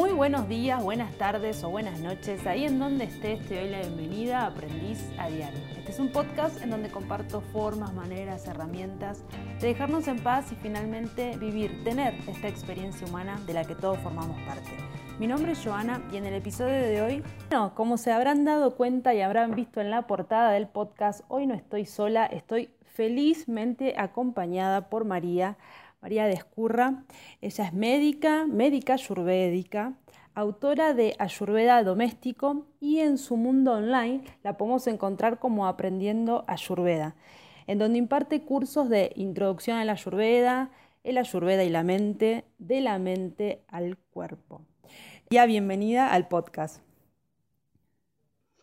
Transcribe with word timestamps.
Muy 0.00 0.12
buenos 0.12 0.48
días, 0.48 0.82
buenas 0.82 1.12
tardes 1.18 1.62
o 1.62 1.68
buenas 1.68 2.00
noches. 2.00 2.46
Ahí 2.46 2.64
en 2.64 2.78
donde 2.78 3.04
estés 3.04 3.46
te 3.46 3.60
doy 3.60 3.68
la 3.68 3.80
bienvenida 3.80 4.40
a 4.40 4.46
Aprendiz 4.46 4.98
a 5.18 5.28
Diario. 5.28 5.60
Este 5.76 5.92
es 5.92 5.98
un 5.98 6.08
podcast 6.08 6.62
en 6.62 6.70
donde 6.70 6.88
comparto 6.88 7.42
formas, 7.42 7.92
maneras, 7.92 8.48
herramientas 8.48 9.22
de 9.60 9.66
dejarnos 9.66 10.08
en 10.08 10.18
paz 10.20 10.52
y 10.52 10.54
finalmente 10.54 11.36
vivir, 11.36 11.84
tener 11.84 12.14
esta 12.26 12.48
experiencia 12.48 13.06
humana 13.06 13.38
de 13.46 13.52
la 13.52 13.64
que 13.64 13.74
todos 13.74 13.98
formamos 13.98 14.40
parte. 14.46 14.70
Mi 15.18 15.26
nombre 15.26 15.52
es 15.52 15.62
Joana 15.62 16.02
y 16.10 16.16
en 16.16 16.24
el 16.24 16.32
episodio 16.32 16.80
de 16.80 17.02
hoy, 17.02 17.22
bueno, 17.50 17.74
como 17.74 17.98
se 17.98 18.10
habrán 18.10 18.46
dado 18.46 18.76
cuenta 18.76 19.12
y 19.12 19.20
habrán 19.20 19.54
visto 19.54 19.82
en 19.82 19.90
la 19.90 20.06
portada 20.06 20.52
del 20.52 20.66
podcast, 20.66 21.26
hoy 21.28 21.46
no 21.46 21.52
estoy 21.52 21.84
sola, 21.84 22.24
estoy 22.24 22.70
felizmente 22.86 23.94
acompañada 23.98 24.88
por 24.88 25.04
María. 25.04 25.58
María 26.00 26.26
Descurra. 26.26 27.04
Ella 27.40 27.64
es 27.64 27.72
médica, 27.72 28.46
médica 28.46 28.94
ayurvédica, 28.94 29.94
autora 30.34 30.94
de 30.94 31.14
Ayurveda 31.18 31.82
Doméstico 31.82 32.66
y 32.80 33.00
en 33.00 33.18
su 33.18 33.36
mundo 33.36 33.72
online 33.72 34.24
la 34.42 34.56
podemos 34.56 34.86
encontrar 34.86 35.38
como 35.38 35.66
Aprendiendo 35.66 36.44
Ayurveda, 36.46 37.14
en 37.66 37.78
donde 37.78 37.98
imparte 37.98 38.42
cursos 38.42 38.88
de 38.88 39.12
introducción 39.16 39.76
a 39.76 39.84
la 39.84 39.92
Ayurveda, 39.92 40.70
el 41.04 41.18
Ayurveda 41.18 41.64
y 41.64 41.70
la 41.70 41.82
mente, 41.82 42.44
de 42.58 42.80
la 42.80 42.98
mente 42.98 43.62
al 43.68 43.96
cuerpo. 43.96 44.62
Ya 45.30 45.46
bienvenida 45.46 46.12
al 46.12 46.28
podcast. 46.28 46.82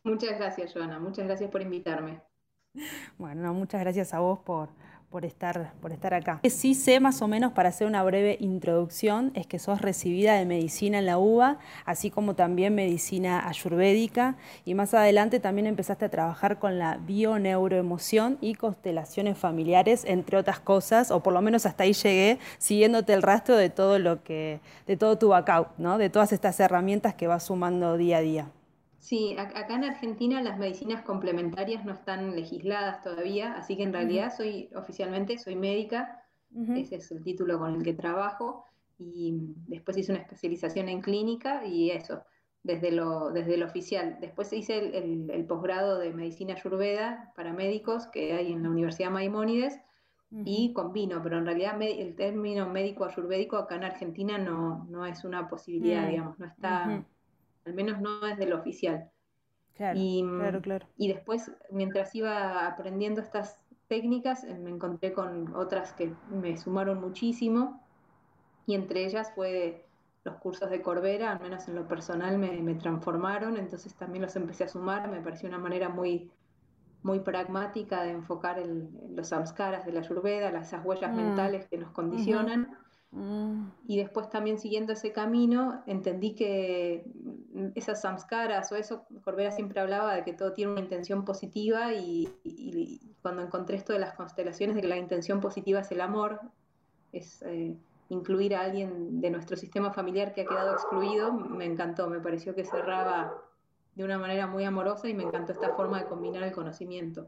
Muchas 0.04 0.38
gracias, 0.38 0.74
Joana. 0.74 0.99
Muchas 0.99 1.26
gracias 1.26 1.52
por 1.52 1.62
invitarme. 1.62 2.22
Bueno, 3.18 3.54
muchas 3.54 3.82
gracias 3.82 4.13
a 4.13 4.20
vos 4.20 4.40
por, 4.40 4.70
por 5.09 5.23
estar, 5.23 5.73
por 5.81 5.91
estar 5.91 6.13
acá. 6.13 6.41
Sí 6.43 6.73
sé 6.73 6.99
más 6.99 7.21
o 7.21 7.27
menos 7.27 7.54
para 7.54 7.70
hacer 7.70 7.87
una 7.87 8.04
breve 8.04 8.37
introducción, 8.41 9.32
es 9.35 9.48
que 9.48 9.57
sos 9.57 9.82
recibida 9.82 10.35
de 10.35 10.45
medicina 10.45 10.99
en 10.99 11.05
la 11.05 11.18
UBA, 11.18 11.59
así 11.85 12.12
como 12.12 12.35
también 12.35 12.76
medicina 12.76 13.48
ayurvédica, 13.48 14.35
y 14.65 14.73
más 14.73 14.93
adelante 14.93 15.40
también 15.40 15.67
empezaste 15.67 16.05
a 16.05 16.09
trabajar 16.09 16.59
con 16.59 16.77
la 16.77 16.98
bioneuroemoción 16.98 18.37
y 18.41 18.55
constelaciones 18.55 19.37
familiares, 19.37 20.04
entre 20.05 20.37
otras 20.37 20.59
cosas, 20.59 21.10
o 21.12 21.23
por 21.23 21.34
lo 21.34 21.41
menos 21.41 21.65
hasta 21.65 21.84
ahí 21.84 21.93
llegué, 21.93 22.39
siguiéndote 22.57 23.13
el 23.13 23.21
rastro 23.21 23.55
de 23.55 23.70
todo 23.70 23.99
lo 23.99 24.23
que, 24.23 24.60
de 24.87 24.98
todo 24.98 25.17
tu 25.17 25.29
backup, 25.29 25.70
¿no? 25.77 25.98
de 25.98 26.10
todas 26.10 26.34
estas 26.34 26.60
herramientas 26.60 27.15
que 27.15 27.27
vas 27.27 27.43
sumando 27.43 27.98
día 27.98 28.17
a 28.17 28.21
día. 28.21 28.51
Sí, 28.99 29.35
acá 29.37 29.76
en 29.76 29.84
Argentina 29.84 30.41
las 30.41 30.57
medicinas 30.57 31.03
complementarias 31.03 31.85
no 31.85 31.93
están 31.93 32.35
legisladas 32.35 33.01
todavía, 33.04 33.54
así 33.54 33.77
que 33.77 33.84
en 33.84 33.93
realidad 33.93 34.34
soy 34.35 34.70
oficialmente 34.76 35.37
soy 35.37 35.55
médica, 35.55 36.23
ese 36.76 36.95
es 36.95 37.12
el 37.12 37.23
título 37.23 37.59
con 37.59 37.76
el 37.76 37.84
que 37.84 37.93
trabajo 37.93 38.65
y 38.98 39.54
después 39.67 39.98
hice 39.98 40.12
una 40.12 40.21
especialización 40.21 40.89
en 40.89 41.01
clínica 41.01 41.65
y 41.65 41.91
eso, 41.91 42.23
desde 42.63 42.91
lo, 42.91 43.29
desde 43.31 43.57
lo 43.57 43.67
oficial. 43.67 44.17
Después 44.20 44.51
hice 44.54 44.98
el, 44.98 45.45
posgrado 45.45 45.99
de 45.99 46.11
medicina 46.13 46.55
ayurveda 46.55 47.32
para 47.35 47.54
médicos 47.54 48.07
que 48.07 48.34
hay 48.34 48.51
en 48.51 48.63
la 48.63 48.70
Universidad 48.70 49.11
Maimónides 49.11 49.79
y 50.43 50.73
combino, 50.73 51.21
pero 51.21 51.37
en 51.37 51.45
realidad 51.45 51.82
el 51.82 52.15
término 52.15 52.67
médico 52.67 53.05
ayurvédico 53.05 53.57
acá 53.57 53.76
en 53.76 53.84
Argentina 53.84 54.37
no, 54.37 54.85
no 54.89 55.05
es 55.05 55.23
una 55.23 55.48
posibilidad, 55.48 56.09
digamos, 56.09 56.39
no 56.39 56.45
está 56.48 57.05
al 57.68 57.73
menos 57.73 58.01
no 58.01 58.26
es 58.26 58.37
del 58.37 58.54
oficial. 58.54 59.12
Claro, 59.76 59.99
y, 60.01 60.23
claro, 60.23 60.62
claro. 60.62 60.87
Y 60.98 61.10
después, 61.10 61.51
mientras 61.70 62.15
iba 62.15 62.65
aprendiendo 62.65 63.21
estas 63.21 63.60
técnicas, 63.87 64.44
eh, 64.44 64.57
me 64.57 64.72
encontré 64.72 65.13
con 65.13 65.53
otras 65.56 65.94
que 65.94 66.13
me 66.31 66.57
sumaron 66.57 67.00
muchísimo, 67.00 67.84
y 68.66 68.73
entre 68.73 69.06
ellas 69.06 69.31
fue 69.35 69.85
los 70.23 70.35
cursos 70.38 70.69
de 70.69 70.81
Corbera, 70.81 71.31
al 71.31 71.39
menos 71.39 71.67
en 71.67 71.75
lo 71.75 71.88
personal 71.88 72.38
me, 72.38 72.75
transformaron, 72.75 73.55
entonces 73.55 73.95
también 73.95 74.23
los 74.23 74.35
empecé 74.35 74.66
a 74.66 74.67
sumar, 74.67 75.09
me 75.09 75.22
pareció 75.22 75.47
una 75.47 75.57
manera 75.57 75.88
muy, 75.88 76.29
muy 77.01 77.19
pragmática 77.19 78.03
de 78.03 78.11
enfocar 78.11 78.61
los 79.16 79.28
samskaras 79.28 79.85
de 79.85 79.94
la 79.94 80.01
ayurveda, 80.01 80.49
esas 80.59 80.84
huellas 80.84 81.13
mm. 81.13 81.16
mentales 81.16 81.67
que 81.67 81.78
nos 81.78 81.91
condicionan. 81.91 82.78
Mm. 83.12 83.69
Y 83.88 83.97
después 83.97 84.29
también 84.29 84.59
siguiendo 84.59 84.94
ese 84.94 85.12
camino, 85.12 85.81
entendí 85.88 86.35
que 86.35 87.06
esas 87.75 88.01
samskaras 88.01 88.72
o 88.72 88.75
eso, 88.75 89.06
Corbera 89.23 89.51
siempre 89.51 89.79
hablaba 89.79 90.13
de 90.16 90.23
que 90.23 90.34
todo 90.34 90.53
tiene 90.53 90.73
una 90.73 90.81
intención 90.81 91.23
positiva 91.25 91.94
y, 91.94 92.29
cuando 93.22 93.41
encontré 93.41 93.78
esto 93.78 93.94
de 93.94 94.00
las 94.00 94.13
constelaciones, 94.13 94.75
de 94.75 94.81
que 94.81 94.88
la 94.88 94.97
intención 94.97 95.40
positiva 95.40 95.79
es 95.79 95.91
el 95.91 96.01
amor, 96.01 96.41
es 97.12 97.41
eh, 97.44 97.75
incluir 98.09 98.56
a 98.56 98.62
alguien 98.62 99.22
de 99.22 99.29
nuestro 99.29 99.57
sistema 99.57 99.91
familiar 99.91 100.34
que 100.34 100.41
ha 100.41 100.46
quedado 100.46 100.73
excluido, 100.73 101.34
me 101.34 101.66
encantó, 101.66 102.09
me 102.09 102.19
pareció 102.19 102.56
que 102.56 102.63
cerraba 102.63 103.34
de 103.96 104.03
una 104.03 104.17
manera 104.17 104.47
muy 104.47 104.63
amorosa 104.63 105.09
y 105.09 105.13
me 105.13 105.23
encantó 105.23 105.53
esta 105.53 105.73
forma 105.75 106.00
de 106.00 106.06
combinar 106.06 106.44
el 106.44 106.51
conocimiento. 106.51 107.28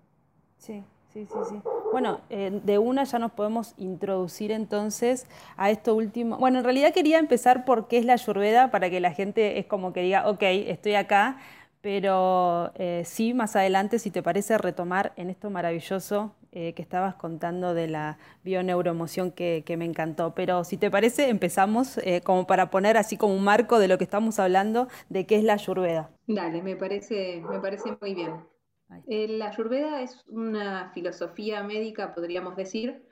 Sí, 0.57 0.84
sí, 1.13 1.25
sí, 1.25 1.37
sí. 1.49 1.61
Bueno, 1.91 2.21
eh, 2.29 2.61
de 2.63 2.77
una 2.77 3.03
ya 3.03 3.19
nos 3.19 3.31
podemos 3.31 3.73
introducir 3.77 4.51
entonces 4.51 5.25
a 5.57 5.71
esto 5.71 5.95
último. 5.95 6.37
Bueno, 6.37 6.59
en 6.59 6.63
realidad 6.63 6.93
quería 6.93 7.19
empezar 7.19 7.65
por 7.65 7.87
qué 7.87 7.97
es 7.97 8.05
la 8.05 8.13
ayurveda 8.13 8.71
para 8.71 8.89
que 8.89 8.99
la 8.99 9.11
gente 9.11 9.59
es 9.59 9.65
como 9.65 9.91
que 9.91 10.01
diga, 10.01 10.29
ok, 10.29 10.41
estoy 10.41 10.95
acá, 10.95 11.37
pero 11.81 12.71
eh, 12.75 13.03
sí, 13.05 13.33
más 13.33 13.55
adelante, 13.55 13.99
si 13.99 14.11
te 14.11 14.21
parece, 14.21 14.57
retomar 14.57 15.13
en 15.15 15.29
esto 15.29 15.49
maravilloso 15.49 16.35
eh, 16.51 16.73
que 16.73 16.81
estabas 16.81 17.15
contando 17.15 17.73
de 17.73 17.87
la 17.87 18.17
bioneuroemoción 18.43 19.31
que, 19.31 19.63
que, 19.65 19.77
me 19.77 19.85
encantó. 19.85 20.35
Pero 20.35 20.63
si 20.63 20.77
te 20.77 20.91
parece, 20.91 21.29
empezamos 21.29 21.99
como 22.23 22.45
para 22.45 22.69
poner 22.69 22.97
así 22.97 23.17
como 23.17 23.33
un 23.33 23.43
marco 23.43 23.79
de 23.79 23.87
lo 23.87 23.97
que 23.97 24.03
estamos 24.03 24.39
hablando 24.39 24.87
de 25.09 25.25
qué 25.25 25.37
es 25.37 25.43
la 25.43 25.53
ayurveda. 25.53 26.11
Dale, 26.27 26.61
me 26.61 26.75
parece, 26.75 27.41
me 27.49 27.59
parece 27.59 27.97
muy 28.01 28.13
bien. 28.13 28.58
Eh, 29.07 29.27
la 29.27 29.50
Ayurveda 29.50 30.01
es 30.01 30.23
una 30.27 30.89
filosofía 30.94 31.63
médica, 31.63 32.13
podríamos 32.13 32.55
decir, 32.55 33.05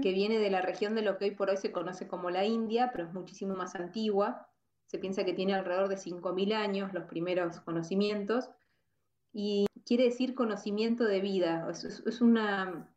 que 0.00 0.12
viene 0.12 0.38
de 0.38 0.48
la 0.48 0.62
región 0.62 0.94
de 0.94 1.02
lo 1.02 1.18
que 1.18 1.24
hoy 1.24 1.30
por 1.32 1.50
hoy 1.50 1.56
se 1.56 1.72
conoce 1.72 2.06
como 2.06 2.30
la 2.30 2.44
India, 2.44 2.90
pero 2.92 3.04
es 3.04 3.12
muchísimo 3.12 3.56
más 3.56 3.74
antigua. 3.74 4.48
Se 4.86 4.98
piensa 4.98 5.24
que 5.24 5.32
tiene 5.32 5.54
alrededor 5.54 5.88
de 5.88 5.96
5.000 5.96 6.54
años 6.54 6.94
los 6.94 7.04
primeros 7.06 7.60
conocimientos 7.62 8.48
y 9.32 9.66
quiere 9.84 10.04
decir 10.04 10.36
conocimiento 10.36 11.04
de 11.04 11.20
vida. 11.20 11.68
Es, 11.70 12.20
una 12.20 12.88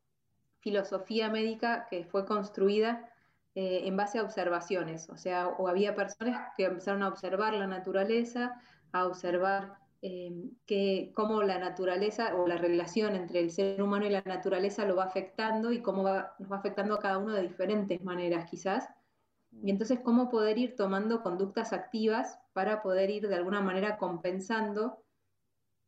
filosofía 0.60 1.30
médica 1.30 1.88
que 1.90 2.06
fue 2.06 2.26
construida 2.28 3.10
eh, 3.56 3.82
en 3.86 3.98
base 3.98 4.20
a 4.20 4.24
observaciones, 4.24 5.10
o 5.10 5.18
sea, 5.18 5.48
o 5.48 5.68
había 5.68 5.96
personas 5.96 6.52
que 6.56 6.66
empezaron 6.66 7.02
a 7.02 7.08
observar 7.08 7.56
la 7.56 7.66
naturaleza, 7.66 8.62
a 8.92 9.08
observar 9.08 9.80
Em, 10.02 10.52
que 10.66 11.12
cómo 11.14 11.44
la 11.44 11.60
naturaleza 11.60 12.34
o 12.38 12.48
la 12.48 12.56
relación 12.56 13.16
entre 13.16 13.42
el 13.42 13.52
ser 13.52 13.82
humano 13.82 14.06
y 14.06 14.10
la 14.10 14.22
naturaleza 14.22 14.86
lo 14.86 14.96
va 14.96 15.04
afectando 15.04 15.74
y 15.74 15.82
cómo 15.82 16.04
nos 16.04 16.50
va 16.50 16.56
afectando 16.56 16.96
a 16.96 17.00
cada 17.00 17.18
uno 17.18 17.34
de 17.34 17.42
diferentes 17.42 18.02
maneras 18.02 18.50
quizás. 18.50 18.88
Y 19.52 19.66
mm. 19.66 19.70
entonces 19.70 20.00
cómo 20.00 20.30
poder 20.30 20.58
ir 20.58 20.78
tomando 20.78 21.22
conductas 21.22 21.74
activas 21.74 22.40
para 22.54 22.82
poder 22.82 23.10
ir 23.10 23.28
de 23.28 23.36
alguna 23.36 23.60
manera 23.60 23.98
compensando 23.98 25.04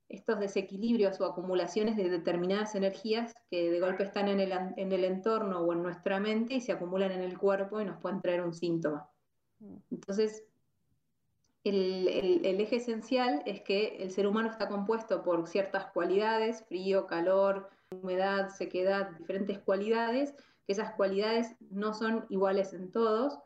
estos 0.09 0.41
desequilibrios 0.41 1.21
o 1.21 1.25
acumulaciones 1.25 1.95
de 1.95 2.09
determinadas 2.09 2.75
energías 2.75 3.33
que 3.49 3.71
de 3.71 3.79
golpe 3.79 4.03
están 4.03 4.27
en 4.27 4.41
el, 4.41 4.51
en 4.51 4.91
el 4.91 5.05
entorno 5.05 5.61
o 5.61 5.71
en 5.71 5.83
nuestra 5.83 6.19
mente 6.19 6.55
y 6.55 6.59
se 6.59 6.73
acumulan 6.73 7.13
en 7.13 7.21
el 7.21 7.37
cuerpo 7.37 7.79
y 7.79 7.85
nos 7.85 8.01
pueden 8.01 8.19
traer 8.19 8.41
un 8.41 8.53
síntoma. 8.53 9.09
Mm. 9.59 9.77
Entonces, 9.89 10.43
el, 11.63 12.59
eje 12.59 12.77
esencial 12.77 13.43
es 13.45 13.61
que 13.61 13.97
el 13.97 14.11
ser 14.11 14.27
humano 14.27 14.49
está 14.49 14.67
compuesto 14.67 15.23
por 15.23 15.47
ciertas 15.47 15.85
cualidades, 15.87 16.63
frío, 16.65 17.05
calor, 17.05 17.69
humedad, 17.91 18.49
sequedad, 18.49 19.11
diferentes 19.17 19.59
cualidades, 19.59 20.33
que 20.65 20.73
esas 20.73 20.93
cualidades 20.95 21.55
no 21.69 21.93
son 21.93 22.25
iguales 22.29 22.73
en 22.73 22.91
todos 22.91 23.37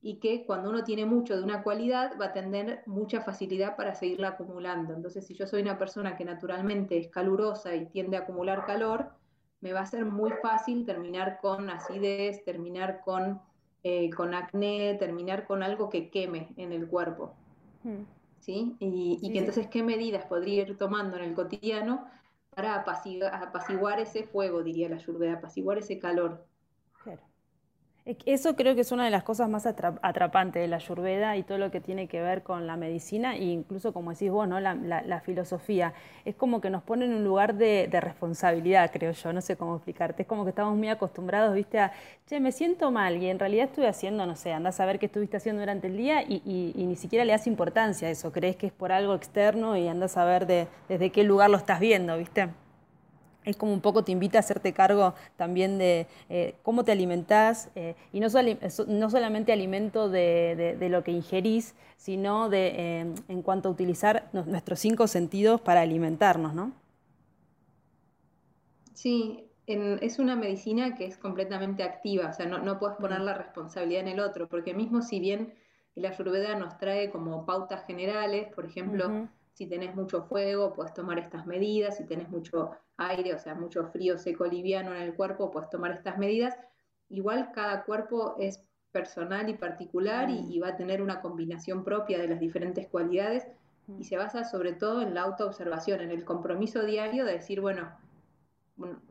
y 0.00 0.20
que 0.20 0.46
cuando 0.46 0.70
uno 0.70 0.84
tiene 0.84 1.04
mucho 1.04 1.36
de 1.36 1.42
una 1.42 1.62
cualidad 1.62 2.12
va 2.20 2.26
a 2.26 2.32
tener 2.32 2.82
mucha 2.86 3.20
facilidad 3.20 3.76
para 3.76 3.94
seguirla 3.94 4.28
acumulando. 4.28 4.94
Entonces, 4.94 5.26
si 5.26 5.34
yo 5.34 5.46
soy 5.46 5.60
una 5.60 5.76
persona 5.76 6.16
que 6.16 6.24
naturalmente 6.24 6.96
es 6.96 7.08
calurosa 7.08 7.74
y 7.74 7.86
tiende 7.86 8.16
a 8.16 8.20
acumular 8.20 8.64
calor, 8.64 9.10
me 9.60 9.72
va 9.72 9.80
a 9.80 9.86
ser 9.86 10.04
muy 10.04 10.30
fácil 10.40 10.86
terminar 10.86 11.40
con 11.42 11.68
acidez, 11.68 12.44
terminar 12.44 13.00
con, 13.04 13.40
eh, 13.82 14.08
con 14.10 14.34
acné, 14.34 14.96
terminar 15.00 15.46
con 15.46 15.64
algo 15.64 15.90
que 15.90 16.10
queme 16.10 16.54
en 16.56 16.72
el 16.72 16.86
cuerpo. 16.86 17.34
¿Sí? 18.40 18.76
Y, 18.80 19.30
que 19.32 19.38
entonces, 19.38 19.66
¿qué 19.68 19.82
medidas 19.82 20.24
podría 20.26 20.62
ir 20.62 20.76
tomando 20.78 21.16
en 21.16 21.24
el 21.24 21.34
cotidiano 21.34 22.06
para 22.54 22.74
apaciguar, 22.76 24.00
ese 24.00 24.24
fuego, 24.24 24.62
diría 24.62 24.88
la 24.88 24.96
Ayurveda, 24.96 25.34
apaciguar 25.34 25.78
ese 25.78 25.98
calor? 25.98 26.47
Eso 28.24 28.56
creo 28.56 28.74
que 28.74 28.80
es 28.80 28.90
una 28.90 29.04
de 29.04 29.10
las 29.10 29.22
cosas 29.22 29.50
más 29.50 29.66
atrapantes 29.66 30.62
de 30.62 30.66
la 30.66 30.76
ayurveda 30.76 31.36
y 31.36 31.42
todo 31.42 31.58
lo 31.58 31.70
que 31.70 31.82
tiene 31.82 32.08
que 32.08 32.22
ver 32.22 32.42
con 32.42 32.66
la 32.66 32.78
medicina 32.78 33.36
e 33.36 33.44
incluso, 33.44 33.92
como 33.92 34.12
decís 34.12 34.30
vos, 34.30 34.48
¿no? 34.48 34.60
la, 34.60 35.20
filosofía. 35.20 35.92
Es 36.24 36.34
como 36.34 36.62
que 36.62 36.70
nos 36.70 36.82
pone 36.82 37.04
en 37.04 37.12
un 37.12 37.22
lugar 37.22 37.56
de, 37.56 37.86
responsabilidad, 38.00 38.90
creo 38.90 39.12
yo, 39.12 39.32
no 39.34 39.42
sé 39.42 39.56
cómo 39.56 39.76
explicarte. 39.76 40.22
Es 40.22 40.28
como 40.28 40.44
que 40.44 40.50
estamos 40.50 40.74
muy 40.74 40.88
acostumbrados, 40.88 41.54
viste, 41.54 41.80
a, 41.80 41.92
che, 42.26 42.40
me 42.40 42.50
siento 42.50 42.90
mal 42.90 43.18
y 43.18 43.28
en 43.28 43.38
realidad 43.38 43.66
estuve 43.66 43.88
haciendo, 43.88 44.24
no 44.24 44.36
sé, 44.36 44.54
andás 44.54 44.80
a 44.80 44.86
ver 44.86 44.98
qué 44.98 45.04
estuviste 45.04 45.36
haciendo 45.36 45.60
durante 45.60 45.88
el 45.88 45.98
día 45.98 46.22
y, 46.22 46.72
ni 46.76 46.96
siquiera 46.96 47.26
le 47.26 47.32
das 47.32 47.46
importancia 47.46 48.08
a 48.08 48.10
eso. 48.10 48.32
Crees 48.32 48.56
que 48.56 48.68
es 48.68 48.72
por 48.72 48.90
algo 48.90 49.14
externo 49.14 49.76
y 49.76 49.86
andás 49.86 50.16
a 50.16 50.24
ver 50.24 50.46
desde 50.46 51.10
qué 51.10 51.24
lugar 51.24 51.50
lo 51.50 51.58
estás 51.58 51.78
viendo, 51.78 52.16
viste 52.16 52.48
es 53.48 53.56
como 53.56 53.72
un 53.72 53.80
poco 53.80 54.04
te 54.04 54.12
invita 54.12 54.38
a 54.38 54.40
hacerte 54.40 54.72
cargo 54.72 55.14
también 55.36 55.78
de 55.78 56.06
eh, 56.28 56.54
cómo 56.62 56.84
te 56.84 56.92
alimentás, 56.92 57.70
eh, 57.74 57.94
y 58.12 58.20
no, 58.20 58.28
no, 58.86 59.10
solamente 59.10 59.52
alimento 59.52 60.10
de, 60.10 60.76
lo 60.90 61.02
que 61.02 61.12
ingerís, 61.12 61.74
sino 61.96 62.50
de, 62.50 62.66
eh, 62.68 63.14
en 63.28 63.42
cuanto 63.42 63.68
a 63.68 63.72
utilizar 63.72 64.28
nuestros 64.32 64.78
cinco 64.78 65.06
sentidos 65.06 65.60
para 65.60 65.80
alimentarnos, 65.80 66.54
¿no? 66.54 66.72
Sí, 68.92 69.44
es 69.66 70.18
una 70.18 70.34
medicina 70.34 70.94
que 70.94 71.06
es 71.06 71.16
completamente 71.16 71.82
activa, 71.82 72.28
o 72.28 72.32
sea, 72.32 72.46
no, 72.46 72.58
no 72.58 72.78
puedes 72.78 72.96
poner 72.96 73.20
la 73.20 73.34
responsabilidad 73.34 74.02
en 74.02 74.08
el 74.08 74.20
otro, 74.20 74.48
porque 74.48 74.74
mismo 74.74 75.02
si 75.02 75.20
bien 75.20 75.54
la 75.94 76.10
ayurveda 76.10 76.54
nos 76.54 76.78
trae 76.78 77.10
como 77.10 77.44
pautas 77.46 77.86
generales, 77.86 78.48
por 78.54 78.66
ejemplo, 78.66 79.28
si 79.52 79.66
tenés 79.66 79.94
mucho 79.94 80.22
fuego, 80.24 80.72
puedes 80.72 80.94
tomar 80.94 81.18
estas 81.18 81.46
medidas, 81.46 81.96
si 81.96 82.04
tenés 82.04 82.28
mucho 82.28 82.70
aire, 82.98 83.34
o 83.34 83.38
sea, 83.38 83.54
mucho 83.54 83.86
frío 83.86 84.18
seco 84.18 84.44
liviano 84.46 84.94
en 84.94 85.02
el 85.02 85.14
cuerpo, 85.14 85.50
puedes 85.50 85.70
tomar 85.70 85.92
estas 85.92 86.18
medidas. 86.18 86.56
Igual 87.08 87.52
cada 87.52 87.84
cuerpo 87.84 88.36
es 88.38 88.62
personal 88.92 89.48
y 89.48 89.54
particular 89.54 90.28
y, 90.30 90.58
mm. 90.58 90.62
va 90.62 90.68
a 90.68 90.76
tener 90.76 91.00
una 91.00 91.20
combinación 91.20 91.84
propia 91.84 92.18
de 92.18 92.28
las 92.28 92.40
diferentes 92.40 92.86
cualidades 92.88 93.46
y 93.98 94.04
se 94.04 94.18
basa 94.18 94.44
sobre 94.44 94.74
todo 94.74 95.00
en 95.00 95.14
la 95.14 95.22
autoobservación, 95.22 96.00
en 96.02 96.10
el 96.10 96.24
compromiso 96.24 96.84
diario 96.84 97.24
de 97.24 97.32
decir, 97.32 97.62
bueno, 97.62 97.90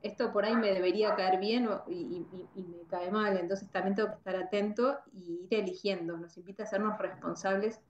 esto 0.01 0.31
por 0.31 0.45
ahí 0.45 0.55
me 0.55 0.71
debería 0.71 1.15
caer 1.15 1.39
bien 1.39 1.67
y, 1.87 2.25
me 2.55 2.87
cae 2.87 3.11
mal, 3.11 3.37
entonces 3.37 3.69
también 3.71 3.95
tengo 3.95 4.09
que 4.09 4.15
estar 4.17 4.35
atento 4.35 4.99
y 5.13 5.47
ir 5.49 5.59
eligiendo. 5.59 6.15
Nos 6.17 6.37
invita 6.37 6.63
a 6.63 6.65
hacernos 6.67 6.97
responsables 6.99 7.81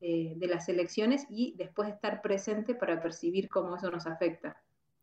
de, 0.00 0.36
las 0.48 0.68
elecciones 0.68 1.26
y 1.28 1.54
después 1.56 1.88
estar 1.88 2.22
presente 2.22 2.74
para 2.74 3.02
percibir 3.02 3.48
cómo 3.48 3.76
eso 3.76 3.90
nos 3.90 4.06
afecta. 4.06 4.56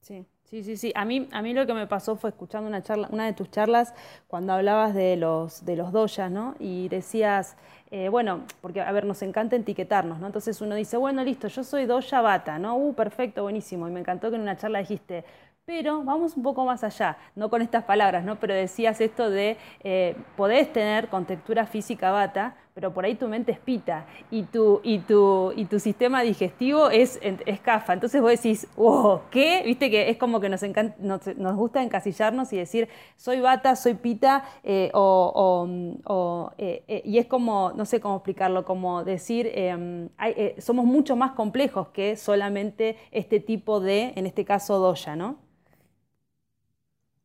Sí, 0.06 0.24
sí, 0.44 0.63
sí, 0.63 0.78
sí. 0.78 0.92
A 0.96 1.04
mí, 1.04 1.28
a 1.31 1.42
mí 1.42 1.52
lo 1.56 1.66
que 1.66 1.74
me 1.74 1.88
pasó 1.88 2.16
fue 2.16 2.30
escuchando 2.30 2.69
una 2.69 2.84
charla, 2.84 3.07
una 3.12 3.25
de 3.25 3.34
tus 3.34 3.50
charlas 3.50 3.92
cuando 4.28 4.54
hablabas 4.54 4.94
de 4.94 5.16
los, 5.18 5.66
de 5.66 5.75
los 5.75 5.92
doyas, 5.92 6.30
¿no? 6.30 6.54
Y 6.60 6.90
decías, 6.90 7.57
eh, 7.90 8.10
bueno, 8.10 8.44
porque 8.62 8.81
a 8.81 8.92
ver, 8.92 9.06
nos 9.06 9.24
encanta 9.24 9.56
etiquetarnos, 9.56 10.19
¿no? 10.19 10.28
Entonces 10.28 10.62
uno 10.62 10.75
dice, 10.75 10.98
bueno, 10.98 11.24
listo, 11.24 11.48
yo 11.48 11.63
soy 11.63 11.88
doya 11.88 12.22
bata, 12.22 12.60
¿no? 12.60 12.75
Uh, 12.78 12.94
perfecto, 12.94 13.42
buenísimo. 13.42 13.88
Y 13.88 13.92
me 13.92 14.00
encantó 14.00 14.30
que 14.30 14.36
en 14.36 14.44
una 14.44 14.56
charla 14.57 14.78
dijiste, 14.78 15.25
pero 15.66 16.04
vamos 16.04 16.38
un 16.38 16.44
poco 16.44 16.63
más 16.66 16.84
allá, 16.84 17.18
no 17.34 17.50
con 17.50 17.63
estas 17.63 17.84
palabras, 17.86 18.24
¿no? 18.24 18.36
Pero 18.40 18.54
decías 18.54 19.01
esto 19.01 19.31
de 19.31 19.58
eh, 19.84 20.16
podés 20.38 20.72
tener 20.72 21.08
con 21.08 21.25
textura 21.25 21.66
física 21.66 22.12
bata, 22.12 22.56
pero 22.75 22.94
por 22.94 23.06
ahí 23.06 23.16
tu 23.16 23.30
mente 23.30 23.54
es 23.54 23.60
pita 23.60 24.06
y 24.30 24.44
tu, 24.44 24.81
y 24.83 25.00
tu, 25.00 25.54
y 25.56 25.63
tu 25.63 25.80
sistema 25.80 26.22
digestivo 26.24 26.89
es, 26.89 27.18
es 27.22 27.62
CAFA. 27.62 27.94
Entonces 27.94 28.22
vos 28.22 28.30
decís, 28.30 28.68
wow, 28.75 29.22
¿qué? 29.31 29.63
Viste 29.66 29.89
que 29.89 30.10
es 30.10 30.18
como 30.18 30.42
que 30.42 30.50
nos, 30.50 30.62
nos, 31.00 31.56
gusta 31.56 31.81
encasillarnos 31.81 32.51
y 32.51 32.57
decir, 32.57 32.89
soy 33.16 33.39
bata, 33.39 33.77
soy 33.77 33.94
pita, 33.94 34.44
eh, 34.62 34.92
o, 34.94 36.51
eh, 36.57 36.83
eh, 36.89 37.01
y 37.06 37.18
es 37.18 37.27
como, 37.27 37.72
no 37.72 37.86
sé 37.86 38.01
cómo 38.01 38.18
explicarlo, 38.18 38.66
como 38.66 39.06
decir, 39.06 39.50
em, 39.56 40.10
somos 40.57 40.83
mucho 40.83 41.16
más 41.16 41.31
complejos 41.31 41.88
que 41.89 42.18
solamente 42.18 42.98
este 43.12 43.39
tipo 43.39 43.80
de, 43.80 44.12
en 44.18 44.25
este 44.25 44.44
caso, 44.44 44.80
doya, 44.80 45.16
¿no? 45.16 45.38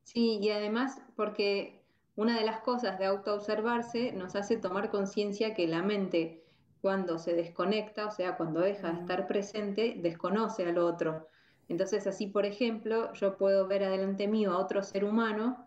Sí, 0.04 0.38
y 0.40 0.50
además 0.50 1.02
porque 1.16 1.79
una 2.20 2.38
de 2.38 2.44
las 2.44 2.60
cosas 2.60 2.98
de 2.98 3.06
autoobservarse 3.06 4.12
nos 4.12 4.36
hace 4.36 4.58
tomar 4.58 4.90
conciencia 4.90 5.54
que 5.54 5.66
la 5.66 5.82
mente 5.82 6.44
cuando 6.82 7.18
se 7.18 7.32
desconecta, 7.32 8.04
o 8.04 8.10
sea, 8.10 8.36
cuando 8.36 8.60
deja 8.60 8.92
de 8.92 9.00
estar 9.00 9.26
presente, 9.26 9.94
desconoce 9.96 10.66
al 10.66 10.76
otro. 10.76 11.28
Entonces, 11.70 12.06
así, 12.06 12.26
por 12.26 12.44
ejemplo, 12.44 13.10
yo 13.14 13.38
puedo 13.38 13.66
ver 13.66 13.84
adelante 13.84 14.28
mío 14.28 14.52
a 14.52 14.58
otro 14.58 14.82
ser 14.82 15.04
humano 15.04 15.66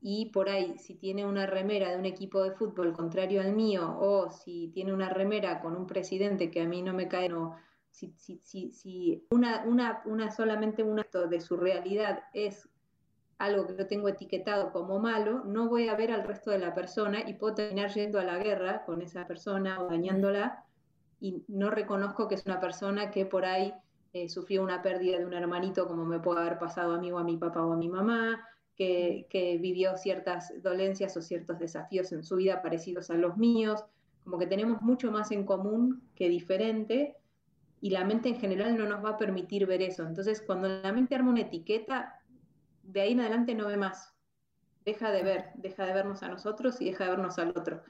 y 0.00 0.26
por 0.26 0.48
ahí, 0.48 0.78
si 0.78 0.94
tiene 0.94 1.26
una 1.26 1.46
remera 1.46 1.90
de 1.90 1.98
un 1.98 2.06
equipo 2.06 2.44
de 2.44 2.52
fútbol 2.52 2.92
contrario 2.92 3.40
al 3.40 3.52
mío, 3.52 3.98
o 3.98 4.30
si 4.30 4.68
tiene 4.68 4.92
una 4.92 5.08
remera 5.08 5.60
con 5.60 5.74
un 5.74 5.88
presidente 5.88 6.52
que 6.52 6.60
a 6.60 6.68
mí 6.68 6.80
no 6.80 6.94
me 6.94 7.08
cae, 7.08 7.28
no, 7.28 7.56
si, 7.90 8.14
si, 8.18 8.40
si, 8.44 8.70
si 8.72 9.26
una, 9.30 9.64
una, 9.66 10.02
una 10.04 10.30
solamente 10.30 10.84
un 10.84 11.00
acto 11.00 11.26
de 11.26 11.40
su 11.40 11.56
realidad 11.56 12.22
es 12.34 12.68
algo 13.42 13.66
que 13.66 13.76
yo 13.76 13.88
tengo 13.88 14.08
etiquetado 14.08 14.70
como 14.70 15.00
malo, 15.00 15.42
no 15.44 15.68
voy 15.68 15.88
a 15.88 15.96
ver 15.96 16.12
al 16.12 16.22
resto 16.22 16.52
de 16.52 16.60
la 16.60 16.74
persona 16.74 17.28
y 17.28 17.34
puedo 17.34 17.56
terminar 17.56 17.92
yendo 17.92 18.20
a 18.20 18.24
la 18.24 18.38
guerra 18.38 18.84
con 18.84 19.02
esa 19.02 19.26
persona 19.26 19.82
o 19.82 19.88
dañándola 19.88 20.64
y 21.20 21.42
no 21.48 21.68
reconozco 21.70 22.28
que 22.28 22.36
es 22.36 22.46
una 22.46 22.60
persona 22.60 23.10
que 23.10 23.26
por 23.26 23.44
ahí 23.44 23.74
eh, 24.12 24.28
sufrió 24.28 24.62
una 24.62 24.80
pérdida 24.80 25.18
de 25.18 25.26
un 25.26 25.34
hermanito 25.34 25.88
como 25.88 26.04
me 26.04 26.20
puede 26.20 26.40
haber 26.40 26.60
pasado 26.60 26.94
a 26.94 26.98
mí 26.98 27.10
o 27.10 27.18
a 27.18 27.24
mi 27.24 27.36
papá 27.36 27.64
o 27.66 27.72
a 27.72 27.76
mi 27.76 27.88
mamá, 27.88 28.46
que, 28.76 29.26
que 29.28 29.58
vivió 29.58 29.96
ciertas 29.96 30.52
dolencias 30.62 31.16
o 31.16 31.20
ciertos 31.20 31.58
desafíos 31.58 32.12
en 32.12 32.22
su 32.22 32.36
vida 32.36 32.62
parecidos 32.62 33.10
a 33.10 33.14
los 33.14 33.36
míos, 33.36 33.84
como 34.22 34.38
que 34.38 34.46
tenemos 34.46 34.82
mucho 34.82 35.10
más 35.10 35.32
en 35.32 35.44
común 35.44 36.00
que 36.14 36.28
diferente 36.28 37.16
y 37.80 37.90
la 37.90 38.04
mente 38.04 38.28
en 38.28 38.36
general 38.36 38.78
no 38.78 38.86
nos 38.86 39.04
va 39.04 39.10
a 39.10 39.16
permitir 39.18 39.66
ver 39.66 39.82
eso. 39.82 40.04
Entonces, 40.04 40.40
cuando 40.40 40.68
la 40.68 40.92
mente 40.92 41.16
arma 41.16 41.30
una 41.30 41.40
etiqueta, 41.40 42.21
de 42.82 43.00
ahí 43.00 43.12
en 43.12 43.20
adelante 43.20 43.54
no 43.54 43.66
ve 43.66 43.76
más. 43.76 44.14
Deja 44.84 45.10
de 45.10 45.22
ver, 45.22 45.50
deja 45.54 45.86
de 45.86 45.92
vernos 45.92 46.22
a 46.22 46.28
nosotros 46.28 46.80
y 46.80 46.86
deja 46.86 47.04
de 47.04 47.10
vernos 47.10 47.38
al 47.38 47.50
otro. 47.50 47.82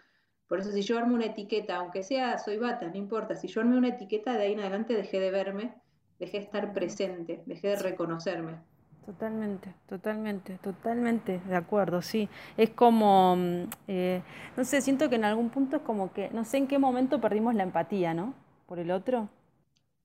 Por 0.47 0.61
eso 0.61 0.71
si 0.71 0.83
yo 0.83 0.99
armo 0.99 1.15
una 1.15 1.27
etiqueta, 1.27 1.77
aunque 1.77 2.03
sea 2.03 2.39
soy 2.39 2.59
bata, 2.59 2.89
no 2.89 2.97
importa, 2.97 3.35
si 3.37 3.49
yo 3.49 3.63
armo 3.63 3.77
una 3.77 3.89
etiqueta, 3.89 4.35
de 4.35 4.43
ahí 4.45 4.53
en 4.53 4.61
adelante 4.61 4.95
dejé 4.95 5.19
de 5.19 5.31
verme, 5.31 5.75
dejé 6.19 6.39
de 6.39 6.45
estar 6.45 6.73
presente, 6.75 7.43
dejé 7.47 7.69
de 7.69 7.77
reconocerme. 7.77 8.61
Totalmente, 9.07 9.75
totalmente, 9.89 10.59
totalmente 10.59 11.41
de 11.41 11.57
acuerdo, 11.57 12.03
sí. 12.03 12.29
Es 12.57 12.71
como, 12.71 13.35
mm, 13.35 13.65
eh, 13.89 14.23
no 14.57 14.65
sé, 14.65 14.81
siento 14.81 15.09
que 15.09 15.17
en 15.17 15.25
algún 15.25 15.51
punto 15.51 15.79
es 15.79 15.83
como 15.83 16.13
que, 16.13 16.31
no 16.31 16.45
sé 16.45 16.59
en 16.59 16.69
qué 16.69 16.79
momento 16.79 17.21
perdimos 17.21 17.55
la 17.55 17.65
empatía, 17.65 18.15
¿no? 18.15 18.35
Por 18.67 18.79
el 18.79 18.93
otro. 18.93 19.29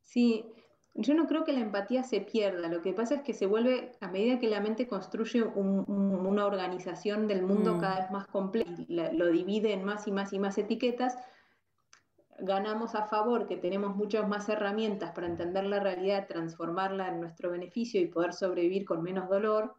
Sí, 0.01 0.45
yo 0.99 1.13
no 1.13 1.27
creo 1.27 1.43
que 1.43 1.53
la 1.53 1.59
empatía 1.59 2.03
se 2.03 2.21
pierda, 2.21 2.67
lo 2.69 2.81
que 2.81 2.91
pasa 2.91 3.15
es 3.15 3.21
que 3.21 3.33
se 3.33 3.45
vuelve, 3.45 3.91
a 4.01 4.07
medida 4.07 4.39
que 4.39 4.47
la 4.47 4.61
mente 4.61 4.87
construye 4.87 5.43
una 5.43 6.45
organización 6.45 7.27
del 7.27 7.43
mundo 7.43 7.75
mm. 7.75 7.79
cada 7.79 7.99
vez 8.01 8.11
más 8.11 8.27
compleja, 8.27 8.71
lo 8.87 9.27
divide 9.27 9.73
en 9.73 9.83
más 9.83 10.07
y 10.07 10.11
más 10.11 10.33
y 10.33 10.39
más 10.39 10.57
etiquetas, 10.57 11.15
ganamos 12.39 12.95
a 12.95 13.03
favor 13.05 13.47
que 13.47 13.57
tenemos 13.57 13.95
muchas 13.95 14.27
más 14.27 14.49
herramientas 14.49 15.11
para 15.11 15.27
entender 15.27 15.65
la 15.65 15.79
realidad, 15.79 16.27
transformarla 16.27 17.09
en 17.09 17.19
nuestro 17.19 17.51
beneficio 17.51 18.01
y 18.01 18.07
poder 18.07 18.33
sobrevivir 18.33 18.85
con 18.85 19.03
menos 19.03 19.29
dolor. 19.29 19.75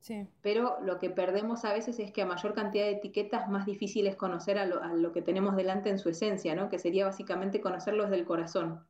Sí. 0.00 0.26
Pero 0.40 0.78
lo 0.82 0.98
que 0.98 1.10
perdemos 1.10 1.64
a 1.64 1.72
veces 1.72 1.98
es 2.00 2.10
que 2.12 2.22
a 2.22 2.26
mayor 2.26 2.54
cantidad 2.54 2.86
de 2.86 2.92
etiquetas, 2.92 3.48
más 3.48 3.66
difícil 3.66 4.06
es 4.06 4.16
conocer 4.16 4.58
a 4.58 4.66
lo, 4.66 4.82
a 4.82 4.94
lo 4.94 5.12
que 5.12 5.22
tenemos 5.22 5.54
delante 5.54 5.90
en 5.90 5.98
su 5.98 6.08
esencia, 6.08 6.54
¿no? 6.54 6.70
que 6.70 6.78
sería 6.78 7.04
básicamente 7.04 7.60
conocerlos 7.60 8.10
del 8.10 8.24
corazón. 8.24 8.84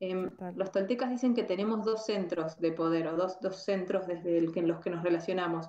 Em, 0.00 0.30
los 0.56 0.72
toltecas 0.72 1.10
dicen 1.10 1.34
que 1.34 1.44
tenemos 1.44 1.84
dos 1.84 2.06
centros 2.06 2.58
de 2.58 2.72
poder 2.72 3.06
o 3.08 3.16
dos, 3.16 3.38
centros 3.62 4.06
desde 4.06 4.38
el 4.38 4.50
que, 4.50 4.60
en 4.60 4.68
los 4.68 4.80
que 4.80 4.88
nos 4.88 5.02
relacionamos. 5.02 5.68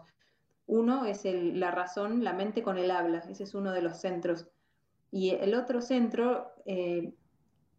Uno 0.67 1.03
es 1.03 1.25
la 1.25 1.69
razón, 1.71 2.23
la 2.23 2.31
mente 2.31 2.63
con 2.63 2.77
el 2.77 2.91
habla, 2.91 3.19
ese 3.29 3.43
es 3.43 3.53
uno 3.53 3.73
de 3.73 3.81
los 3.81 3.99
centros. 3.99 4.47
Y 5.11 5.31
el 5.31 5.53
otro 5.53 5.81
centro 5.81 6.53
eh, 6.65 7.13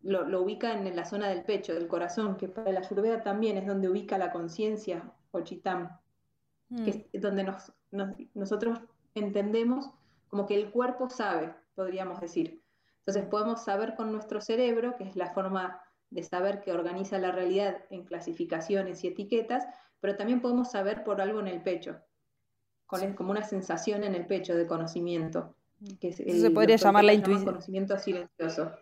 lo, 0.02 0.42
ubica 0.42 0.75
en 0.75 0.94
la 0.94 1.06
zona 1.06 1.30
del 1.30 1.42
pecho, 1.44 1.73
del 1.73 1.88
corazón, 1.88 2.37
que 2.37 2.49
para 2.49 2.71
la 2.71 2.80
Ayurveda 2.80 3.23
también 3.23 3.56
es 3.56 3.66
donde 3.66 3.88
ubica 3.88 4.18
la 4.18 4.30
conciencia, 4.30 5.11
o 5.30 5.40
chitam, 5.40 5.88
que 6.85 6.90
es 6.90 6.99
mm. 6.99 7.21
donde 7.21 7.54
nosotros 8.35 8.78
entendemos 9.14 9.88
como 10.28 10.44
que 10.44 10.54
el 10.54 10.71
cuerpo 10.71 11.09
sabe, 11.09 11.54
podríamos 11.75 12.21
decir. 12.21 12.62
Entonces 12.99 13.25
podemos 13.25 13.64
saber 13.64 13.97
con 13.97 14.12
nuestro 14.12 14.42
cerebro, 14.42 14.97
que 14.97 15.04
es 15.04 15.16
la 15.16 15.32
forma 15.32 15.80
de 16.12 16.23
saber 16.23 16.61
que 16.61 16.73
organiza 16.73 17.19
la 17.19 17.33
realidad 17.33 17.85
en 17.90 18.04
clasificaciones 18.04 19.02
y 19.02 19.09
etiquetas, 19.09 19.66
pero 20.00 20.16
también 20.16 20.40
podemos 20.40 20.71
saber 20.71 21.04
por 21.04 21.21
algo 21.21 21.40
en 21.40 21.49
el 21.49 21.62
pecho, 21.62 21.99
con 22.87 23.14
como 23.14 23.31
una 23.31 23.45
sensación 23.45 24.04
en 24.04 24.14
el 24.14 24.26
pecho 24.26 24.54
de 24.54 24.66
conocimiento. 24.66 25.54
Que 26.00 26.12
se 26.12 26.50
podría 26.50 26.76
llamar 26.76 27.04
la 27.04 27.14
intuición. 27.14 27.45
Conocimiento 27.45 27.99
silencioso. 27.99 28.73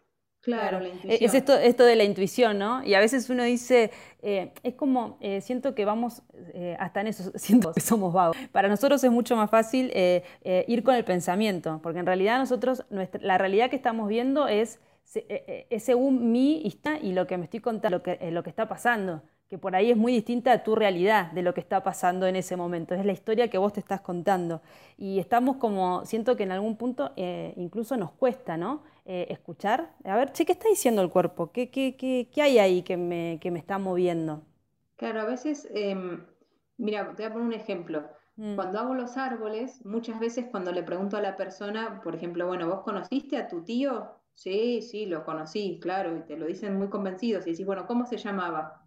Claro, 0.40 0.80
la 0.80 0.88
intuición. 0.88 1.18
Es 1.22 1.34
esto, 1.34 1.56
esto 1.56 1.84
de 1.84 1.96
la 1.96 2.04
intuición, 2.04 2.58
¿no? 2.58 2.82
Y 2.82 2.94
a 2.94 3.00
veces 3.00 3.28
uno 3.28 3.42
dice, 3.42 3.90
eh, 4.22 4.52
es 4.62 4.74
como, 4.74 5.18
eh, 5.20 5.42
siento 5.42 5.74
que 5.74 5.84
vamos 5.84 6.22
eh, 6.54 6.76
hasta 6.80 7.02
en 7.02 7.08
eso, 7.08 7.30
siento 7.36 7.72
que 7.72 7.80
somos 7.80 8.12
vagos. 8.12 8.36
Para 8.50 8.68
nosotros 8.68 9.04
es 9.04 9.10
mucho 9.10 9.36
más 9.36 9.50
fácil 9.50 9.92
ir 9.94 10.82
con 10.82 10.94
el 10.94 11.04
pensamiento, 11.04 11.80
porque 11.82 11.98
en 11.98 12.06
realidad 12.06 12.38
nosotros, 12.38 12.84
nuestra, 12.90 13.20
la 13.22 13.36
realidad 13.38 13.68
que 13.68 13.76
estamos 13.76 14.08
viendo 14.08 14.48
es, 14.48 14.80
es 15.14 15.82
según 15.82 16.30
mí 16.32 16.62
y 17.02 17.12
lo 17.12 17.26
que 17.26 17.38
me 17.38 17.44
estoy 17.44 17.60
contando, 17.60 17.98
lo 17.98 18.02
que, 18.02 18.30
lo 18.30 18.42
que 18.42 18.50
está 18.50 18.68
pasando 18.68 19.22
que 19.50 19.58
por 19.58 19.74
ahí 19.74 19.90
es 19.90 19.96
muy 19.96 20.12
distinta 20.12 20.52
a 20.52 20.62
tu 20.62 20.76
realidad 20.76 21.32
de 21.32 21.42
lo 21.42 21.52
que 21.54 21.60
está 21.60 21.82
pasando 21.82 22.28
en 22.28 22.36
ese 22.36 22.54
momento. 22.54 22.94
Es 22.94 23.04
la 23.04 23.10
historia 23.10 23.50
que 23.50 23.58
vos 23.58 23.72
te 23.72 23.80
estás 23.80 24.00
contando. 24.00 24.62
Y 24.96 25.18
estamos 25.18 25.56
como, 25.56 26.04
siento 26.04 26.36
que 26.36 26.44
en 26.44 26.52
algún 26.52 26.76
punto 26.76 27.12
incluso 27.56 27.96
nos 27.96 28.12
cuesta, 28.12 28.56
¿no? 28.56 28.84
Eh, 29.04 29.26
escuchar, 29.28 29.90
a 30.04 30.14
ver, 30.14 30.30
che, 30.32 30.46
¿qué 30.46 30.52
está 30.52 30.68
diciendo 30.68 31.02
el 31.02 31.10
cuerpo? 31.10 31.50
¿Qué, 31.50 31.68
qué, 31.68 31.96
qué, 31.96 32.28
qué 32.32 32.42
hay 32.42 32.60
ahí 32.60 32.82
que 32.82 32.96
me, 32.96 33.38
que 33.40 33.50
me, 33.50 33.58
está 33.58 33.76
moviendo? 33.76 34.44
Claro, 34.94 35.22
a 35.22 35.24
veces, 35.24 35.66
em, 35.74 36.24
mira, 36.76 37.12
te 37.16 37.24
voy 37.24 37.24
a 37.24 37.32
poner 37.32 37.48
un 37.48 37.52
ejemplo. 37.52 38.04
Mm. 38.36 38.54
Cuando 38.54 38.78
hago 38.78 38.94
los 38.94 39.16
árboles, 39.16 39.84
muchas 39.84 40.20
veces 40.20 40.46
cuando 40.48 40.70
le 40.70 40.84
pregunto 40.84 41.16
a 41.16 41.20
la 41.20 41.34
persona, 41.34 42.00
por 42.04 42.14
ejemplo, 42.14 42.46
bueno, 42.46 42.68
¿vos 42.68 42.82
conociste 42.82 43.36
a 43.36 43.48
tu 43.48 43.64
tío? 43.64 44.12
Sí, 44.34 44.82
sí, 44.82 45.06
lo 45.06 45.24
conocí, 45.24 45.78
claro, 45.80 46.16
y 46.16 46.20
te 46.20 46.36
lo 46.36 46.46
dicen 46.46 46.76
muy 46.78 46.88
convencidos. 46.88 47.46
Y 47.46 47.50
decís, 47.50 47.66
bueno, 47.66 47.86
¿cómo 47.86 48.06
se 48.06 48.16
llamaba? 48.16 48.84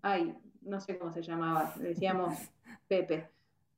Ay, 0.00 0.34
no 0.62 0.80
sé 0.80 0.98
cómo 0.98 1.12
se 1.12 1.22
llamaba, 1.22 1.74
decíamos 1.78 2.38
Pepe. 2.88 3.30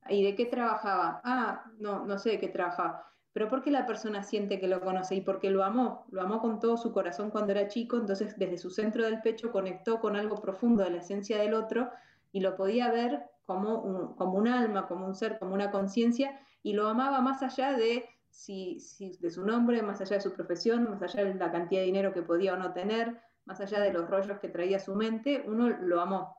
¿Y 0.09 0.23
de 0.23 0.35
qué 0.35 0.47
trabajaba? 0.47 1.21
Ah, 1.25 1.64
no, 1.79 2.05
no 2.07 2.19
sé 2.19 2.31
de 2.31 2.41
qué 2.41 2.49
trabajaba 2.49 3.14
pero 3.35 3.49
porque 3.49 3.73
la 3.73 3.85
persona 3.85 4.23
siente 4.23 4.61
que 4.61 4.69
lo 4.69 4.81
conoce 4.81 5.17
y 5.17 5.21
porque 5.21 5.50
lo 5.50 5.64
amó, 5.64 6.07
lo 6.12 6.23
amó 6.23 6.41
con 6.41 6.61
todo 6.61 6.76
su 6.76 6.93
corazón 6.93 7.31
cuando 7.31 7.50
era 7.50 7.67
chico, 7.67 7.97
entonces 7.97 8.38
desde 8.38 8.59
su 8.59 8.71
centro 8.71 9.05
del 9.05 9.23
pecho 9.23 9.50
conectó 9.50 10.00
con 10.00 10.14
algo 10.14 10.37
profundo 10.37 10.85
de 10.85 10.91
la 10.91 10.99
esencia 10.99 11.37
del 11.38 11.53
otro 11.53 11.91
y 12.31 12.41
lo 12.41 12.55
podía 12.55 12.93
ver 12.93 13.25
como 13.45 13.81
un, 13.81 14.14
como 14.14 14.35
un 14.38 14.47
alma, 14.47 14.87
como 14.87 15.07
un 15.07 15.17
ser, 15.17 15.41
como 15.41 15.53
una 15.53 15.73
conciencia 15.73 16.41
y 16.62 16.75
lo 16.75 16.87
amaba 16.87 17.21
más 17.23 17.43
allá 17.43 17.73
de, 17.73 18.09
si, 18.35 19.17
de 19.21 19.31
su 19.31 19.47
nombre, 19.47 19.81
más 19.83 20.00
allá 20.00 20.17
de 20.17 20.23
su 20.23 20.33
profesión, 20.33 20.91
más 20.91 21.00
allá 21.03 21.25
de 21.25 21.35
la 21.35 21.53
cantidad 21.53 21.81
de 21.81 21.87
dinero 21.87 22.12
que 22.12 22.23
podía 22.23 22.55
o 22.55 22.57
no 22.57 22.73
tener, 22.73 23.21
más 23.45 23.61
allá 23.61 23.81
de 23.81 23.93
los 23.93 24.11
rollos 24.11 24.41
que 24.41 24.49
traía 24.49 24.81
su 24.81 24.95
mente, 24.95 25.45
uno 25.47 25.69
lo 25.69 26.00
amó. 26.00 26.37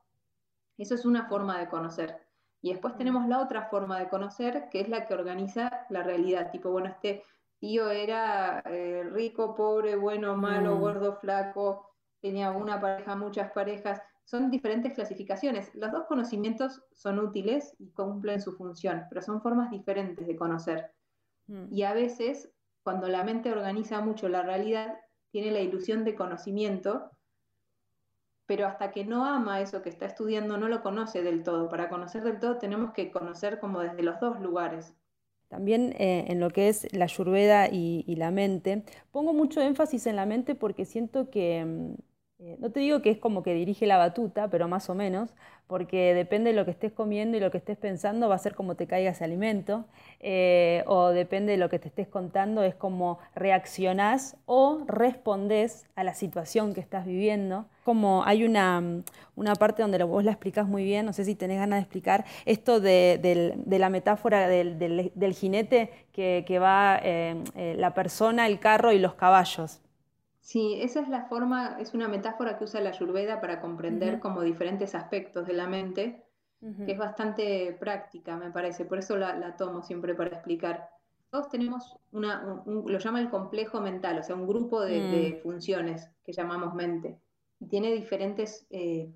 Eso 0.76 0.94
es 0.94 1.06
una 1.06 1.26
forma 1.26 1.58
de 1.58 1.68
conocer. 1.68 2.20
Y 2.60 2.70
después 2.70 2.94
mm. 2.94 2.98
tenemos 2.98 3.28
la 3.28 3.40
otra 3.40 3.68
forma 3.70 3.98
de 3.98 4.08
conocer, 4.08 4.68
que 4.70 4.80
es 4.80 4.88
la 4.88 5.06
que 5.06 5.14
organiza 5.14 5.86
la 5.88 6.02
realidad. 6.02 6.50
Tipo, 6.50 6.70
bueno, 6.70 6.88
este 6.88 7.22
tío 7.58 7.90
era 7.90 8.62
eh, 8.66 9.04
rico, 9.10 9.54
pobre, 9.54 9.96
bueno, 9.96 10.36
malo, 10.36 10.76
mm. 10.76 10.80
gordo, 10.80 11.16
flaco, 11.16 11.90
tenía 12.20 12.50
una 12.50 12.78
pareja, 12.78 13.16
muchas 13.16 13.50
parejas. 13.52 14.02
Son 14.24 14.50
diferentes 14.50 14.92
clasificaciones. 14.92 15.74
Los 15.74 15.92
dos 15.92 16.04
conocimientos 16.06 16.82
son 16.92 17.20
útiles 17.20 17.74
y 17.78 17.90
cumplen 17.92 18.42
su 18.42 18.52
función, 18.52 19.04
pero 19.08 19.22
son 19.22 19.40
formas 19.40 19.70
diferentes 19.70 20.26
de 20.26 20.36
conocer. 20.36 20.90
Mm. 21.46 21.72
Y 21.72 21.82
a 21.82 21.92
veces, 21.92 22.50
cuando 22.82 23.08
la 23.08 23.24
mente 23.24 23.52
organiza 23.52 24.00
mucho 24.00 24.28
la 24.28 24.42
realidad, 24.42 24.98
tiene 25.30 25.50
la 25.50 25.60
ilusión 25.60 26.04
de 26.04 26.14
conocimiento 26.14 27.10
pero 28.46 28.66
hasta 28.66 28.92
que 28.92 29.04
no 29.04 29.24
ama 29.24 29.60
eso 29.60 29.82
que 29.82 29.90
está 29.90 30.06
estudiando, 30.06 30.56
no 30.56 30.68
lo 30.68 30.82
conoce 30.82 31.22
del 31.22 31.42
todo. 31.42 31.68
Para 31.68 31.88
conocer 31.88 32.22
del 32.22 32.38
todo 32.38 32.58
tenemos 32.58 32.92
que 32.92 33.10
conocer 33.10 33.58
como 33.58 33.80
desde 33.80 34.02
los 34.02 34.18
dos 34.20 34.40
lugares. 34.40 34.94
También 35.48 35.94
eh, 35.98 36.24
en 36.28 36.40
lo 36.40 36.50
que 36.50 36.68
es 36.68 36.92
la 36.92 37.04
ayurveda 37.04 37.68
y, 37.70 38.02
la 38.16 38.30
mente, 38.30 38.84
pongo 39.10 39.32
mucho 39.32 39.60
énfasis 39.60 40.06
en 40.06 40.16
la 40.16 40.26
mente 40.26 40.54
porque 40.54 40.84
siento 40.84 41.30
que, 41.30 41.64
mm, 41.64 41.94
eh, 42.38 42.56
no 42.60 42.70
te 42.70 42.80
digo 42.80 43.00
que 43.00 43.10
es 43.10 43.18
como 43.18 43.42
que 43.42 43.54
dirige 43.54 43.86
la 43.86 43.96
batuta, 43.96 44.48
pero 44.48 44.68
más 44.68 44.90
o 44.90 44.94
menos, 44.94 45.30
porque 45.66 46.14
depende 46.14 46.50
de 46.50 46.56
lo 46.56 46.64
que 46.64 46.70
estés 46.70 46.92
comiendo 46.92 47.36
y 47.36 47.40
lo 47.40 47.50
que 47.50 47.58
estés 47.58 47.78
pensando, 47.78 48.28
va 48.28 48.34
a 48.34 48.38
ser 48.38 48.54
como 48.54 48.74
te 48.76 48.86
caiga 48.86 49.10
ese 49.10 49.24
alimento, 49.24 49.86
eh, 50.20 50.84
o 50.86 51.08
depende 51.08 51.52
de 51.52 51.58
lo 51.58 51.68
que 51.68 51.78
te 51.78 51.88
estés 51.88 52.08
contando, 52.08 52.62
es 52.62 52.74
como 52.74 53.18
reaccionás 53.34 54.36
o 54.44 54.82
respondes 54.86 55.86
a 55.96 56.04
la 56.04 56.14
situación 56.14 56.74
que 56.74 56.80
estás 56.80 57.06
viviendo. 57.06 57.66
Como 57.84 58.22
hay 58.24 58.44
una, 58.44 59.02
una 59.34 59.54
parte 59.54 59.82
donde 59.82 60.02
vos 60.04 60.22
la 60.22 60.32
explicás 60.32 60.68
muy 60.68 60.84
bien, 60.84 61.06
no 61.06 61.12
sé 61.12 61.24
si 61.24 61.34
tenés 61.34 61.58
ganas 61.58 61.78
de 61.78 61.82
explicar, 61.82 62.26
esto 62.44 62.80
de, 62.80 63.56
la 63.66 63.88
metáfora 63.88 64.46
del, 64.46 65.34
jinete 65.34 65.90
que, 66.12 66.58
va 66.60 67.00
eh, 67.02 67.42
eh, 67.54 67.74
la 67.78 67.94
persona, 67.94 68.46
el 68.46 68.60
carro 68.60 68.92
y 68.92 68.98
los 68.98 69.14
caballos. 69.14 69.80
Sí, 70.46 70.78
esa 70.80 71.00
es 71.00 71.08
la 71.08 71.24
forma, 71.24 71.76
es 71.80 71.92
una 71.92 72.06
metáfora 72.06 72.56
que 72.56 72.62
usa 72.62 72.80
la 72.80 72.90
Ayurveda 72.90 73.40
para 73.40 73.60
comprender 73.60 74.20
como 74.20 74.42
diferentes 74.42 74.94
aspectos 74.94 75.44
de 75.44 75.54
la 75.54 75.66
mente, 75.66 76.22
que 76.60 76.92
es 76.92 76.96
bastante 76.96 77.76
práctica, 77.80 78.36
me 78.36 78.52
parece, 78.52 78.84
por 78.84 79.00
eso 79.00 79.16
la, 79.16 79.56
tomo 79.56 79.82
siempre 79.82 80.14
para 80.14 80.36
explicar. 80.36 80.88
Todos 81.30 81.48
tenemos 81.48 81.96
una, 82.12 82.62
lo 82.64 82.98
llama 83.00 83.20
el 83.20 83.28
complejo 83.28 83.80
mental, 83.80 84.20
o 84.20 84.22
sea, 84.22 84.36
un 84.36 84.46
grupo 84.46 84.82
de, 84.82 85.36
mm. 85.36 85.42
funciones 85.42 86.08
que 86.24 86.32
llamamos 86.32 86.74
mente, 86.74 87.18
y 87.58 87.66
tiene 87.66 87.92
diferentes 87.92 88.68
eh, 88.70 89.10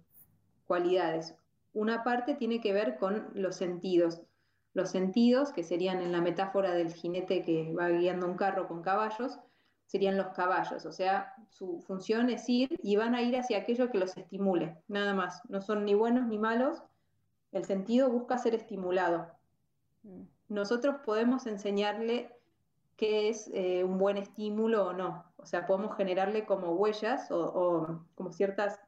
cualidades. 0.67 1.37
Una 1.75 2.03
parte 2.03 2.35
tiene 2.35 2.61
que 2.61 2.73
ver 2.73 2.99
con 2.99 3.29
los 3.35 3.55
sentidos. 3.55 4.21
Los 4.75 4.91
sentidos, 4.91 5.53
que 5.53 5.63
serían 5.63 6.03
en 6.03 6.11
la 6.11 6.23
metáfora 6.23 6.73
del 6.73 6.93
jinete 6.93 7.45
que 7.45 7.73
va 7.73 7.89
guiando 7.89 8.27
un 8.27 8.35
carro 8.35 8.67
con 8.67 8.83
caballos, 8.83 9.39
serían 9.91 10.17
los 10.17 10.29
caballos, 10.29 10.87
o 10.87 10.93
sea, 10.93 11.35
su 11.49 11.81
función 11.81 12.31
es 12.31 12.49
ir 12.49 12.79
y 12.81 12.95
van 12.95 13.17
a 13.17 13.23
ir 13.23 13.37
hacia 13.37 13.59
aquello 13.59 13.91
que 13.91 13.99
los 13.99 14.17
estimule, 14.17 14.81
nada 14.87 15.15
más, 15.15 15.43
no 15.49 15.61
son 15.61 15.85
ni 15.85 15.95
buenos 15.95 16.29
ni 16.29 16.39
malos, 16.39 16.81
el 17.51 17.65
sentido 17.65 18.09
busca 18.09 18.39
ser 18.39 18.55
estimulado. 18.55 19.27
Mm. 20.05 20.23
Nosotros 20.49 21.01
podemos 21.05 21.49
enseñarle 21.49 22.33
qué 22.97 23.31
es 23.31 23.51
eh, 23.53 23.83
un 23.83 23.99
buen 23.99 24.17
estímulo 24.17 24.87
o 24.87 24.93
no, 24.93 25.25
o 25.39 25.45
sea, 25.45 25.67
podemos 25.67 25.97
generarle 25.97 26.47
como 26.47 26.71
huellas 26.71 27.29
o, 27.33 28.05
como 28.15 28.31
ciertas 28.31 28.79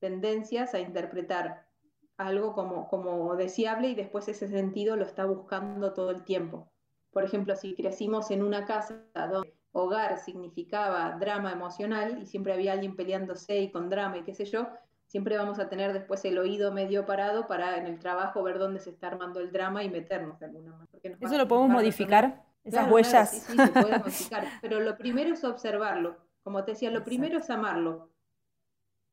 tendencias 0.00 0.74
a 0.74 0.80
interpretar 0.80 1.68
algo 2.16 2.52
como, 2.52 2.88
como 2.88 3.36
deseable 3.36 3.90
y 3.90 3.94
después 3.94 4.26
ese 4.26 4.48
sentido 4.48 4.96
lo 4.96 5.04
está 5.04 5.24
buscando 5.24 5.92
todo 5.92 6.10
el 6.10 6.24
tiempo. 6.24 6.68
Por 7.12 7.22
ejemplo, 7.22 7.54
si 7.54 7.76
crecimos 7.76 8.32
en 8.32 8.42
una 8.42 8.64
casa 8.64 9.04
donde 9.14 9.57
hogar 9.72 10.18
significaba 10.18 11.16
drama 11.18 11.52
emocional 11.52 12.18
y 12.20 12.26
siempre 12.26 12.52
había 12.52 12.72
alguien 12.72 12.96
peleándose 12.96 13.58
y 13.58 13.70
con 13.70 13.90
drama 13.90 14.18
y 14.18 14.22
qué 14.22 14.34
sé 14.34 14.44
yo, 14.44 14.68
siempre 15.06 15.36
vamos 15.36 15.58
a 15.58 15.68
tener 15.68 15.92
después 15.92 16.24
el 16.24 16.38
oído 16.38 16.72
medio 16.72 17.06
parado 17.06 17.46
para 17.46 17.76
en 17.76 17.86
el 17.86 17.98
trabajo 17.98 18.42
ver 18.42 18.58
dónde 18.58 18.80
se 18.80 18.90
está 18.90 19.08
armando 19.08 19.40
el 19.40 19.50
drama 19.50 19.82
y 19.82 19.90
meternos 19.90 20.38
de 20.38 20.46
alguna 20.46 20.72
manera. 20.72 21.18
¿Eso 21.20 21.38
lo 21.38 21.48
podemos 21.48 21.70
modificar? 21.70 22.44
Esas 22.64 22.90
huellas. 22.90 23.30
sí, 23.30 23.56
se 23.56 23.68
puede 23.68 23.98
modificar. 23.98 24.46
Pero 24.60 24.80
lo 24.80 24.96
primero 24.96 25.32
es 25.32 25.42
observarlo. 25.44 26.16
Como 26.42 26.64
te 26.64 26.72
decía, 26.72 26.90
lo 26.90 27.04
primero 27.04 27.38
es 27.38 27.50
amarlo. 27.50 28.10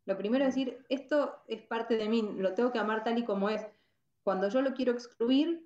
Lo 0.06 0.18
primero 0.18 0.46
es 0.46 0.54
decir, 0.54 0.86
esto 0.90 1.42
es 1.48 1.62
parte 1.64 1.98
de 1.98 2.08
mí, 2.08 2.22
lo 2.38 2.54
tengo 2.54 2.72
que 2.72 2.78
amar 2.78 3.04
tal 3.04 3.18
y 3.18 3.26
como 3.26 3.50
es. 3.50 3.66
Cuando 4.24 4.50
yo 4.50 4.62
lo 4.62 4.74
quiero 4.74 4.92
excluir, 4.92 5.65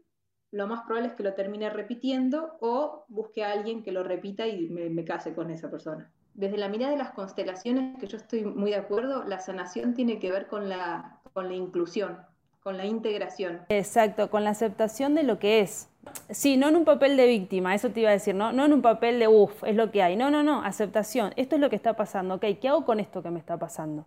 lo 0.52 0.68
más 0.68 0.84
probable 0.84 1.10
es 1.10 1.14
que 1.16 1.24
lo 1.24 1.34
termine 1.34 1.70
repitiendo 1.70 2.58
o 2.60 3.06
busque 3.08 3.44
a 3.44 3.52
alguien 3.52 3.84
que 3.84 3.92
lo 3.92 4.04
repita 4.04 4.48
y 4.48 4.68
me, 4.70 5.04
case 5.06 5.34
con 5.34 5.52
esa 5.52 5.70
persona. 5.70 6.10
Desde 6.34 6.58
la 6.58 6.70
mirada 6.70 6.92
de 6.92 6.98
las 6.98 7.12
constelaciones, 7.12 7.98
que 8.00 8.08
yo 8.08 8.18
estoy 8.18 8.46
muy 8.46 8.72
de 8.72 8.78
acuerdo, 8.78 9.24
la 9.24 9.40
sanación 9.40 9.94
tiene 9.94 10.20
que 10.20 10.32
ver 10.32 10.48
con 10.48 10.70
la, 10.70 11.20
con 11.34 11.50
la 11.50 11.56
inclusión, 11.56 12.18
con 12.64 12.78
la 12.78 12.86
integración. 12.86 13.62
Exacto, 13.70 14.30
con 14.30 14.44
la 14.44 14.52
aceptación 14.52 15.16
de 15.16 15.24
lo 15.24 15.38
que 15.38 15.60
es. 15.60 15.90
Sí, 16.30 16.58
no 16.58 16.70
en 16.70 16.78
un 16.78 16.86
papel 16.86 17.18
de 17.18 17.28
víctima, 17.28 17.76
eso 17.76 17.90
te 17.92 18.00
iba 18.00 18.10
a 18.10 18.14
decir, 18.14 18.34
no, 18.34 18.52
no 18.52 18.66
en 18.66 18.74
un 18.74 18.82
papel 18.82 19.20
de 19.20 19.28
uff, 19.28 19.64
es 19.64 19.76
lo 19.76 19.92
que 19.92 20.02
hay. 20.02 20.16
No, 20.16 20.32
no, 20.32 20.42
no, 20.44 20.64
aceptación. 20.64 21.34
Esto 21.36 21.56
es 21.56 21.62
lo 21.62 21.70
que 21.70 21.76
está 21.76 21.96
pasando. 21.96 22.36
Ok, 22.36 22.46
¿qué 22.60 22.70
hago 22.70 22.86
con 22.86 23.00
esto 23.00 23.22
que 23.22 23.30
me 23.30 23.40
está 23.40 23.58
pasando? 23.58 24.06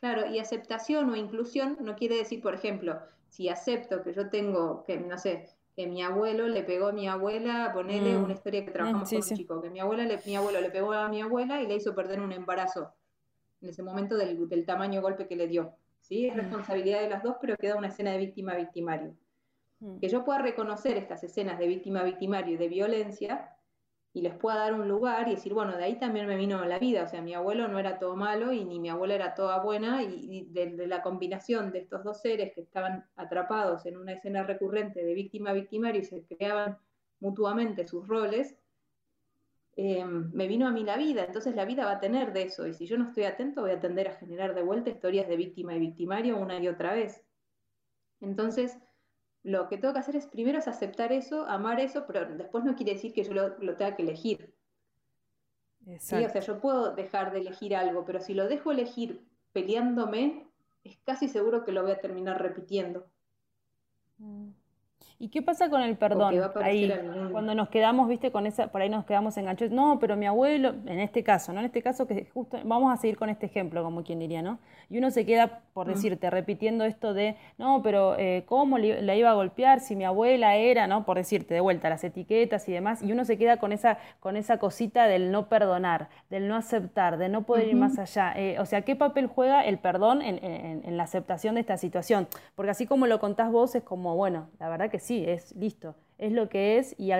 Claro, 0.00 0.26
y 0.26 0.38
aceptación 0.38 1.08
o 1.08 1.16
inclusión 1.16 1.78
no 1.80 1.94
quiere 1.94 2.16
decir, 2.16 2.42
por 2.42 2.54
ejemplo, 2.54 3.00
si 3.34 3.48
acepto 3.48 4.04
que 4.04 4.12
yo 4.12 4.30
tengo, 4.30 4.84
que 4.84 4.96
no 4.96 5.18
sé, 5.18 5.48
que 5.74 5.88
mi 5.88 6.04
abuelo 6.04 6.46
le 6.46 6.62
pegó 6.62 6.86
a 6.86 6.92
mi 6.92 7.08
abuela, 7.08 7.72
ponele 7.74 8.16
mm. 8.16 8.22
una 8.22 8.32
historia 8.32 8.64
que 8.64 8.70
trabajamos 8.70 9.10
mm, 9.10 9.16
con 9.16 9.28
un 9.28 9.36
chico, 9.36 9.60
que 9.60 9.70
mi, 9.70 9.80
abuela 9.80 10.04
le, 10.04 10.20
mi 10.24 10.36
abuelo 10.36 10.60
le 10.60 10.70
pegó 10.70 10.92
a 10.92 11.08
mi 11.08 11.20
abuela 11.20 11.60
y 11.60 11.66
le 11.66 11.74
hizo 11.74 11.96
perder 11.96 12.20
un 12.20 12.30
embarazo 12.30 12.92
en 13.60 13.70
ese 13.70 13.82
momento 13.82 14.16
del, 14.16 14.48
del 14.48 14.64
tamaño 14.64 15.02
golpe 15.02 15.26
que 15.26 15.34
le 15.34 15.48
dio. 15.48 15.74
¿sí? 16.00 16.28
Es 16.28 16.34
mm. 16.34 16.38
responsabilidad 16.38 17.00
de 17.00 17.08
las 17.08 17.24
dos, 17.24 17.34
pero 17.40 17.56
queda 17.56 17.74
una 17.74 17.88
escena 17.88 18.12
de 18.12 18.18
víctima-victimario. 18.18 19.16
Que 20.00 20.08
yo 20.08 20.24
pueda 20.24 20.38
reconocer 20.38 20.96
estas 20.96 21.24
escenas 21.24 21.58
de 21.58 21.66
víctima-victimario 21.66 22.54
y 22.54 22.56
de 22.56 22.68
violencia 22.68 23.53
y 24.14 24.20
les 24.22 24.32
pueda 24.32 24.58
dar 24.58 24.74
un 24.74 24.86
lugar 24.86 25.26
y 25.26 25.32
decir, 25.32 25.52
bueno, 25.52 25.76
de 25.76 25.82
ahí 25.82 25.98
también 25.98 26.28
me 26.28 26.36
vino 26.36 26.64
la 26.64 26.78
vida, 26.78 27.02
o 27.02 27.08
sea, 27.08 27.20
mi 27.20 27.34
abuelo 27.34 27.66
no 27.66 27.80
era 27.80 27.98
todo 27.98 28.14
malo 28.14 28.52
y 28.52 28.64
ni 28.64 28.78
mi 28.78 28.88
abuela 28.88 29.16
era 29.16 29.34
toda 29.34 29.60
buena, 29.60 30.04
y, 30.04 30.46
de, 30.50 30.86
la 30.86 31.02
combinación 31.02 31.72
de 31.72 31.80
estos 31.80 32.04
dos 32.04 32.20
seres 32.20 32.52
que 32.54 32.60
estaban 32.60 33.04
atrapados 33.16 33.84
en 33.86 33.96
una 33.96 34.12
escena 34.12 34.44
recurrente 34.44 35.04
de 35.04 35.14
víctima-victimario 35.14 36.00
y 36.00 36.04
se 36.04 36.22
creaban 36.22 36.78
mutuamente 37.18 37.88
sus 37.88 38.06
roles, 38.06 38.56
em, 39.74 40.30
me 40.32 40.46
vino 40.46 40.68
a 40.68 40.70
mí 40.70 40.84
la 40.84 40.96
vida, 40.96 41.24
entonces 41.24 41.56
la 41.56 41.64
vida 41.64 41.84
va 41.84 41.92
a 41.92 42.00
tener 42.00 42.32
de 42.32 42.42
eso, 42.42 42.68
y 42.68 42.74
si 42.74 42.86
yo 42.86 42.96
no 42.96 43.08
estoy 43.08 43.24
atento 43.24 43.62
voy 43.62 43.72
a 43.72 43.80
tender 43.80 44.06
a 44.06 44.14
generar 44.14 44.54
de 44.54 44.62
vuelta 44.62 44.90
historias 44.90 45.26
de 45.26 45.36
víctima 45.36 45.74
y 45.74 45.80
victimario 45.80 46.38
una 46.38 46.60
y 46.60 46.68
otra 46.68 46.94
vez. 46.94 47.24
Entonces, 48.20 48.78
lo 49.44 49.68
que 49.68 49.76
tengo 49.76 49.92
que 49.92 50.00
hacer 50.00 50.16
es 50.16 50.26
primero 50.26 50.58
es 50.58 50.66
aceptar 50.66 51.12
eso, 51.12 51.46
amar 51.46 51.78
eso, 51.78 52.06
pero 52.06 52.26
después 52.26 52.64
no 52.64 52.74
quiere 52.74 52.94
decir 52.94 53.12
que 53.12 53.24
yo 53.24 53.32
lo, 53.34 53.76
tenga 53.76 53.94
que 53.94 54.02
elegir. 54.02 54.54
¿Sí? 55.98 56.24
O 56.24 56.30
sea, 56.30 56.40
yo 56.40 56.60
puedo 56.60 56.94
dejar 56.94 57.30
de 57.30 57.40
elegir 57.40 57.76
algo, 57.76 58.06
pero 58.06 58.20
si 58.20 58.32
lo 58.32 58.48
dejo 58.48 58.72
elegir 58.72 59.22
peleándome, 59.52 60.48
es 60.82 60.96
casi 61.04 61.28
seguro 61.28 61.62
que 61.62 61.72
lo 61.72 61.82
voy 61.82 61.92
a 61.92 62.00
terminar 62.00 62.40
repitiendo. 62.40 63.06
Mm. 64.16 64.48
¿Y 65.18 65.28
qué 65.28 65.42
pasa 65.42 65.70
con 65.70 65.80
el 65.80 65.96
perdón? 65.96 66.34
Ahí, 66.62 66.92
cuando 67.30 67.54
nos 67.54 67.68
quedamos, 67.68 68.08
viste, 68.08 68.32
con 68.32 68.46
esa, 68.46 68.66
por 68.66 68.82
ahí 68.82 68.88
nos 68.88 69.04
quedamos 69.04 69.36
enganchados. 69.36 69.72
No, 69.72 69.98
pero 70.00 70.16
mi 70.16 70.26
abuelo, 70.26 70.74
en 70.86 70.98
este 70.98 71.22
caso, 71.22 71.52
¿no? 71.52 71.60
En 71.60 71.66
este 71.66 71.82
caso 71.82 72.06
que 72.06 72.28
justo, 72.34 72.58
vamos 72.64 72.92
a 72.92 72.96
seguir 73.00 73.16
con 73.16 73.28
este 73.28 73.46
ejemplo, 73.46 73.82
como 73.84 74.02
quien 74.02 74.18
diría, 74.18 74.42
¿no? 74.42 74.58
Y 74.90 74.98
uno 74.98 75.10
se 75.10 75.24
queda, 75.24 75.60
por 75.72 75.86
mm. 75.86 75.90
decirte, 75.90 76.30
repitiendo 76.30 76.84
esto 76.84 77.14
de, 77.14 77.36
no, 77.58 77.80
pero 77.82 78.18
eh, 78.18 78.42
¿cómo 78.46 78.76
la 78.76 79.14
iba 79.14 79.30
a 79.30 79.34
golpear 79.34 79.80
si 79.80 79.94
mi 79.94 80.04
abuela 80.04 80.56
era, 80.56 80.86
¿no? 80.88 81.04
Por 81.04 81.16
decirte, 81.16 81.54
de 81.54 81.60
vuelta, 81.60 81.88
las 81.88 82.02
etiquetas 82.02 82.68
y 82.68 82.72
demás. 82.72 83.00
Y 83.00 83.12
uno 83.12 83.24
se 83.24 83.38
queda 83.38 83.58
con 83.58 83.72
esa, 83.72 83.98
con 84.18 84.36
esa 84.36 84.58
cosita 84.58 85.06
del 85.06 85.30
no 85.30 85.48
perdonar, 85.48 86.08
del 86.28 86.48
no 86.48 86.56
aceptar, 86.56 87.18
de 87.18 87.28
no 87.28 87.42
poder 87.42 87.68
ir 87.68 87.76
más 87.76 87.98
allá. 87.98 88.32
Eh, 88.36 88.58
o 88.58 88.66
sea, 88.66 88.82
¿qué 88.82 88.96
papel 88.96 89.28
juega 89.28 89.64
el 89.64 89.78
perdón 89.78 90.22
en, 90.22 90.44
en 90.44 90.96
la 90.96 91.04
aceptación 91.04 91.54
de 91.54 91.60
esta 91.60 91.78
situación? 91.78 92.26
Porque 92.56 92.72
así 92.72 92.86
como 92.86 93.06
lo 93.06 93.20
contás 93.20 93.50
vos, 93.50 93.74
es 93.74 93.84
como, 93.84 94.16
bueno, 94.16 94.48
la 94.58 94.68
verdad 94.68 94.83
que 94.88 94.98
sí, 94.98 95.24
es 95.26 95.54
listo, 95.56 95.94
es 96.18 96.32
lo 96.32 96.48
que 96.48 96.78
es 96.78 96.94
y 96.98 97.10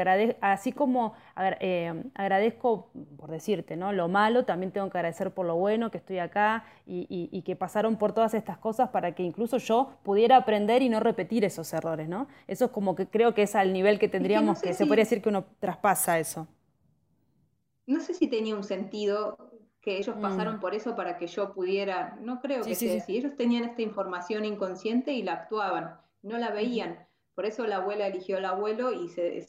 así 0.40 0.73
como 0.73 1.14
eh, 1.61 1.92
agradezco, 2.14 2.90
por 3.16 3.30
decirte, 3.30 3.76
¿no? 3.76 3.92
lo 3.92 4.09
malo, 4.09 4.44
también 4.44 4.73
tengo 4.73 4.88
que 4.90 4.99
agradecer 4.99 5.33
por 5.33 5.47
lo 5.47 5.56
bueno, 5.56 5.90
que 5.90 5.99
estoy 5.99 6.18
acá 6.18 6.64
y, 6.87 7.42
que 7.44 7.56
pasaron 7.56 7.97
por 7.97 8.12
todas 8.12 8.35
estas 8.35 8.56
cosas 8.59 8.90
para 8.90 9.14
que 9.14 9.23
incluso 9.23 9.59
yo 9.59 9.99
pudiera 10.02 10.37
aprender 10.37 10.83
y 10.83 10.88
no 10.88 11.00
repetir 11.00 11.44
esos 11.44 11.73
errores. 11.73 12.09
¿no? 12.09 12.28
Eso 12.47 12.66
es 12.66 12.71
como 12.71 12.94
que 12.94 13.06
creo 13.06 13.35
que 13.35 13.42
es 13.42 13.54
al 13.54 13.73
nivel 13.73 13.99
que 13.99 14.09
tendríamos, 14.09 14.61
que, 14.61 14.73
se 14.73 14.87
podría 14.87 15.04
decir 15.04 15.21
que 15.21 15.28
uno 15.28 15.44
traspasa 15.59 16.18
eso. 16.18 16.47
No 17.87 18.00
sé 18.00 18.14
si 18.14 18.28
tenía 18.28 18.56
un 18.56 18.64
sentido 18.64 19.37
que 19.83 19.99
ellos 19.99 20.16
mm. 20.16 20.23
pasaron 20.23 20.61
por 20.61 20.75
eso 20.75 20.97
para 20.97 21.18
que 21.18 21.26
yo 21.26 21.52
pudiera, 21.52 22.16
no 22.21 22.40
creo 22.40 22.64
que 22.64 22.75
sea 22.75 22.97
así, 22.97 23.18
ellos 23.18 23.37
tenían 23.37 23.64
esta 23.64 23.83
información 23.83 24.47
inconsciente 24.47 25.12
y 25.12 25.23
la 25.23 25.35
actuaban, 25.35 25.99
no 26.23 26.38
la 26.38 26.50
veían. 26.50 27.06
Por 27.35 27.47
eso 27.47 27.67
la 27.67 27.76
abuela 27.76 28.07
eligió 28.07 28.38
al 28.38 28.45
abuelo 28.45 28.93
y 28.93 29.09
se, 29.09 29.43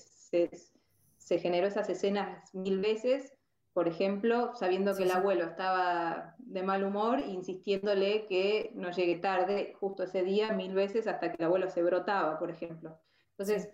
se, 1.17 1.39
generó 1.39 1.67
esas 1.67 1.89
escenas 1.89 2.53
mil 2.53 2.79
veces, 2.79 3.33
por 3.73 3.87
ejemplo, 3.87 4.53
sabiendo 4.55 4.95
que 4.95 5.03
el 5.03 5.11
abuelo 5.11 5.43
estaba 5.43 6.35
de 6.37 6.63
mal 6.63 6.83
humor, 6.83 7.19
insistiéndole 7.19 8.25
que 8.25 8.71
no 8.73 8.91
llegue 8.91 9.17
tarde 9.17 9.73
justo 9.79 10.03
ese 10.03 10.23
día 10.23 10.53
mil 10.53 10.73
veces 10.73 11.07
hasta 11.07 11.29
que 11.29 11.37
el 11.37 11.45
abuelo 11.45 11.69
se 11.69 11.83
brotaba, 11.83 12.39
por 12.39 12.49
ejemplo. 12.49 12.99
Entonces, 13.31 13.69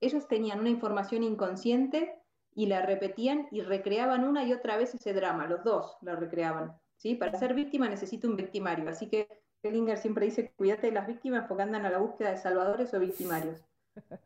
ellos 0.00 0.28
tenían 0.28 0.60
una 0.60 0.70
información 0.70 1.22
inconsciente 1.22 2.14
y 2.54 2.66
la 2.66 2.82
repetían 2.82 3.48
y 3.50 3.62
recreaban 3.62 4.24
una 4.24 4.44
y 4.44 4.52
otra 4.52 4.76
vez 4.76 4.94
ese 4.94 5.12
drama, 5.12 5.46
los 5.46 5.64
dos 5.64 5.96
lo 6.02 6.16
recreaban. 6.16 6.76
¿sí? 6.96 7.14
Para 7.14 7.38
ser 7.38 7.54
víctima 7.54 7.88
necesito 7.88 8.28
un 8.28 8.36
victimario, 8.36 8.88
así 8.88 9.08
que 9.08 9.28
Hellinger 9.62 9.98
siempre 9.98 10.26
dice, 10.26 10.52
cuídate 10.56 10.88
de 10.88 10.92
las 10.92 11.06
víctimas 11.06 11.46
porque 11.46 11.62
andan 11.62 11.86
a 11.86 11.90
la 11.90 11.98
búsqueda 11.98 12.30
de 12.30 12.36
salvadores 12.36 12.92
o 12.94 13.00
victimarios. 13.00 13.64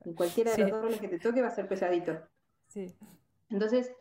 Y 0.04 0.14
cualquiera 0.14 0.52
de 0.52 0.58
los 0.58 0.70
dos 0.70 0.82
roles 0.82 1.00
que 1.00 1.08
te 1.08 1.18
toque 1.18 1.42
va 1.42 1.48
a 1.48 1.54
ser 1.54 1.68
pesadito. 1.68 2.18
Sí. 2.68 2.94
Entonces, 3.50 3.92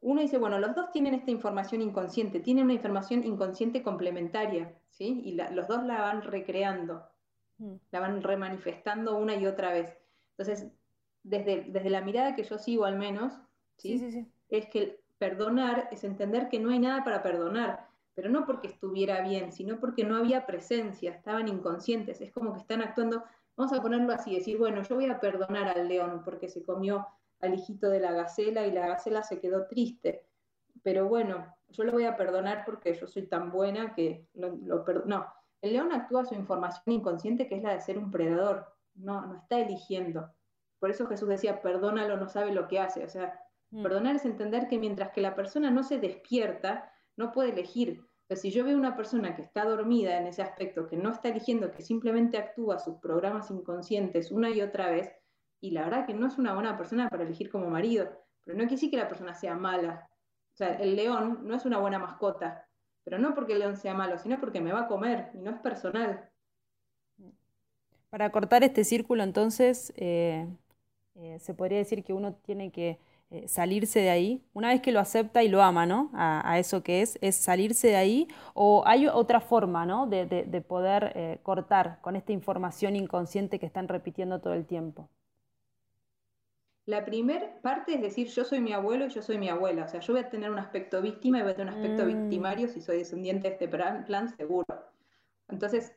uno 0.00 0.20
dice, 0.20 0.38
bueno, 0.38 0.58
los 0.58 0.74
dos 0.74 0.90
tienen 0.92 1.14
esta 1.14 1.30
información 1.30 1.80
inconsciente, 1.80 2.40
tienen 2.40 2.64
una 2.64 2.74
información 2.74 3.24
inconsciente 3.24 3.82
complementaria, 3.82 4.78
¿sí? 4.90 5.22
Y 5.24 5.32
los 5.32 5.66
dos 5.66 5.84
la 5.84 6.02
van 6.02 6.22
recreando, 6.22 7.02
mm. 7.58 7.74
la 7.90 8.00
van 8.00 8.22
remanifestando 8.22 9.16
una 9.16 9.34
y 9.34 9.46
otra 9.46 9.72
vez. 9.72 9.96
Entonces, 10.36 10.70
desde, 11.22 11.64
desde 11.68 11.90
la 11.90 12.02
mirada 12.02 12.36
que 12.36 12.44
yo 12.44 12.58
sigo 12.58 12.84
al 12.84 12.98
menos, 12.98 13.32
¿sí? 13.76 13.98
Sí, 13.98 14.12
sí, 14.12 14.28
es 14.50 14.66
que 14.66 15.00
perdonar 15.18 15.88
es 15.90 16.04
entender 16.04 16.48
que 16.48 16.60
no 16.60 16.70
hay 16.70 16.80
nada 16.80 17.02
para 17.02 17.22
perdonar 17.22 17.88
pero 18.14 18.28
no 18.28 18.46
porque 18.46 18.68
estuviera 18.68 19.20
bien, 19.22 19.52
sino 19.52 19.80
porque 19.80 20.04
no 20.04 20.16
había 20.16 20.46
presencia, 20.46 21.10
estaban 21.10 21.48
inconscientes, 21.48 22.20
es 22.20 22.32
como 22.32 22.52
que 22.54 22.60
están 22.60 22.82
actuando, 22.82 23.24
vamos 23.56 23.72
a 23.72 23.82
ponerlo 23.82 24.12
así, 24.12 24.34
decir, 24.34 24.58
bueno, 24.58 24.82
yo 24.82 24.94
voy 24.94 25.06
a 25.06 25.20
perdonar 25.20 25.68
al 25.68 25.88
león 25.88 26.22
porque 26.24 26.48
se 26.48 26.62
comió 26.62 27.06
al 27.40 27.54
hijito 27.54 27.90
de 27.90 28.00
la 28.00 28.12
gacela 28.12 28.66
y 28.66 28.72
la 28.72 28.86
gacela 28.86 29.22
se 29.22 29.40
quedó 29.40 29.66
triste, 29.66 30.24
pero 30.82 31.08
bueno, 31.08 31.54
yo 31.68 31.84
lo 31.84 31.92
voy 31.92 32.04
a 32.04 32.16
perdonar 32.16 32.64
porque 32.64 32.94
yo 32.94 33.06
soy 33.06 33.26
tan 33.26 33.50
buena 33.50 33.94
que 33.94 34.28
lo, 34.34 34.56
lo 34.62 34.84
No, 35.06 35.26
el 35.60 35.72
león 35.72 35.92
actúa 35.92 36.24
su 36.24 36.34
información 36.34 36.82
inconsciente 36.86 37.48
que 37.48 37.56
es 37.56 37.62
la 37.62 37.72
de 37.72 37.80
ser 37.80 37.98
un 37.98 38.10
predador, 38.10 38.66
no, 38.94 39.26
no 39.26 39.36
está 39.36 39.58
eligiendo. 39.58 40.30
Por 40.78 40.90
eso 40.90 41.06
Jesús 41.06 41.28
decía, 41.28 41.62
perdónalo, 41.62 42.16
no 42.16 42.28
sabe 42.28 42.52
lo 42.52 42.68
que 42.68 42.78
hace. 42.78 43.04
O 43.04 43.08
sea, 43.08 43.40
mm. 43.70 43.82
perdonar 43.82 44.16
es 44.16 44.24
entender 44.24 44.68
que 44.68 44.78
mientras 44.78 45.10
que 45.10 45.20
la 45.20 45.34
persona 45.34 45.70
no 45.70 45.82
se 45.82 45.98
despierta, 45.98 46.92
no 47.16 47.32
puede 47.32 47.50
elegir. 47.50 48.04
Pero 48.26 48.40
si 48.40 48.50
yo 48.50 48.64
veo 48.64 48.76
una 48.76 48.96
persona 48.96 49.36
que 49.36 49.42
está 49.42 49.64
dormida 49.64 50.18
en 50.18 50.26
ese 50.26 50.42
aspecto, 50.42 50.88
que 50.88 50.96
no 50.96 51.10
está 51.10 51.28
eligiendo, 51.28 51.70
que 51.70 51.82
simplemente 51.82 52.38
actúa 52.38 52.78
sus 52.78 52.96
programas 52.96 53.50
inconscientes 53.50 54.30
una 54.30 54.50
y 54.50 54.62
otra 54.62 54.90
vez, 54.90 55.10
y 55.60 55.70
la 55.70 55.82
verdad 55.84 56.06
que 56.06 56.14
no 56.14 56.26
es 56.26 56.38
una 56.38 56.54
buena 56.54 56.76
persona 56.76 57.08
para 57.08 57.24
elegir 57.24 57.50
como 57.50 57.68
marido, 57.68 58.08
pero 58.44 58.56
no 58.56 58.62
quiere 58.62 58.76
decir 58.76 58.90
que 58.90 58.96
la 58.96 59.08
persona 59.08 59.34
sea 59.34 59.54
mala. 59.54 60.08
O 60.54 60.56
sea, 60.56 60.74
el 60.74 60.96
león 60.96 61.40
no 61.42 61.54
es 61.54 61.64
una 61.64 61.78
buena 61.78 61.98
mascota, 61.98 62.66
pero 63.02 63.18
no 63.18 63.34
porque 63.34 63.54
el 63.54 63.58
león 63.58 63.76
sea 63.76 63.94
malo, 63.94 64.18
sino 64.18 64.40
porque 64.40 64.60
me 64.60 64.72
va 64.72 64.82
a 64.82 64.88
comer 64.88 65.30
y 65.34 65.38
no 65.38 65.50
es 65.50 65.58
personal. 65.60 66.30
Para 68.10 68.30
cortar 68.30 68.62
este 68.62 68.84
círculo, 68.84 69.22
entonces, 69.22 69.92
eh, 69.96 70.46
eh, 71.14 71.38
se 71.40 71.54
podría 71.54 71.78
decir 71.78 72.04
que 72.04 72.12
uno 72.12 72.34
tiene 72.34 72.70
que 72.70 72.98
eh, 73.34 73.48
salirse 73.48 73.98
de 73.98 74.10
ahí, 74.10 74.44
una 74.52 74.68
vez 74.68 74.80
que 74.80 74.92
lo 74.92 75.00
acepta 75.00 75.42
y 75.42 75.48
lo 75.48 75.60
ama, 75.60 75.86
¿no? 75.86 76.08
A, 76.14 76.56
eso 76.60 76.84
que 76.84 77.02
es, 77.02 77.18
es 77.20 77.34
salirse 77.34 77.88
de 77.88 77.96
ahí, 77.96 78.28
o 78.54 78.84
hay 78.86 79.08
otra 79.08 79.40
forma, 79.40 79.84
¿no? 79.84 80.06
De, 80.06 80.64
poder 80.68 81.10
eh, 81.16 81.40
cortar 81.42 81.98
con 82.00 82.14
esta 82.14 82.30
información 82.30 82.94
inconsciente 82.94 83.58
que 83.58 83.66
están 83.66 83.88
repitiendo 83.88 84.40
todo 84.40 84.54
el 84.54 84.66
tiempo. 84.66 85.08
La 86.86 87.04
primera 87.04 87.60
parte 87.60 87.94
es 87.94 88.02
decir, 88.02 88.28
yo 88.28 88.44
soy 88.44 88.60
mi 88.60 88.72
abuelo 88.72 89.06
y 89.06 89.08
yo 89.08 89.20
soy 89.20 89.36
mi 89.38 89.48
abuela. 89.48 89.86
O 89.86 89.88
sea, 89.88 89.98
yo 89.98 90.12
voy 90.12 90.22
a 90.22 90.30
tener 90.30 90.52
un 90.52 90.60
aspecto 90.60 91.02
víctima 91.02 91.40
y 91.40 91.42
voy 91.42 91.50
a 91.52 91.56
tener 91.56 91.74
un 91.74 91.80
aspecto 91.80 92.04
mm. 92.04 92.06
victimario 92.06 92.68
si 92.68 92.80
soy 92.80 92.98
descendiente 92.98 93.48
de 93.48 93.54
este 93.54 93.66
plan, 93.66 94.36
seguro. 94.36 94.66
Entonces, 95.48 95.92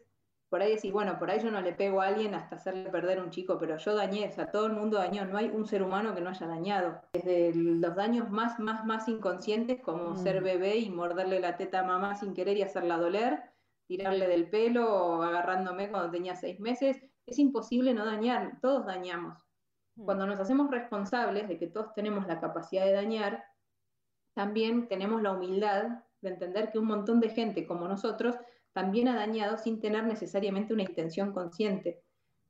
por 0.49 0.61
ahí 0.61 0.75
decís, 0.75 0.93
bueno, 0.93 1.19
por 1.19 1.29
ahí 1.29 1.41
yo 1.41 1.51
no 1.51 1.59
le 1.59 1.73
pego 1.73 2.01
a 2.01 2.07
alguien 2.07 2.33
hasta 2.33 2.55
hacerle 2.55 2.89
perder 2.89 3.19
un 3.21 3.31
chico, 3.31 3.57
pero 3.59 3.77
yo 3.77 3.95
dañé, 3.95 4.29
o 4.29 4.31
sea, 4.31 4.49
todo 4.49 4.67
el 4.67 4.73
mundo 4.73 4.97
dañó, 4.97 5.25
no 5.25 5.37
hay 5.37 5.49
un 5.49 5.65
ser 5.65 5.83
humano 5.83 6.15
que 6.15 6.21
no 6.21 6.29
haya 6.29 6.47
dañado. 6.47 7.01
Desde 7.11 7.53
los 7.53 7.95
daños 7.95 8.29
más, 8.29 8.57
más, 8.59 8.85
más 8.85 9.09
inconscientes, 9.09 9.81
como 9.81 10.11
mm. 10.11 10.17
ser 10.17 10.41
bebé 10.41 10.77
y 10.77 10.89
morderle 10.89 11.41
la 11.41 11.57
teta 11.57 11.81
a 11.81 11.83
mamá 11.83 12.15
sin 12.15 12.33
querer 12.33 12.55
y 12.57 12.61
hacerla 12.61 12.97
doler, 12.97 13.43
tirarle 13.87 14.27
del 14.27 14.49
pelo 14.49 14.93
o 14.93 15.21
agarrándome 15.21 15.89
cuando 15.89 16.11
tenía 16.11 16.35
seis 16.35 16.59
meses, 16.61 17.01
es 17.25 17.39
imposible 17.39 17.93
no 17.93 18.05
dañar, 18.05 18.59
todos 18.61 18.85
dañamos. 18.85 19.45
Mm. 19.95 20.05
Cuando 20.05 20.27
nos 20.27 20.39
hacemos 20.39 20.71
responsables 20.71 21.49
de 21.49 21.57
que 21.57 21.67
todos 21.67 21.93
tenemos 21.93 22.25
la 22.25 22.39
capacidad 22.39 22.85
de 22.85 22.93
dañar, 22.93 23.43
también 24.33 24.87
tenemos 24.87 25.21
la 25.21 25.33
humildad 25.33 26.03
de 26.21 26.29
entender 26.29 26.71
que 26.71 26.79
un 26.79 26.85
montón 26.85 27.19
de 27.19 27.29
gente 27.29 27.67
como 27.67 27.87
nosotros 27.87 28.35
también 28.77 29.07
ha 29.07 29.15
dañado 29.15 29.57
sin 29.57 29.79
tener 29.79 30.03
necesariamente 30.03 30.71
una 30.71 30.83
intención 30.83 31.33
consciente. 31.33 32.03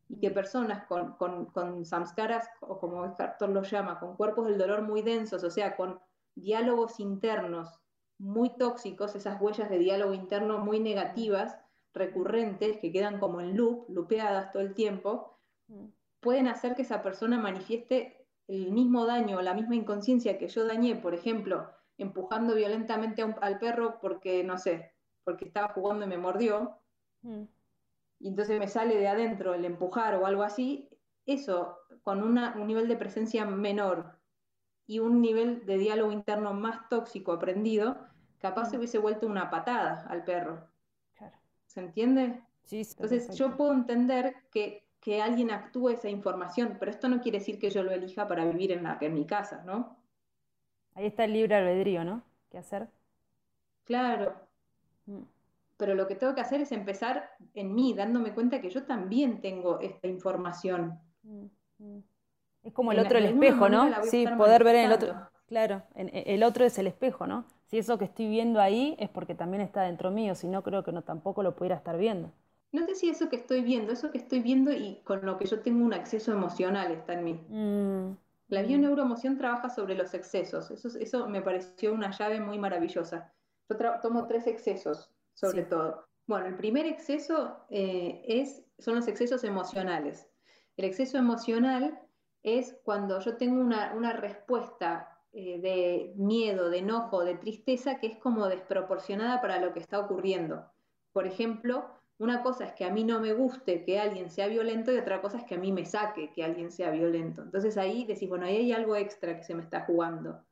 Y 0.10 0.20
que 0.20 0.30
personas 0.30 0.86
con, 0.86 1.16
con, 1.16 1.86
samskaras, 1.86 2.50
o 2.60 2.80
como 2.80 3.04
Hartor 3.04 3.48
lo 3.48 3.63
llama, 3.63 3.98
con 3.98 4.18
cuerpos 4.18 4.46
del 4.48 4.58
dolor 4.58 4.82
muy 4.82 5.02
densos, 5.02 5.46
o 5.46 5.50
sea, 5.50 5.78
con 5.78 6.02
diálogos 6.36 7.00
internos 7.00 7.80
muy 8.18 8.58
tóxicos, 8.58 9.16
esas 9.16 9.40
huellas 9.40 9.70
de 9.70 9.80
diálogo 9.80 10.13
interno 10.13 10.58
muy 10.58 10.82
negativas, 10.82 11.58
recurrentes, 11.94 12.78
que 12.80 12.92
quedan 12.92 13.22
como 13.22 13.40
en 13.40 13.56
loop, 13.56 13.86
lupeadas 13.88 14.52
todo 14.52 14.63
el 14.63 14.74
tiempo, 14.74 15.40
pueden 16.20 16.50
hacer 16.50 16.76
que 16.76 16.82
esa 16.82 17.02
persona 17.02 17.38
manifieste 17.38 18.28
el 18.50 18.74
mismo 18.74 19.06
daño, 19.06 19.42
la 19.42 19.54
misma 19.54 19.76
inconsciencia 19.76 20.38
que 20.38 20.50
yo 20.50 20.66
dañé, 20.66 20.98
por 20.98 21.13
ejemplo, 21.13 21.70
empujando 21.98 22.54
violentamente 22.54 23.24
al 23.40 23.60
perro 23.60 24.00
porque, 24.02 24.44
no 24.44 24.58
sé, 24.58 24.92
porque 25.28 25.44
estaba 25.44 25.74
jugando 25.74 26.06
y 26.06 26.08
me 26.08 26.18
mordió, 26.18 26.78
mm. 27.22 27.44
y 28.20 28.30
entonces 28.30 28.58
me 28.58 28.70
sale 28.70 28.96
de 28.96 29.10
adentro 29.10 29.54
el 29.54 29.66
empujar 29.66 30.16
o 30.16 30.26
algo 30.26 30.42
así, 30.42 30.88
eso 31.26 31.80
con 32.02 32.24
un 32.24 32.66
nivel 32.66 32.88
de 32.88 32.96
presencia 32.96 33.44
menor 33.44 34.18
y 34.86 35.00
un 35.00 35.20
nivel 35.20 35.66
de 35.66 35.80
diálogo 35.80 36.13
interno 36.13 36.54
más 36.54 36.88
tóxico 36.88 37.34
aprendido, 37.34 37.98
capaz 38.38 38.70
se 38.70 38.78
mm. 38.78 38.80
hubiese 38.80 39.00
vuelto 39.00 39.28
una 39.28 39.50
patada 39.50 40.08
al 40.08 40.24
perro. 40.24 40.66
¿Se 41.66 41.82
entiende? 41.82 42.42
Sí, 42.63 42.84
Entonces 42.90 43.38
yo 43.38 43.58
puedo 43.58 43.74
entender 43.74 44.34
que, 44.50 44.88
que, 45.02 45.22
alguien 45.22 45.52
actúe 45.52 45.90
esa 45.90 46.08
información, 46.08 46.78
pero 46.80 46.90
esto 46.90 47.10
no 47.10 47.20
quiere 47.20 47.40
decir 47.40 47.60
que 47.60 47.70
yo 47.70 47.84
lo 47.84 47.92
elija 47.92 48.30
para 48.30 48.46
vivir 48.46 48.72
en, 48.72 48.84
la, 48.84 48.98
en 49.02 49.13
mi 49.13 49.26
casa, 49.26 49.62
¿no? 49.66 49.98
Ahí 50.96 51.08
está 51.08 51.26
el 51.26 51.34
libre 51.34 51.56
albedrío, 51.56 52.06
¿no? 52.06 52.24
¿Qué 52.50 52.58
hacer? 52.58 52.88
Claro. 53.84 54.46
Mm. 55.08 55.24
Pero 55.78 55.96
lo 55.96 56.08
que 56.08 56.15
tengo 56.15 56.34
que 56.34 56.41
hacer 56.41 56.62
es 56.62 56.72
empezar 56.72 57.30
en 57.54 57.74
mí, 57.74 57.93
dándome 57.93 58.34
cuenta 58.34 58.62
que 58.62 58.70
yo 58.70 58.84
también 58.84 59.41
tengo 59.41 59.80
esta 59.80 60.08
información. 60.08 61.00
Mm, 61.24 61.46
mm. 61.80 62.04
Es 62.63 62.74
como 62.74 62.91
el 62.91 63.00
otro 63.00 63.17
el 63.17 63.26
espejo, 63.26 63.70
¿no? 63.70 63.88
Sí, 64.04 64.26
poder 64.38 64.63
ver 64.63 64.76
en 64.76 64.86
el 64.86 64.91
otro. 64.91 65.15
Claro, 65.48 65.84
el 65.96 66.43
otro 66.43 66.65
es 66.65 66.78
el 66.78 66.88
espejo, 66.88 67.26
¿no? 67.26 67.46
Si 67.67 67.78
eso 67.78 67.98
que 67.98 68.06
estoy 68.06 68.28
viendo 68.28 68.60
ahí 68.60 68.96
es 69.00 69.10
porque 69.10 69.36
también 69.36 69.62
está 69.62 69.84
dentro 69.84 70.12
mío, 70.12 70.36
si 70.36 70.48
no 70.48 70.63
creo 70.63 70.84
que 70.84 70.91
no 70.91 71.04
tampoco 71.04 71.43
lo 71.43 71.56
pudiera 71.56 71.76
estar 71.76 71.98
viendo. 71.98 72.32
No 72.74 72.86
sé 72.86 72.96
si 72.96 73.10
eso 73.10 73.30
que 73.30 73.38
estoy 73.38 73.62
viendo, 73.62 73.93
eso 73.93 74.12
que 74.12 74.17
estoy 74.17 74.41
viendo 74.41 74.72
y 74.72 75.02
con 75.06 75.26
lo 75.26 75.38
que 75.38 75.46
yo 75.46 75.62
tengo 75.62 75.86
un 75.86 75.93
acceso 75.93 76.34
emocional 76.34 76.91
está 76.91 77.13
en 77.13 77.24
mí. 77.24 78.17
La 78.50 78.62
bioneuroemoción 78.63 79.38
trabaja 79.38 79.70
sobre 79.70 79.96
los 79.96 80.13
excesos. 80.13 80.72
Eso, 80.72 80.89
eso 81.00 81.30
me 81.30 81.41
pareció 81.41 81.93
una 81.93 82.12
llave 82.12 82.41
muy 82.41 82.60
maravillosa. 82.60 83.32
Yo 83.69 83.77
tomo 84.01 84.27
tres 84.27 84.47
excesos, 84.47 85.12
sobre 85.34 85.63
todo. 85.63 86.08
Bueno, 86.25 86.47
el 86.47 86.56
primer 86.56 86.86
exceso 86.86 87.58
eh, 87.69 88.23
es, 88.27 88.63
son 88.80 88.95
los 88.95 89.08
excesos 89.08 89.43
emocionales. 89.43 90.27
El 90.75 90.86
exceso 90.86 91.17
emocional 91.17 91.99
es 92.43 92.77
cuando 92.84 93.19
yo 93.19 93.38
tengo 93.38 93.60
una, 93.60 94.13
respuesta 94.13 95.19
eh, 95.34 95.60
de 95.60 96.13
miedo, 96.15 96.69
de 96.69 96.80
enojo, 96.80 97.23
de 97.23 97.36
tristeza 97.36 97.99
que 97.99 98.08
es 98.08 98.17
como 98.17 98.47
desproporcionada 98.47 99.41
para 99.41 99.60
lo 99.60 99.73
que 99.73 99.80
está 99.80 99.99
ocurriendo. 99.99 100.65
Por 101.12 101.25
ejemplo, 101.25 101.89
una 102.19 102.43
cosa 102.43 102.65
es 102.65 102.73
que 102.73 102.86
a 102.86 102.91
mí 102.91 103.03
no 103.03 103.19
me 103.19 103.34
guste 103.34 103.84
que 103.84 103.99
alguien 103.99 104.30
sea 104.30 104.47
violento 104.47 104.91
y 104.91 104.97
otra 104.97 105.21
cosa 105.21 105.38
es 105.38 105.43
que 105.43 105.56
a 105.56 105.60
mí 105.60 105.71
me 105.71 105.86
saque 105.86 106.32
que 106.32 106.43
alguien 106.43 106.71
sea 106.71 106.91
violento. 106.91 107.41
Entonces 107.41 107.77
ahí 107.77 108.06
decís, 108.06 108.30
bueno, 108.30 108.45
ahí 108.45 108.58
hay 108.58 108.71
algo 108.71 108.95
extra 108.95 109.36
que 109.36 109.43
se 109.43 109.56
me 109.56 109.63
está 109.63 109.82
jugando. 109.82 110.43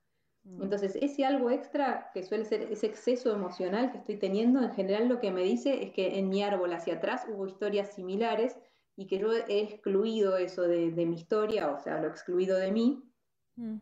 Mm. 0.45 0.63
Entonces, 0.63 0.95
ese 1.01 1.25
algo 1.25 1.49
extra 1.49 2.11
que 2.13 2.23
suele 2.23 2.45
ser 2.45 2.61
ese 2.71 2.85
exceso 2.85 3.33
emocional 3.33 3.91
que 3.91 3.97
estoy 3.97 4.17
teniendo, 4.17 4.61
en 4.61 4.71
general 4.71 5.09
lo 5.09 5.19
que 5.19 5.31
me 5.31 5.41
dice 5.41 5.83
es 5.83 5.91
que 5.91 6.19
en 6.19 6.29
mi 6.29 6.43
árbol 6.43 6.71
hacia 6.73 6.95
atrás 6.95 7.25
hubo 7.29 7.47
historias 7.47 7.93
similares 7.93 8.57
y 8.95 9.07
que 9.07 9.17
yo 9.17 9.33
he 9.33 9.59
excluido 9.61 10.37
eso 10.37 10.61
de, 10.61 10.91
mi 10.91 11.15
historia, 11.15 11.71
o 11.71 11.79
sea, 11.79 11.99
lo 11.99 12.07
he 12.07 12.09
excluido 12.09 12.57
de 12.57 12.71
mí. 12.71 13.03
Mm. 13.55 13.77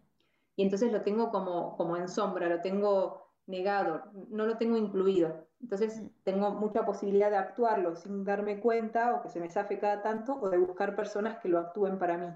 Y 0.56 0.64
entonces 0.64 0.92
lo 0.92 1.02
tengo 1.02 1.30
como, 1.32 1.76
como 1.76 1.98
en 1.98 2.08
sombra, 2.08 2.48
lo 2.48 2.62
tengo 2.62 3.28
negado, 3.46 4.04
no 4.30 4.46
lo 4.46 4.58
tengo 4.58 4.78
incluido. 4.78 5.48
Entonces 5.62 6.02
mm. 6.02 6.08
tengo 6.24 6.52
mucha 6.52 6.86
posibilidad 6.86 7.30
de 7.30 7.38
actuarlo 7.38 7.96
sin 7.96 8.24
darme 8.24 8.60
cuenta 8.62 9.16
o 9.16 9.22
que 9.22 9.30
se 9.30 9.40
me 9.40 9.50
zafe 9.50 9.80
cada 9.80 10.02
tanto 10.02 10.40
o 10.42 10.50
de 10.50 10.58
buscar 10.58 10.96
personas 10.96 11.40
que 11.40 11.50
lo 11.50 11.60
actúen 11.60 12.00
para 12.00 12.18
mí. 12.18 12.28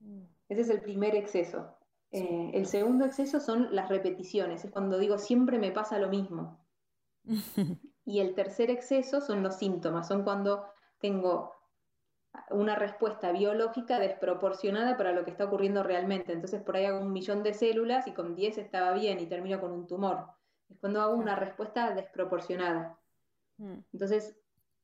Mm. 0.00 0.24
Ese 0.50 0.60
es 0.60 0.68
el 0.68 0.82
primer 0.82 1.14
exceso. 1.14 1.74
Eh, 2.12 2.50
el 2.54 2.66
segundo 2.66 3.04
exceso 3.04 3.40
son 3.40 3.74
las 3.74 3.88
repeticiones, 3.88 4.64
es 4.64 4.70
cuando 4.70 4.98
digo 4.98 5.18
siempre 5.18 5.58
me 5.58 5.72
pasa 5.72 5.98
lo 5.98 6.08
mismo. 6.08 6.64
y 8.04 8.20
el 8.20 8.34
tercer 8.34 8.70
exceso 8.70 9.20
son 9.20 9.42
los 9.42 9.56
síntomas, 9.56 10.08
son 10.08 10.22
cuando 10.22 10.64
tengo 10.98 11.52
una 12.50 12.76
respuesta 12.76 13.32
biológica 13.32 13.98
desproporcionada 13.98 14.96
para 14.96 15.12
lo 15.12 15.24
que 15.24 15.30
está 15.30 15.44
ocurriendo 15.44 15.82
realmente. 15.82 16.32
Entonces 16.32 16.62
por 16.62 16.76
ahí 16.76 16.84
hago 16.86 17.00
un 17.00 17.12
millón 17.12 17.42
de 17.42 17.54
células 17.54 18.06
y 18.06 18.12
con 18.12 18.34
10 18.34 18.58
estaba 18.58 18.92
bien 18.92 19.20
y 19.20 19.26
termino 19.26 19.60
con 19.60 19.72
un 19.72 19.86
tumor. 19.86 20.26
Es 20.68 20.78
cuando 20.78 21.00
hago 21.00 21.14
una 21.14 21.36
respuesta 21.36 21.94
desproporcionada. 21.94 22.98
Mm. 23.58 23.78
Entonces, 23.92 24.36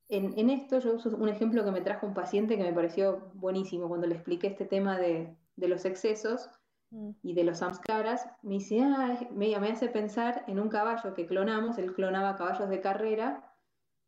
en, 0.09 0.49
esto 0.49 0.79
yo 0.79 0.93
uso 0.93 1.15
un 1.15 1.29
ejemplo 1.29 1.63
que 1.63 1.71
me 1.71 1.81
trajo 1.81 2.07
un 2.07 2.15
paciente 2.15 2.57
que 2.57 2.63
me 2.63 2.73
pareció 2.73 3.31
buenísimo 3.35 3.87
cuando 3.87 4.07
le 4.07 4.15
expliqué 4.15 4.47
este 4.47 4.65
tema 4.65 4.97
de, 4.97 5.35
los 5.55 5.85
excesos. 5.85 6.49
Y 6.91 7.33
de 7.33 7.43
los 7.43 7.59
samskaras. 7.59 8.27
Me 8.41 8.55
dice, 8.55 8.81
ah, 8.81 9.19
me, 9.31 9.57
me 9.59 9.69
hace 9.69 9.89
pensar 9.89 10.43
en 10.47 10.59
un 10.59 10.69
caballo 10.69 11.13
que 11.13 11.25
clonamos, 11.25 11.77
él 11.77 11.93
clonaba 11.93 12.35
caballos 12.35 12.69
de 12.69 12.81
carrera 12.81 13.55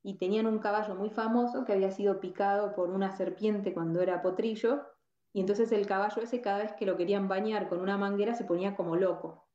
y 0.04 0.18
tenían 0.18 0.48
un 0.48 0.60
caballo 0.60 0.96
muy 0.96 1.10
famoso 1.10 1.64
que 1.64 1.74
había 1.74 1.92
sido 1.92 2.20
picado 2.20 2.74
por 2.74 2.90
una 2.90 3.12
serpiente 3.12 3.74
cuando 3.74 4.02
era 4.02 4.22
potrillo, 4.22 4.88
y 5.34 5.40
entonces 5.40 5.72
el 5.72 5.86
caballo 5.86 6.22
ese 6.22 6.42
cada 6.42 6.60
vez 6.60 6.74
que 6.74 6.86
lo 6.86 6.98
querían 6.98 7.28
bañar 7.28 7.70
con 7.70 7.80
una 7.80 7.98
manguera 7.98 8.34
se 8.34 8.44
ponía 8.44 8.76
como 8.76 8.96
loco. 8.96 9.48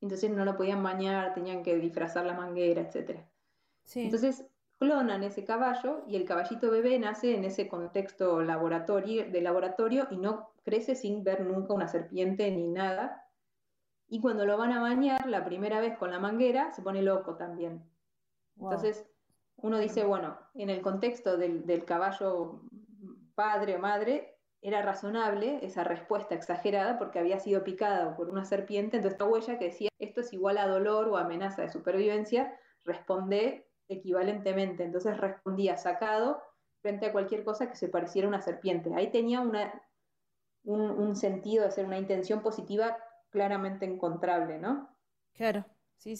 Entonces 0.00 0.30
no 0.30 0.44
lo 0.44 0.56
podían 0.56 0.82
bañar, 0.82 1.34
tenían 1.34 1.62
que 1.62 1.76
disfrazar 1.76 2.26
la 2.26 2.34
manguera, 2.34 2.82
etc. 2.82 3.20
Entonces 3.94 4.46
clonan 4.78 5.22
ese 5.22 5.44
caballo 5.44 6.04
y 6.06 6.16
el 6.16 6.24
caballito 6.24 6.70
bebé 6.70 6.98
nace 6.98 7.34
en 7.34 7.44
ese 7.44 7.66
contexto 7.66 8.42
laboratorio, 8.42 9.30
de 9.30 9.40
laboratorio 9.40 10.06
y 10.10 10.18
no 10.18 10.50
crece 10.66 10.96
sin 10.96 11.22
ver 11.22 11.46
nunca 11.46 11.72
una 11.72 11.86
serpiente 11.86 12.50
ni 12.50 12.66
nada. 12.66 13.24
Y 14.08 14.20
cuando 14.20 14.44
lo 14.44 14.58
van 14.58 14.72
a 14.72 14.80
bañar 14.80 15.28
la 15.28 15.44
primera 15.44 15.80
vez 15.80 15.96
con 15.96 16.10
la 16.10 16.18
manguera, 16.18 16.72
se 16.72 16.82
pone 16.82 17.02
loco 17.02 17.36
también. 17.36 17.88
Entonces, 18.60 19.08
uno 19.58 19.78
dice, 19.78 20.04
bueno, 20.04 20.36
en 20.54 20.68
el 20.68 20.82
contexto 20.82 21.36
del, 21.38 21.84
caballo 21.84 22.62
padre 23.36 23.76
o 23.76 23.78
madre, 23.78 24.38
era 24.60 24.82
razonable 24.82 25.60
esa 25.62 25.84
respuesta 25.84 26.34
exagerada 26.34 26.98
porque 26.98 27.20
había 27.20 27.38
sido 27.38 27.62
picada 27.62 28.16
por 28.16 28.28
una 28.28 28.44
serpiente, 28.44 28.96
entonces 28.96 29.12
esta 29.12 29.26
huella 29.26 29.58
que 29.58 29.66
decía 29.66 29.90
esto 30.00 30.22
es 30.22 30.32
igual 30.32 30.58
a 30.58 30.66
dolor 30.66 31.08
o 31.08 31.16
amenaza 31.16 31.62
de 31.62 31.68
supervivencia, 31.68 32.58
responde 32.84 33.68
equivalentemente, 33.88 34.82
entonces 34.82 35.16
respondía 35.18 35.76
sacado 35.76 36.42
frente 36.80 37.06
a 37.06 37.12
cualquier 37.12 37.44
cosa 37.44 37.68
que 37.68 37.76
se 37.76 37.88
pareciera 37.88 38.26
a 38.26 38.30
una 38.30 38.40
serpiente. 38.40 38.92
Ahí 38.94 39.10
tenía 39.12 39.40
una, 39.40 39.85
un, 40.66 40.82
un 40.82 41.16
sentido 41.16 41.70
ser 41.70 41.86
una 41.86 41.98
intención 41.98 42.42
positiva 42.42 42.98
claramente 43.30 43.86
encontrable, 43.86 44.58
¿no? 44.58 44.94
Claro. 45.32 45.64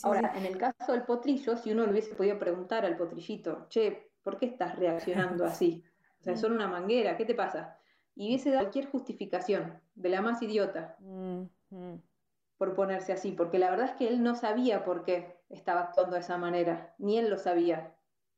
Ahora, 0.03 0.33
en 0.35 0.47
el 0.47 0.59
caso 0.59 0.93
del 0.93 1.05
potrillo, 1.05 1.57
si 1.57 1.71
uno 1.71 1.85
le 1.85 1.93
hubiese 1.93 2.15
podido 2.15 2.39
preguntar 2.39 2.85
al 2.85 2.97
potrillito, 2.97 3.67
che, 3.69 4.11
¿por 4.23 4.39
qué 4.39 4.47
estás 4.47 4.77
reaccionando 4.77 5.45
así? 5.47 5.85
O 6.21 6.25
sea, 6.25 6.37
son 6.37 6.53
una 6.53 6.67
manguera, 6.67 7.17
¿qué 7.17 7.25
te 7.25 7.35
pasa? 7.35 7.79
Y 8.15 8.29
hubiese 8.29 8.51
dado 8.51 8.65
cualquier 8.65 8.91
justificación, 8.91 9.81
de 9.95 10.09
la 10.09 10.23
más 10.23 10.43
idiota, 10.43 10.97
mm, 11.01 11.43
mm. 11.71 12.03
por 12.57 12.75
ponerse 12.75 13.13
así, 13.13 13.33
porque 13.33 13.59
la 13.59 13.71
verdad 13.71 13.91
es 13.91 13.93
que 13.93 14.09
él 14.09 14.23
no 14.23 14.35
sabía 14.35 14.85
por 14.85 15.05
qué 15.05 15.39
estaba 15.51 15.83
actuando 15.83 16.15
de 16.15 16.21
esa 16.21 16.39
manera, 16.39 16.95
ni 16.99 17.19
él 17.19 17.29
lo 17.31 17.39
sabía. 17.39 17.95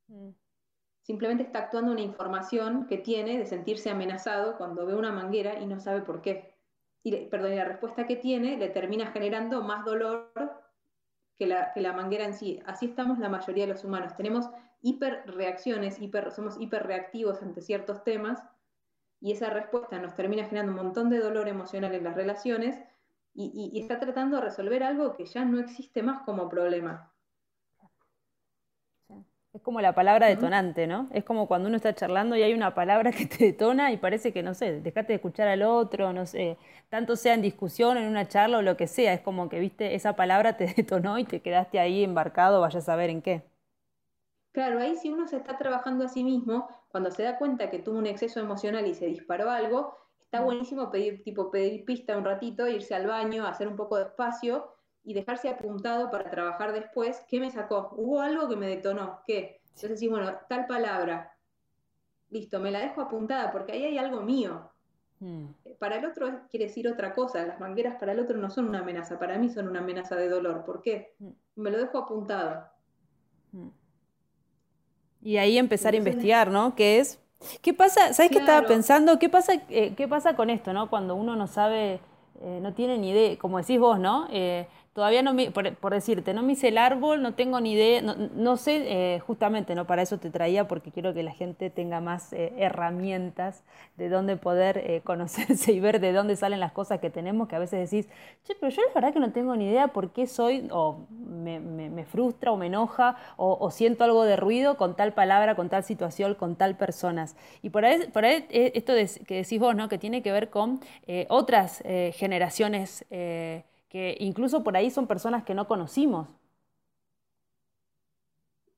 Mm. 0.08 0.30
Simplemente 1.08 1.42
está 1.42 1.60
actuando 1.60 1.92
una 1.92 2.02
información 2.02 2.86
que 2.86 2.98
tiene 2.98 3.38
de 3.38 3.46
sentirse 3.46 3.88
amenazado 3.88 4.58
cuando 4.58 4.84
ve 4.84 4.94
una 4.94 5.10
manguera 5.10 5.58
y 5.58 5.64
no 5.64 5.80
sabe 5.80 6.02
por 6.02 6.20
qué. 6.20 6.54
Y, 7.02 7.16
perdón, 7.28 7.54
y 7.54 7.56
la 7.56 7.64
respuesta 7.64 8.06
que 8.06 8.16
tiene 8.16 8.58
le 8.58 8.68
termina 8.68 9.06
generando 9.06 9.62
más 9.62 9.86
dolor 9.86 10.30
que 11.38 11.46
la, 11.46 11.92
manguera 11.94 12.26
en 12.26 12.34
sí. 12.34 12.60
Así 12.66 12.84
estamos 12.84 13.18
la 13.18 13.30
mayoría 13.30 13.64
de 13.64 13.72
los 13.72 13.84
humanos. 13.84 14.18
Tenemos 14.18 14.50
hiperreacciones, 14.82 15.98
hiper, 15.98 16.30
somos 16.30 16.60
hiperreactivos 16.60 17.40
ante 17.40 17.62
ciertos 17.62 18.04
temas 18.04 18.44
y 19.18 19.32
esa 19.32 19.48
respuesta 19.48 19.98
nos 19.98 20.14
termina 20.14 20.44
generando 20.44 20.72
un 20.72 20.84
montón 20.84 21.08
de 21.08 21.20
dolor 21.20 21.48
emocional 21.48 21.94
en 21.94 22.04
las 22.04 22.16
relaciones 22.16 22.78
y, 23.32 23.70
y 23.72 23.80
está 23.80 23.98
tratando 23.98 24.36
de 24.36 24.42
resolver 24.42 24.82
algo 24.82 25.14
que 25.14 25.24
ya 25.24 25.46
no 25.46 25.58
existe 25.58 26.02
más 26.02 26.20
como 26.26 26.50
problema. 26.50 27.14
Es 29.52 29.62
como 29.62 29.80
la 29.82 29.94
palabra 29.94 30.26
detonante, 30.26 30.86
¿no? 30.86 31.08
Es 31.12 31.24
como 31.24 31.48
cuando 31.48 31.68
uno 31.68 31.76
está 31.76 31.94
charlando 31.94 32.36
y 32.36 32.42
hay 32.42 32.54
una 32.54 32.74
palabra 32.74 33.12
que 33.12 33.26
te 33.26 33.44
detona 33.46 33.92
y 33.92 33.96
parece 33.98 34.32
que, 34.32 34.42
no 34.42 34.54
sé, 34.54 34.80
dejate 34.80 35.08
de 35.08 35.16
escuchar 35.16 35.48
al 35.48 35.62
otro, 35.62 36.12
no 36.12 36.26
sé, 36.26 36.58
tanto 36.88 37.16
sea 37.16 37.34
en 37.34 37.42
discusión, 37.42 37.96
en 37.98 38.08
una 38.08 38.26
charla 38.28 38.58
o 38.58 38.62
lo 38.62 38.76
que 38.76 38.86
sea, 38.86 39.12
es 39.14 39.20
como 39.20 39.48
que, 39.48 39.58
viste, 39.60 39.94
esa 39.94 40.16
palabra 40.16 40.56
te 40.56 40.66
detonó 40.76 41.18
y 41.18 41.24
te 41.24 41.40
quedaste 41.42 41.78
ahí 41.78 42.04
embarcado, 42.04 42.60
vaya 42.60 42.78
a 42.78 42.82
saber 42.82 43.10
en 43.10 43.22
qué. 43.22 43.42
Claro, 44.52 44.78
ahí 44.80 44.96
si 44.96 45.08
uno 45.10 45.26
se 45.26 45.36
está 45.38 45.56
trabajando 45.56 46.04
a 46.04 46.08
sí 46.08 46.22
mismo, 46.24 46.68
cuando 46.90 47.10
se 47.10 47.22
da 47.22 47.38
cuenta 47.38 47.70
que 47.70 47.78
tuvo 47.78 47.98
un 47.98 48.06
exceso 48.06 48.40
emocional 48.40 48.86
y 48.86 48.94
se 48.94 49.06
disparó 49.06 49.50
algo, 49.50 49.96
está 50.20 50.42
buenísimo 50.42 50.90
pedir, 50.90 51.22
tipo, 51.22 51.50
pedir 51.50 51.84
pista 51.86 52.16
un 52.18 52.24
ratito, 52.24 52.68
irse 52.68 52.94
al 52.94 53.06
baño, 53.06 53.46
hacer 53.46 53.68
un 53.68 53.76
poco 53.76 53.96
de 53.96 54.04
espacio 54.04 54.70
y 55.08 55.14
dejarse 55.14 55.48
apuntado 55.48 56.10
para 56.10 56.28
trabajar 56.28 56.74
después, 56.74 57.24
¿qué 57.30 57.40
me 57.40 57.50
sacó? 57.50 57.94
Hubo 57.96 58.20
algo 58.20 58.46
que 58.46 58.56
me 58.56 58.66
detonó, 58.66 59.20
¿qué? 59.26 59.62
Entonces 59.68 59.92
decís, 59.92 60.10
bueno, 60.10 60.34
tal 60.50 60.66
palabra, 60.66 61.32
listo, 62.28 62.60
me 62.60 62.70
la 62.70 62.80
dejo 62.80 63.00
apuntada 63.00 63.50
porque 63.50 63.72
ahí 63.72 63.84
hay 63.84 63.96
algo 63.96 64.20
mío. 64.20 64.70
Hmm. 65.18 65.46
Para 65.78 65.96
el 65.96 66.04
otro 66.04 66.42
quiere 66.50 66.66
decir 66.66 66.86
otra 66.86 67.14
cosa, 67.14 67.42
las 67.46 67.58
mangueras 67.58 67.96
para 67.98 68.12
el 68.12 68.20
otro 68.20 68.36
no 68.36 68.50
son 68.50 68.68
una 68.68 68.80
amenaza, 68.80 69.18
para 69.18 69.38
mí 69.38 69.48
son 69.48 69.66
una 69.66 69.80
amenaza 69.80 70.14
de 70.14 70.28
dolor. 70.28 70.66
¿Por 70.66 70.82
qué? 70.82 71.14
Hmm. 71.18 71.30
Me 71.56 71.70
lo 71.70 71.78
dejo 71.78 71.96
apuntado. 71.96 72.66
Hmm. 73.52 73.68
Y 75.22 75.38
ahí 75.38 75.56
empezar 75.56 75.94
a 75.94 75.96
investigar, 75.96 76.50
¿no? 76.50 76.74
¿Qué 76.74 76.98
es? 76.98 77.18
¿Qué 77.62 77.72
pasa? 77.72 78.12
¿Sabes 78.12 78.30
qué 78.30 78.40
estaba 78.40 78.66
pensando? 78.66 79.18
¿Qué 79.18 79.30
pasa, 79.30 79.54
eh, 79.70 79.94
¿Qué 79.96 80.06
pasa 80.06 80.36
con 80.36 80.50
esto, 80.50 80.74
no? 80.74 80.90
Cuando 80.90 81.14
uno 81.14 81.34
no 81.34 81.46
sabe, 81.46 82.00
eh, 82.40 82.58
no 82.60 82.74
tiene 82.74 82.98
ni 82.98 83.10
idea, 83.10 83.38
como 83.38 83.58
decís 83.58 83.80
vos, 83.80 83.98
¿no? 83.98 84.28
Eh, 84.30 84.68
todavía 84.98 85.22
no 85.22 85.32
me, 85.32 85.52
por, 85.52 85.94
decirte, 85.94 86.34
no 86.34 86.42
me 86.42 86.54
hice 86.54 86.68
el 86.68 86.76
árbol, 86.76 87.22
no 87.22 87.34
tengo 87.34 87.60
ni 87.60 87.74
idea, 87.74 88.02
no, 88.02 88.56
sé, 88.56 89.14
eh, 89.14 89.20
justamente, 89.20 89.76
no 89.76 89.86
para 89.86 90.02
eso 90.02 90.18
te 90.18 90.28
traía, 90.28 90.66
porque 90.66 90.90
quiero 90.90 91.14
que 91.14 91.22
la 91.22 91.30
gente 91.30 91.70
tenga 91.70 92.00
más 92.00 92.32
eh, 92.32 92.52
herramientas 92.56 93.62
de 93.96 94.08
dónde 94.08 94.36
poder 94.36 94.78
eh, 94.78 95.00
conocerse 95.04 95.70
y 95.70 95.78
ver 95.78 96.00
de 96.00 96.12
dónde 96.12 96.34
salen 96.34 96.58
las 96.58 96.72
cosas 96.72 96.98
que 96.98 97.10
tenemos, 97.10 97.46
que 97.46 97.54
a 97.54 97.60
veces 97.60 97.88
decís, 97.88 98.10
che, 98.42 98.56
pero 98.58 98.72
yo 98.72 98.82
la 98.88 98.92
verdad 98.92 99.12
que 99.12 99.20
no 99.20 99.30
tengo 99.30 99.54
ni 99.54 99.68
idea 99.68 99.86
por 99.86 100.10
qué 100.10 100.26
soy, 100.26 100.66
o 100.72 101.06
me, 101.12 102.04
frustra, 102.04 102.50
o 102.50 102.56
me 102.56 102.66
enoja, 102.66 103.14
o, 103.36 103.70
siento 103.70 104.02
algo 104.02 104.24
de 104.24 104.34
ruido 104.34 104.76
con 104.76 104.96
tal 104.96 105.12
palabra, 105.12 105.54
con 105.54 105.68
tal 105.68 105.84
situación, 105.84 106.34
con 106.34 106.56
tal 106.56 106.76
personas. 106.76 107.36
Y 107.62 107.70
por 107.70 107.84
ahí, 107.84 108.08
por 108.12 108.24
ahí 108.24 108.44
esto 108.50 108.94
que 109.28 109.36
decís 109.36 109.60
vos, 109.60 109.76
¿no? 109.76 109.88
Que 109.88 109.98
tiene 109.98 110.22
que 110.22 110.32
ver 110.32 110.50
con 110.50 110.80
otras 111.28 111.84
generaciones 112.14 113.04
que 113.88 114.16
incluso 114.20 114.62
por 114.64 114.76
ahí 114.76 114.90
son 114.90 115.06
personas 115.06 115.44
que 115.44 115.54
no 115.54 115.66
conocimos. 115.68 116.28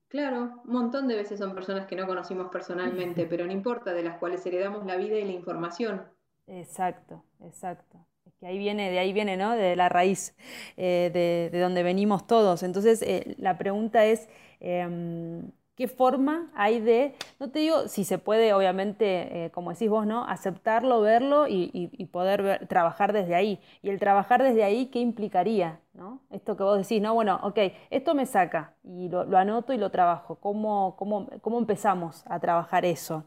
Claro, 0.08 0.60
un 0.66 0.72
montón 0.72 1.08
de 1.08 1.16
veces 1.16 1.38
son 1.38 1.54
personas 1.54 1.86
que 1.86 1.96
no 1.96 2.06
conocimos 2.06 2.48
personalmente, 2.50 3.24
pero 3.30 3.46
no 3.46 3.52
importa, 3.52 3.94
de 3.94 4.02
las 4.02 4.18
cuales 4.18 4.44
heredamos 4.44 4.84
la 4.84 4.96
vida 4.96 5.16
y 5.18 5.24
la 5.24 5.32
información. 5.32 6.02
Exacto, 6.46 7.24
exacto. 7.40 8.04
Es 8.26 8.34
que 8.36 8.46
ahí 8.46 8.58
viene, 8.58 8.90
de 8.90 8.98
ahí 8.98 9.12
viene, 9.12 9.36
¿no? 9.36 9.54
De 9.56 9.76
la 9.76 9.88
raíz 9.88 10.36
eh, 10.76 11.10
de, 11.52 11.60
donde 11.60 11.82
venimos 11.82 12.26
todos. 12.26 12.62
Entonces, 12.62 13.02
eh, 13.02 13.34
la 13.38 13.56
pregunta 13.58 14.04
es, 14.04 14.28
em, 14.60 15.50
¿Qué 15.80 15.88
forma 15.88 16.50
hay 16.54 16.78
de, 16.78 17.14
no 17.38 17.50
te 17.50 17.60
digo 17.60 17.88
si 17.88 18.04
se 18.04 18.18
puede, 18.18 18.52
obviamente, 18.52 19.46
eh, 19.46 19.50
como 19.50 19.70
decís 19.70 19.88
vos, 19.88 20.06
¿no? 20.06 20.26
Aceptarlo, 20.26 21.00
verlo 21.00 21.46
y, 21.48 21.88
poder 22.12 22.66
trabajar 22.68 23.14
desde 23.14 23.34
ahí. 23.34 23.58
Y 23.80 23.88
el 23.88 23.98
trabajar 23.98 24.42
desde 24.42 24.62
ahí, 24.62 24.90
¿qué 24.90 24.98
implicaría? 24.98 25.80
¿no? 25.94 26.20
Esto 26.28 26.54
que 26.54 26.64
vos 26.64 26.76
decís, 26.76 27.00
no, 27.00 27.14
bueno, 27.14 27.40
ok, 27.44 27.58
esto 27.88 28.14
me 28.14 28.26
saca 28.26 28.76
y 28.82 29.08
lo, 29.08 29.22
anoto 29.38 29.72
y 29.72 29.78
lo 29.78 29.90
trabajo. 29.90 30.34
¿Cómo, 30.34 30.96
cómo, 30.98 31.58
empezamos 31.58 32.24
a 32.26 32.38
trabajar 32.38 32.84
eso? 32.84 33.24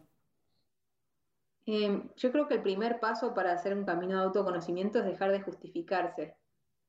Em, 1.65 2.07
yo 2.15 2.31
creo 2.31 2.47
que 2.47 2.53
el 2.53 2.61
primer 2.61 2.99
paso 2.99 3.33
para 3.33 3.53
hacer 3.53 3.75
un 3.75 3.83
camino 3.83 4.15
de 4.19 4.25
autoconocimiento 4.25 4.99
es 4.99 5.05
dejar 5.05 5.31
de 5.31 5.41
justificarse. 5.41 6.35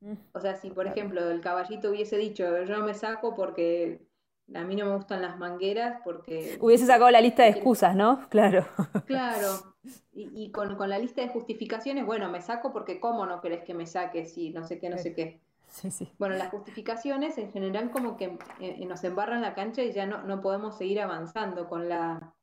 Mm. 0.00 0.12
O 0.35 0.40
sea, 0.40 0.57
si 0.57 0.68
por 0.68 0.87
ejemplo 0.87 1.31
el 1.31 1.40
caballito 1.40 1.88
hubiese 1.88 2.18
dicho, 2.18 2.64
yo 2.64 2.81
me 2.81 2.92
saco 2.92 3.35
porque 3.35 4.07
a 4.52 4.62
mí 4.62 4.76
no 4.76 4.87
me 4.87 4.96
gustan 4.96 5.22
las 5.22 5.38
mangueras 5.38 6.00
porque... 6.04 6.59
Hubiese 6.61 6.87
sacado 6.87 7.11
la 7.11 7.20
lista 7.20 7.44
de 7.44 7.50
excusas, 7.50 7.96
¿no? 7.96 8.20
Claro. 8.28 8.66
Claro. 9.07 9.74
Y, 10.12 10.50
con, 10.50 10.76
la 10.88 10.98
lista 10.98 11.22
de 11.22 11.28
justificaciones, 11.28 12.04
bueno, 12.04 12.30
me 12.30 12.40
saco 12.40 12.72
porque 12.72 13.00
¿cómo 13.00 13.26
no 13.26 13.40
querés 13.40 13.64
que 13.64 13.74
me 13.74 13.87
saques? 13.87 14.37
Y 14.38 14.50
no 14.50 14.66
sé 14.66 14.78
qué, 14.78 14.90
no 14.90 14.98
sé 14.98 15.14
qué. 15.14 15.40
Sí, 15.68 15.90
sí. 15.90 16.12
Bueno, 16.18 16.37
las 16.37 16.50
justificaciones 16.50 17.37
en 17.38 17.50
general 17.52 17.90
como 17.90 18.16
que 18.16 18.26
eh, 18.26 18.38
eh, 18.61 18.87
nos 18.87 19.02
embarran 19.02 19.42
la 19.42 19.54
cancha 19.54 19.83
y 19.83 19.92
ya 19.92 20.07
no, 20.07 20.22
no 20.22 20.40
podemos 20.40 20.76
seguir 20.78 21.00
avanzando 21.00 21.68
con, 21.68 21.88
la, 21.88 22.35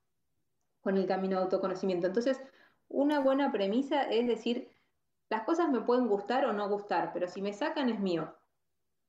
con 0.82 0.98
el 0.98 1.06
camino 1.08 1.38
de 1.38 1.44
autoconocimiento. 1.44 2.08
Entonces, 2.08 2.42
una 2.90 3.20
buena 3.20 3.52
premisa 3.52 4.04
es 4.04 4.28
decir, 4.28 4.70
las 5.30 5.44
cosas 5.44 5.70
me 5.70 5.80
pueden 5.80 6.08
gustar 6.08 6.46
o 6.46 6.54
no 6.54 6.68
gustar, 6.68 7.12
pero 7.14 7.28
si 7.28 7.42
me 7.42 7.54
sacan 7.54 7.90
es 7.90 8.00
mío. 8.00 8.36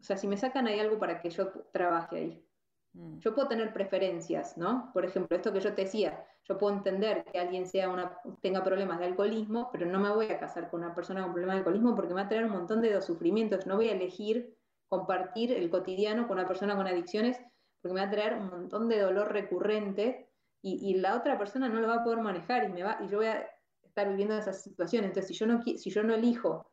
O 0.00 0.05
sea, 0.05 0.16
si 0.16 0.28
me 0.28 0.37
sacan 0.37 0.68
hay 0.68 0.78
algo 0.78 0.98
para 0.98 1.20
que 1.20 1.31
yo 1.31 1.50
trabaje 1.72 2.16
ahí. 2.16 2.46
Mm. 2.94 3.18
Yo 3.18 3.35
puedo 3.35 3.48
tener 3.48 3.72
preferencias, 3.72 4.57
¿no? 4.57 4.90
Por 4.92 5.05
ejemplo, 5.05 5.37
esto 5.37 5.52
que 5.52 5.61
yo 5.61 5.74
te 5.74 5.83
decía, 5.83 6.24
yo 6.44 6.59
puedo 6.59 6.74
entender 6.74 7.24
que 7.24 7.38
alguien 7.38 7.66
sea 7.66 7.88
una, 7.88 8.18
tenga 8.40 8.62
problemas 8.62 8.98
de 8.98 9.07
alcoholismo, 9.07 9.70
pero 9.72 9.87
no 9.87 9.98
me 9.98 10.11
voy 10.11 10.31
a 10.31 10.38
casar 10.38 10.70
con 10.70 10.83
una 10.83 10.94
persona 10.94 11.22
con 11.22 11.33
problemas 11.33 11.57
de 11.57 11.59
alcoholismo 11.61 11.94
porque 11.94 12.14
me 12.14 12.20
va 12.20 12.26
a 12.26 12.28
traer 12.28 12.44
un 12.44 12.52
montón 12.52 12.81
de 12.81 13.00
sufrimientos. 13.00 13.66
No 13.66 13.76
voy 13.76 13.88
a 13.88 13.92
elegir 13.92 14.57
compartir 14.88 15.52
el 15.52 15.70
cotidiano 15.70 16.28
con 16.28 16.38
una 16.38 16.46
persona 16.46 16.76
con 16.76 16.87
adicciones 16.87 17.40
porque 17.81 17.94
me 17.94 18.00
va 18.00 18.09
a 18.09 18.11
traer 18.11 18.35
un 18.35 18.48
montón 18.48 18.88
de 18.88 19.00
dolor 19.00 19.33
recurrente 19.33 20.28
y, 20.64 20.94
la 20.94 21.16
otra 21.16 21.37
persona 21.38 21.68
no 21.68 21.81
lo 21.81 21.88
va 21.88 21.96
a 21.96 22.05
poder 22.05 22.20
manejar 22.20 22.68
y, 22.68 22.72
me 22.72 22.85
va, 22.85 22.98
y 23.02 23.09
yo 23.09 23.16
voy 23.16 23.26
a 23.26 23.48
estar 23.83 24.09
viviendo 24.09 24.37
esa 24.37 24.52
situación. 24.52 25.05
Entonces, 25.05 25.26
si 25.26 25.35
yo 25.35 25.46
no, 25.46 25.61
si 25.64 25.90
yo 25.90 26.05
no 26.05 26.14
elijo 26.14 26.70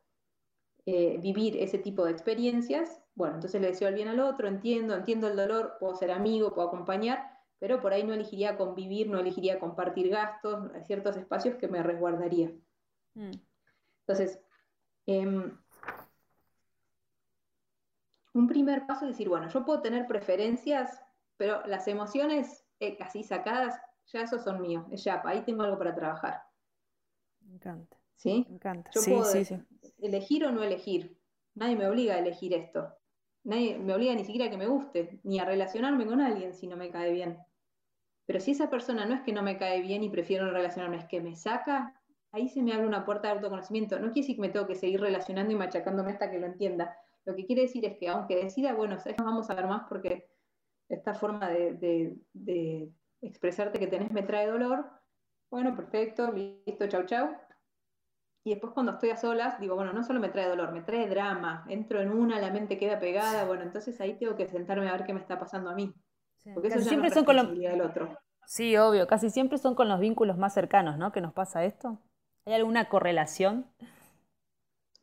eh, 0.86 1.18
vivir 1.20 1.58
ese 1.58 1.80
tipo 1.80 2.06
de 2.06 2.12
experiencias, 2.12 3.02
bueno, 3.20 3.36
entonces 3.36 3.60
le 3.60 3.68
deseo 3.68 3.90
el 3.90 3.96
bien 3.96 4.08
al 4.08 4.22
otro, 4.22 4.48
entiendo, 4.48 4.96
entiendo 4.96 5.28
el 5.28 5.36
dolor, 5.36 5.76
puedo 5.78 5.94
ser 5.94 6.10
amigo, 6.10 6.54
puedo 6.54 6.70
acompañar, 6.70 7.38
pero 7.60 7.82
por 7.82 7.92
ahí 7.92 8.02
no 8.06 8.14
elegiría 8.14 8.56
convivir, 8.56 9.10
no 9.10 9.20
elegiría 9.20 9.60
compartir 9.60 10.08
gastos, 10.08 10.72
hay 10.74 10.86
ciertos 10.86 11.18
espacios 11.18 11.56
que 11.58 11.68
me 11.68 11.84
resguardaría. 11.84 12.50
Mm. 13.16 13.32
Entonces, 14.08 14.40
em, 15.06 15.60
un 18.34 18.48
primer 18.48 18.88
paso 18.88 19.04
es 19.04 19.12
decir, 19.12 19.28
bueno, 19.28 19.50
yo 19.50 19.66
puedo 19.66 19.82
tener 19.82 20.08
preferencias, 20.08 21.02
pero 21.36 21.62
las 21.68 21.90
emociones 21.90 22.66
eh, 22.80 22.98
así 23.02 23.24
sacadas, 23.24 23.82
ya 24.14 24.22
esos 24.22 24.46
son 24.46 24.62
míos, 24.62 24.86
es 24.92 25.04
ya, 25.04 25.22
ahí 25.26 25.42
tengo 25.42 25.64
algo 25.64 25.78
para 25.78 25.94
trabajar. 25.94 26.42
Me 27.42 27.56
encanta. 27.56 27.98
¿Sí? 28.16 28.46
Me 28.48 28.56
encanta. 28.56 28.90
Yo 28.94 29.02
puedo 29.02 29.26
elegir 29.98 30.46
o 30.46 30.52
no 30.52 30.64
elegir. 30.64 31.20
Nadie 31.56 31.76
me 31.76 31.86
obliga 31.86 32.16
a 32.16 32.20
elegir 32.20 32.54
esto. 32.54 32.96
Nadie 33.44 33.78
me 33.80 33.94
obliga 33.94 34.14
ni 34.16 34.26
siquiera 34.26 34.48
a 34.48 34.50
que 34.50 34.58
me 34.58 34.68
guste, 34.68 35.20
ni 35.24 35.40
a 35.40 35.46
relacionarme 35.46 36.06
con 36.06 36.22
alguien 36.22 36.54
si 36.54 36.68
no 36.68 36.78
me 36.78 36.90
cae 36.90 37.12
bien. 37.12 37.38
Pero 38.26 38.40
si 38.40 38.52
esa 38.52 38.70
persona 38.70 39.06
no 39.06 39.16
es 39.16 39.22
que 39.22 39.34
no 39.34 39.42
me 39.42 39.58
cae 39.58 39.82
bien 39.82 40.04
y 40.04 40.10
prefiero 40.10 40.46
no 40.46 40.52
relacionarme, 40.52 40.98
es 40.98 41.06
que 41.06 41.22
me 41.22 41.36
saca, 41.36 42.00
ahí 42.32 42.48
se 42.50 42.62
me 42.62 42.74
abre 42.74 42.86
una 42.86 43.06
puerta 43.06 43.30
de 43.30 43.36
autoconocimiento. 43.36 43.98
No 44.00 44.12
quiere 44.12 44.22
decir 44.22 44.36
que 44.36 44.42
me 44.42 44.50
tengo 44.50 44.68
que 44.68 44.76
seguir 44.76 45.02
relacionando 45.02 45.52
y 45.52 45.56
machacándome 45.56 46.12
hasta 46.12 46.30
que 46.30 46.40
lo 46.40 46.46
entienda. 46.46 46.96
Lo 47.26 47.36
que 47.36 47.46
quiere 47.46 47.64
decir 47.64 47.86
es 47.86 47.98
que 47.98 48.08
aunque 48.08 48.36
decida, 48.36 48.74
bueno, 48.74 48.98
vamos 49.18 49.50
a 49.50 49.56
ver 49.56 49.68
más 49.68 49.84
porque 49.90 50.30
esta 50.90 51.14
forma 51.14 51.50
de, 51.50 52.18
de 52.34 52.92
expresarte 53.22 53.80
que 53.80 53.88
tenés 53.88 54.12
me 54.12 54.24
trae 54.24 54.48
dolor. 54.48 54.92
Bueno, 55.50 55.76
perfecto, 55.76 56.32
listo, 56.32 56.88
chau, 56.88 57.06
chau. 57.06 57.49
Y 58.44 58.52
después 58.52 58.74
cuando 58.74 58.94
estoy 58.94 59.10
a 59.10 59.18
solas, 59.18 59.60
digo, 59.60 59.76
bueno, 59.76 59.92
no 59.94 60.04
solo 60.04 60.20
me 60.20 60.30
trae 60.30 60.48
dolor, 60.48 60.72
me 60.72 60.82
trae 60.82 61.10
drama, 61.10 61.66
entro 61.68 62.02
en 62.02 62.12
una, 62.12 62.40
la 62.40 62.52
mente 62.52 62.78
queda 62.78 63.00
pegada, 63.00 63.46
bueno, 63.46 63.64
entonces 63.64 64.00
ahí 64.00 64.18
tengo 64.18 64.36
que 64.36 64.48
sentarme 64.48 64.88
a 64.88 64.94
ver 64.94 65.06
qué 65.06 65.14
me 65.14 65.20
está 65.20 65.38
pasando 65.38 65.70
a 65.70 65.76
mí. 65.76 65.94
Porque 66.54 66.70
eso 66.70 66.80
siempre 66.82 67.10
son 67.12 67.26
con 67.26 67.36
los... 67.36 67.58
del 67.58 67.82
otro. 67.82 68.18
Sí, 68.46 68.76
obvio, 68.78 69.06
casi 69.08 69.30
siempre 69.30 69.58
son 69.58 69.76
con 69.76 69.90
los 69.90 70.00
vínculos 70.00 70.38
más 70.38 70.54
cercanos, 70.54 70.98
¿no? 70.98 71.12
Que 71.12 71.22
nos 71.22 71.34
pasa 71.34 71.66
esto. 71.66 72.00
¿Hay 72.46 72.54
alguna 72.54 72.90
correlación? 72.90 73.68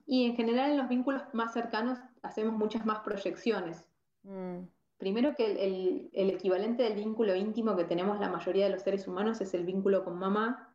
Y 0.06 0.26
en 0.26 0.34
general 0.34 0.70
en 0.70 0.78
los 0.78 0.88
vínculos 0.88 1.22
más 1.32 1.52
cercanos 1.52 1.98
hacemos 2.22 2.54
muchas 2.54 2.86
más 2.86 3.00
proyecciones. 3.00 3.88
Mm. 4.22 4.62
Primero 4.98 5.34
que 5.36 5.52
el, 5.52 6.10
el, 6.12 6.30
equivalente 6.30 6.82
del 6.82 6.94
vínculo 6.94 7.36
íntimo 7.36 7.76
que 7.76 7.84
tenemos 7.84 8.18
la 8.18 8.30
mayoría 8.30 8.64
de 8.64 8.70
los 8.70 8.82
seres 8.82 9.06
humanos 9.06 9.40
es 9.42 9.52
el 9.52 9.64
vínculo 9.64 10.04
con 10.04 10.18
mamá, 10.18 10.74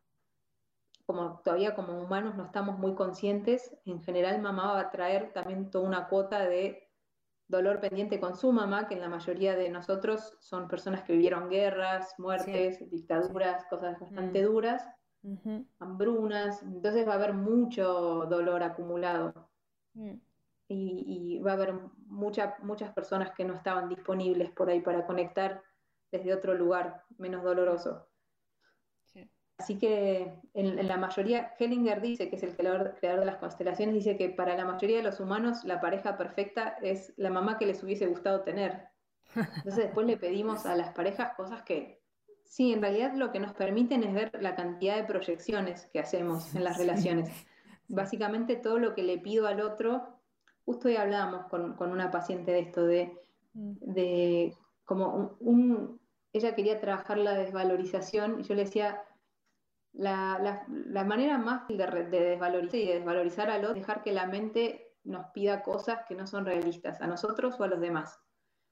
como 1.06 1.40
todavía 1.44 1.74
como 1.74 2.00
humanos 2.00 2.36
no 2.36 2.44
estamos 2.44 2.78
muy 2.78 2.94
conscientes, 2.94 3.74
en 3.84 4.02
general 4.02 4.40
mamá 4.40 4.72
va 4.72 4.80
a 4.80 4.90
traer 4.90 5.32
también 5.32 5.70
toda 5.70 5.86
una 5.86 6.08
cuota 6.08 6.40
de 6.40 6.88
dolor 7.48 7.80
pendiente 7.80 8.18
con 8.18 8.36
su 8.36 8.50
mamá, 8.52 8.88
que 8.88 8.94
en 8.94 9.00
la 9.00 9.08
mayoría 9.08 9.54
de 9.56 9.68
nosotros 9.68 10.36
son 10.40 10.68
personas 10.68 11.02
que 11.02 11.12
vivieron 11.12 11.50
guerras, 11.50 12.14
muertes, 12.18 12.90
dictaduras, 12.90 13.64
cosas 13.66 14.00
bastante 14.00 14.42
mm. 14.42 14.44
duras, 14.46 14.88
hambrunas, 15.78 16.62
entonces 16.62 17.06
va 17.06 17.12
a 17.12 17.16
haber 17.16 17.34
mucho 17.34 18.26
dolor 18.28 18.62
acumulado. 18.62 19.50
Mm. 19.94 20.14
Y, 20.68 21.38
va 21.40 21.50
a 21.50 21.54
haber 21.54 21.74
muchas 22.06 22.92
personas 22.94 23.32
que 23.32 23.44
no 23.44 23.54
estaban 23.54 23.90
disponibles 23.90 24.50
por 24.52 24.70
ahí 24.70 24.80
para 24.80 25.06
conectar 25.06 25.62
desde 26.10 26.32
otro 26.32 26.54
lugar 26.54 27.02
menos 27.18 27.42
doloroso. 27.42 28.08
Así 29.62 29.78
que 29.78 30.34
en, 30.54 30.88
la 30.88 30.96
mayoría, 30.96 31.54
Hellinger 31.56 32.00
dice, 32.00 32.28
que 32.28 32.34
es 32.34 32.42
el 32.42 32.56
creador, 32.56 32.98
de 33.00 33.24
las 33.24 33.36
constelaciones, 33.36 33.94
dice 33.94 34.16
que 34.16 34.28
para 34.28 34.56
la 34.56 34.64
mayoría 34.64 34.96
de 34.96 35.04
los 35.04 35.20
humanos 35.20 35.62
la 35.62 35.80
pareja 35.80 36.18
perfecta 36.18 36.76
es 36.82 37.12
la 37.16 37.30
mamá 37.30 37.58
que 37.58 37.66
les 37.66 37.80
hubiese 37.84 38.08
gustado 38.08 38.42
tener. 38.42 38.88
Entonces 39.36 39.84
después 39.84 40.04
le 40.04 40.16
pedimos 40.16 40.66
a 40.66 40.74
las 40.74 40.92
parejas 40.94 41.36
cosas 41.36 41.62
que, 41.62 42.02
sí, 42.44 42.72
en 42.72 42.82
realidad 42.82 43.14
lo 43.14 43.30
que 43.30 43.38
nos 43.38 43.52
permiten 43.52 44.02
es 44.02 44.12
ver 44.12 44.32
la 44.42 44.56
cantidad 44.56 44.96
de 44.96 45.04
proyecciones 45.04 45.86
que 45.92 46.00
hacemos 46.00 46.52
en 46.56 46.64
las 46.64 46.76
relaciones. 46.76 47.30
Básicamente 47.86 48.56
todo 48.56 48.80
lo 48.80 48.96
que 48.96 49.04
le 49.04 49.18
pido 49.18 49.46
al 49.46 49.60
otro, 49.60 50.18
justo 50.64 50.88
hoy 50.88 50.96
hablábamos 50.96 51.46
con, 51.46 51.76
una 51.78 52.10
paciente 52.10 52.50
de 52.50 52.58
esto, 52.58 52.84
de, 52.84 53.12
mm. 53.54 53.74
de 53.80 54.56
como 54.84 55.36
un, 55.38 56.00
ella 56.32 56.56
quería 56.56 56.80
trabajar 56.80 57.18
la 57.18 57.34
desvalorización 57.34 58.40
y 58.40 58.42
yo 58.42 58.56
le 58.56 58.64
decía, 58.64 59.04
la, 59.92 60.64
manera 61.06 61.38
más 61.38 61.68
de, 61.68 61.76
desvalorizar 61.76 62.80
y 62.80 62.86
de 62.86 62.94
desvalorizar 62.94 63.50
al 63.50 63.64
otro 63.64 63.76
es 63.76 63.86
dejar 63.86 64.02
que 64.02 64.12
la 64.12 64.26
mente 64.26 64.94
nos 65.04 65.26
pida 65.28 65.62
cosas 65.62 66.04
que 66.08 66.14
no 66.14 66.26
son 66.26 66.46
realistas, 66.46 67.00
a 67.00 67.06
nosotros 67.06 67.58
o 67.58 67.64
a 67.64 67.68
los 67.68 67.80
demás. 67.80 68.20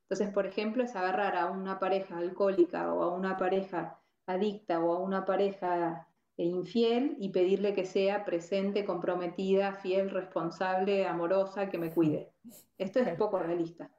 Entonces, 0.08 0.32
por 0.32 0.46
ejemplo, 0.46 0.82
es 0.82 0.96
agarrar 0.96 1.36
a 1.36 1.50
una 1.50 1.78
pareja 1.78 2.18
alcohólica 2.18 2.92
o 2.92 3.02
a 3.02 3.14
una 3.14 3.36
pareja 3.36 4.00
adicta 4.26 4.80
o 4.80 4.94
a 4.94 4.98
una 4.98 5.24
pareja 5.24 6.06
e 6.36 6.44
infiel 6.44 7.16
y 7.20 7.28
pedirle 7.28 7.74
que 7.74 7.84
sea 7.84 8.24
presente, 8.24 8.84
comprometida, 8.84 9.74
fiel, 9.74 10.10
responsable, 10.10 11.06
amorosa, 11.06 11.68
que 11.68 11.78
me 11.78 11.92
cuide. 11.92 12.32
Esto 12.78 13.00
es 13.00 13.14
poco 13.16 13.38
realista. 13.38 13.90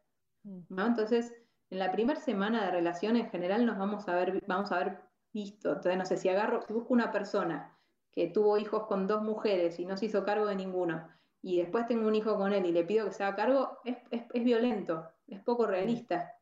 Mm. 0.43 0.61
¿no? 0.69 0.87
Entonces, 0.87 1.33
en 1.69 1.79
la 1.79 1.91
primera 1.91 2.19
semana 2.19 2.65
de 2.65 2.71
relación 2.71 3.15
en 3.15 3.29
general 3.29 3.65
nos 3.65 3.77
vamos 3.77 4.07
a 4.09 4.15
ver, 4.15 4.41
vamos 4.47 4.71
a 4.71 4.79
ver 4.79 5.10
visto. 5.33 5.69
Entonces, 5.69 5.97
no 5.97 6.05
sé, 6.05 6.17
si 6.17 6.29
agarro, 6.29 6.61
si 6.61 6.73
busco 6.73 6.93
una 6.93 7.11
persona 7.11 7.77
que 8.11 8.27
tuvo 8.27 8.57
hijos 8.57 8.87
con 8.87 9.07
dos 9.07 9.21
mujeres 9.23 9.79
y 9.79 9.85
no 9.85 9.97
se 9.97 10.05
hizo 10.05 10.23
cargo 10.23 10.45
de 10.45 10.55
ninguno, 10.55 11.07
y 11.41 11.57
después 11.57 11.87
tengo 11.87 12.07
un 12.07 12.15
hijo 12.15 12.37
con 12.37 12.53
él 12.53 12.65
y 12.65 12.71
le 12.71 12.83
pido 12.83 13.05
que 13.05 13.13
se 13.13 13.23
haga 13.23 13.35
cargo, 13.35 13.79
es, 13.83 13.97
es, 14.11 14.43
violento, 14.43 15.07
es 15.27 15.39
poco 15.41 15.65
realista. 15.65 16.35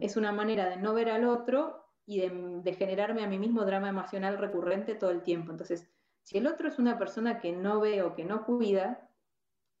Es 0.00 0.16
una 0.16 0.32
manera 0.32 0.68
de 0.68 0.76
no 0.76 0.94
ver 0.94 1.10
al 1.10 1.26
otro 1.26 1.84
y 2.06 2.20
de, 2.20 2.30
de, 2.62 2.72
generarme 2.72 3.22
a 3.22 3.26
mí 3.26 3.38
mismo 3.38 3.64
drama 3.64 3.88
emocional 3.88 4.38
recurrente 4.38 4.94
todo 4.94 5.10
el 5.10 5.22
tiempo. 5.22 5.50
Entonces, 5.50 5.90
si 6.22 6.38
el 6.38 6.46
otro 6.46 6.68
es 6.68 6.78
una 6.78 6.96
persona 6.96 7.38
que 7.38 7.52
no 7.52 7.80
veo, 7.80 8.14
que 8.14 8.24
no 8.24 8.44
cuida, 8.46 9.10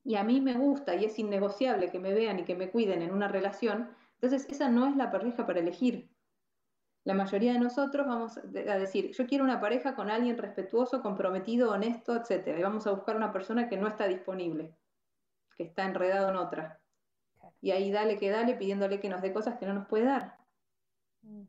y 0.04 0.16
a 0.16 0.24
mí 0.24 0.40
me 0.40 0.54
gusta 0.54 0.94
y 0.94 1.04
es 1.04 1.18
innegociable 1.18 1.90
que 1.90 1.98
me 1.98 2.12
vean 2.12 2.40
y 2.40 2.44
que 2.44 2.54
me 2.54 2.70
cuiden 2.70 3.02
en 3.02 3.12
una 3.12 3.28
relación, 3.28 3.90
entonces 4.14 4.46
esa 4.50 4.68
no 4.68 4.86
es 4.86 4.96
la 4.96 5.10
pareja 5.10 5.46
para 5.46 5.60
elegir. 5.60 6.10
La 7.04 7.14
mayoría 7.14 7.54
de 7.54 7.58
nosotros 7.58 8.06
vamos 8.06 8.38
a 8.38 8.78
decir, 8.78 9.12
yo 9.12 9.26
quiero 9.26 9.44
una 9.44 9.60
pareja 9.60 9.94
con 9.94 10.10
alguien 10.10 10.36
respetuoso, 10.36 11.02
comprometido, 11.02 11.70
honesto, 11.70 12.14
etc. 12.14 12.58
Y 12.58 12.62
vamos 12.62 12.86
a 12.86 12.90
buscar 12.90 13.16
una 13.16 13.32
persona 13.32 13.68
que 13.68 13.78
no 13.78 13.88
está 13.88 14.06
disponible, 14.06 14.76
que 15.56 15.64
está 15.64 15.84
enredado 15.84 16.28
en 16.28 16.36
otra. 16.36 16.80
Y 17.62 17.70
ahí 17.70 17.90
dale 17.90 18.18
que 18.18 18.30
dale 18.30 18.54
pidiéndole 18.54 19.00
que 19.00 19.08
nos 19.08 19.22
dé 19.22 19.32
cosas 19.32 19.58
que 19.58 19.66
no 19.66 19.74
nos 19.74 19.86
puede 19.86 20.04
dar. 20.04 20.36
Mm. 21.22 21.44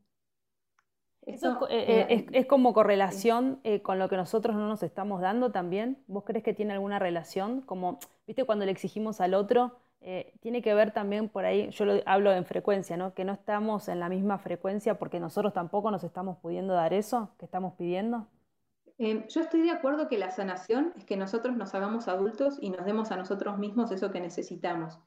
Eso 1.23 1.67
eh, 1.69 2.07
eh, 2.09 2.25
es, 2.31 2.45
como 2.47 2.73
correlación 2.73 3.59
eh, 3.63 3.83
con 3.83 3.99
lo 3.99 4.09
que 4.09 4.17
nosotros 4.17 4.55
no 4.55 4.67
nos 4.67 4.81
estamos 4.81 5.21
dando 5.21 5.51
también. 5.51 6.03
¿Vos 6.07 6.23
crees 6.25 6.43
que 6.43 6.53
tiene 6.53 6.73
alguna 6.73 6.97
relación? 6.97 7.61
Como, 7.61 7.99
viste, 8.25 8.43
cuando 8.43 8.65
le 8.65 8.71
exigimos 8.71 9.21
al 9.21 9.35
otro, 9.35 9.77
tiene 10.39 10.63
que 10.63 10.73
ver 10.73 10.91
también 10.91 11.29
por 11.29 11.45
ahí, 11.45 11.69
yo 11.69 11.85
lo, 11.85 11.93
hablo 12.05 12.31
en 12.31 12.45
frecuencia, 12.45 12.97
¿no? 12.97 13.13
Que 13.13 13.23
no 13.23 13.33
estamos 13.33 13.87
en 13.87 13.99
la 13.99 14.09
misma 14.09 14.39
frecuencia 14.39 14.97
porque 14.97 15.19
nosotros 15.19 15.53
tampoco 15.53 15.91
nos 15.91 16.03
estamos 16.03 16.37
pudiendo 16.39 16.73
dar 16.73 16.93
eso 16.93 17.29
que 17.37 17.45
estamos 17.45 17.75
pidiendo. 17.75 18.27
yo 18.97 19.41
estoy 19.41 19.61
de 19.61 19.71
acuerdo 19.71 20.07
que 20.07 20.17
la 20.17 20.31
sanación 20.31 20.93
es 20.97 21.05
que 21.05 21.17
nosotros 21.17 21.55
nos 21.55 21.75
hagamos 21.75 22.07
adultos 22.07 22.57
y 22.59 22.71
nos 22.71 22.85
demos 22.85 23.11
a 23.11 23.17
nosotros 23.17 23.59
mismos 23.59 23.91
eso 23.91 24.11
que 24.11 24.21
necesitamos. 24.21 24.99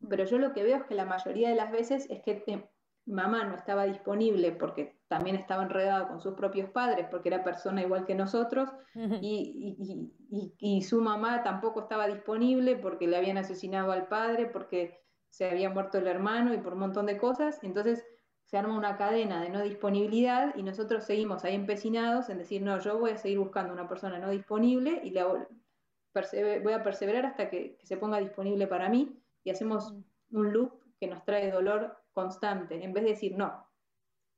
Mm. 0.00 0.08
Pero 0.08 0.24
yo 0.24 0.38
lo 0.38 0.52
que 0.52 0.62
veo 0.62 0.76
es 0.76 0.84
que 0.84 0.94
la 0.94 1.04
mayoría 1.04 1.50
de 1.50 1.56
las 1.56 1.70
veces 1.70 2.06
es 2.08 2.22
que 2.22 2.70
mamá 3.04 3.44
no 3.44 3.56
estaba 3.56 3.84
disponible 3.84 4.52
porque 4.52 4.99
también 5.10 5.34
estaba 5.34 5.64
enredado 5.64 6.06
con 6.06 6.20
sus 6.20 6.34
propios 6.34 6.70
padres, 6.70 7.08
porque 7.10 7.30
era 7.30 7.42
persona 7.42 7.82
igual 7.82 8.06
que 8.06 8.14
nosotros, 8.14 8.70
y, 8.94 10.82
su 10.82 11.00
mamá 11.00 11.42
tampoco 11.42 11.80
estaba 11.80 12.06
disponible 12.06 12.76
porque 12.76 13.08
le 13.08 13.16
habían 13.16 13.36
asesinado 13.36 13.90
al 13.90 14.06
padre, 14.06 14.46
porque 14.46 15.02
se 15.28 15.50
había 15.50 15.68
muerto 15.68 15.98
el 15.98 16.06
hermano 16.06 16.54
y 16.54 16.58
por 16.58 16.74
un 16.74 16.78
montón 16.78 17.06
de 17.06 17.18
cosas. 17.18 17.58
Entonces 17.64 18.06
se 18.44 18.56
arma 18.56 18.78
una 18.78 18.96
cadena 18.96 19.42
de 19.42 19.48
no 19.48 19.62
disponibilidad 19.62 20.54
y 20.54 20.62
nosotros 20.62 21.02
seguimos 21.02 21.44
ahí 21.44 21.56
empecinados 21.56 22.28
en 22.28 22.38
decir, 22.38 22.62
no, 22.62 22.78
yo 22.78 22.96
voy 22.96 23.10
a 23.10 23.18
seguir 23.18 23.40
buscando 23.40 23.72
una 23.72 23.88
persona 23.88 24.20
no 24.20 24.30
disponible 24.30 25.00
y 25.02 25.10
la, 25.10 25.26
voy 25.26 26.72
a 26.72 26.82
perseverar 26.84 27.26
hasta 27.26 27.50
que, 27.50 27.76
que 27.78 27.86
se 27.86 27.96
ponga 27.96 28.20
disponible 28.20 28.68
para 28.68 28.88
mí 28.88 29.20
y 29.42 29.50
hacemos 29.50 29.92
un 30.30 30.52
loop 30.52 30.72
que 31.00 31.08
nos 31.08 31.24
trae 31.24 31.50
dolor 31.50 31.96
constante, 32.12 32.84
en 32.84 32.92
vez 32.92 33.02
de 33.02 33.10
decir, 33.10 33.36
no, 33.36 33.69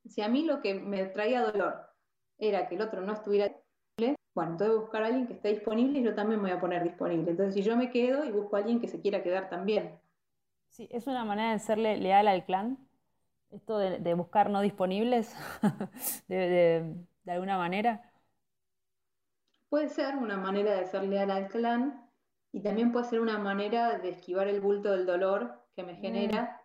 si 0.09 0.23
a 0.23 0.29
mí 0.29 0.45
lo 0.45 0.61
que 0.61 0.75
me 0.75 1.05
traía 1.07 1.43
dolor 1.43 1.89
era 2.39 2.69
que 2.69 2.75
el 2.75 2.83
otro 2.83 3.01
no 3.03 3.13
estuviera 3.13 3.47
disponible, 3.47 4.17
bueno, 4.35 4.53
entonces 4.53 4.77
buscar 4.79 5.03
a 5.03 5.07
alguien 5.07 5.27
que 5.27 5.35
esté 5.35 5.49
disponible 5.49 5.99
y 5.99 6.03
yo 6.03 6.15
también 6.15 6.41
me 6.41 6.49
voy 6.49 6.57
a 6.57 6.61
poner 6.61 6.83
disponible. 6.83 7.31
Entonces, 7.31 7.55
si 7.55 7.63
yo 7.63 7.77
me 7.77 7.91
quedo 7.91 8.25
y 8.25 8.33
busco 8.33 8.57
a 8.57 8.61
alguien 8.61 8.81
que 8.81 8.89
se 8.89 9.01
quiera 9.01 9.23
quedar 9.23 9.51
también. 9.51 9.99
Sí, 10.69 10.89
es 10.91 11.07
una 11.07 11.25
manera 11.25 11.53
de 11.53 11.59
serle 11.59 11.99
leal 11.99 12.27
al 12.29 12.47
clan, 12.47 12.79
esto 13.51 13.77
de, 13.77 14.15
buscar 14.15 14.49
no 14.49 14.63
disponibles, 14.63 15.37
de, 16.29 16.95
alguna 17.27 17.59
manera. 17.59 18.11
Puede 19.69 19.91
ser 19.91 20.17
una 20.17 20.39
manera 20.39 20.75
de 20.75 20.87
ser 20.87 21.05
leal 21.05 21.31
al 21.31 21.49
clan 21.49 22.09
y 22.53 22.63
también 22.63 22.91
puede 22.91 23.05
ser 23.05 23.21
una 23.21 23.37
manera 23.37 23.99
de 23.99 24.09
esquivar 24.09 24.49
el 24.49 24.63
bulto 24.63 24.93
del 24.93 25.05
dolor 25.05 25.63
que 25.77 25.83
me 25.83 25.93
mm. 25.93 26.01
genera 26.01 26.62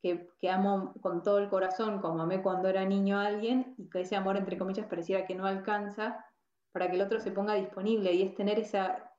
que, 0.00 0.50
amo 0.50 0.94
con 1.00 1.22
todo 1.22 1.38
el 1.38 1.48
corazón, 1.48 2.00
como 2.00 2.22
amé 2.22 2.42
cuando 2.42 2.68
era 2.68 2.84
niño 2.84 3.18
a 3.18 3.26
alguien, 3.26 3.74
y 3.76 3.88
que 3.90 4.00
ese 4.00 4.16
amor, 4.16 4.36
entre 4.36 4.58
comillas, 4.58 4.86
pareciera 4.86 5.26
que 5.26 5.34
no 5.34 5.46
alcanza 5.46 6.24
para 6.72 6.88
que 6.88 6.96
el 6.96 7.02
otro 7.02 7.20
se 7.20 7.32
ponga 7.32 7.54
disponible, 7.54 8.12
y 8.12 8.22
es 8.22 8.34
tener 8.34 8.58
esa, 8.58 9.12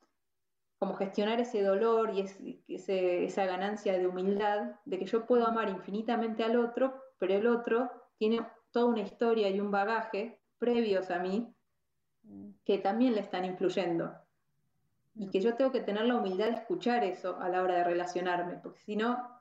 como 0.80 0.96
gestionar 0.96 1.39
ese 1.39 1.62
dolor 1.62 2.12
y 2.15 2.26
esa 2.67 3.46
ganancia 3.46 3.98
de 3.98 4.08
humildad, 4.08 4.76
de 4.86 4.98
que 4.98 5.06
yo 5.06 5.26
puedo 5.26 5.48
amar 5.48 5.70
infinitamente 5.70 6.44
al 6.44 6.58
otro, 6.58 7.02
pero 7.20 7.34
el 7.34 7.48
otro 7.48 7.91
tiene 8.17 8.46
toda 8.72 8.86
una 8.86 9.02
historia 9.02 9.50
y 9.50 9.60
un 9.60 9.70
bagaje 9.70 10.41
previos 10.58 11.12
a 11.12 11.20
mí 11.20 11.54
mm. 12.24 12.50
que 12.65 12.78
también 12.80 13.13
le 13.13 13.22
están 13.22 13.46
influyendo. 13.46 14.13
Y 15.13 15.28
mm. 15.28 15.30
que 15.30 15.41
yo 15.41 15.56
tengo 15.56 15.72
que 15.72 15.82
tener 15.82 16.06
la 16.06 16.15
humildad 16.15 16.46
de 16.46 16.56
escuchar 16.56 17.04
eso 17.04 17.39
a 17.39 17.50
la 17.50 17.62
hora 17.62 17.76
de 17.76 17.84
relacionarme, 17.84 18.58
porque 18.58 18.80
si 18.80 18.96
no, 18.96 19.40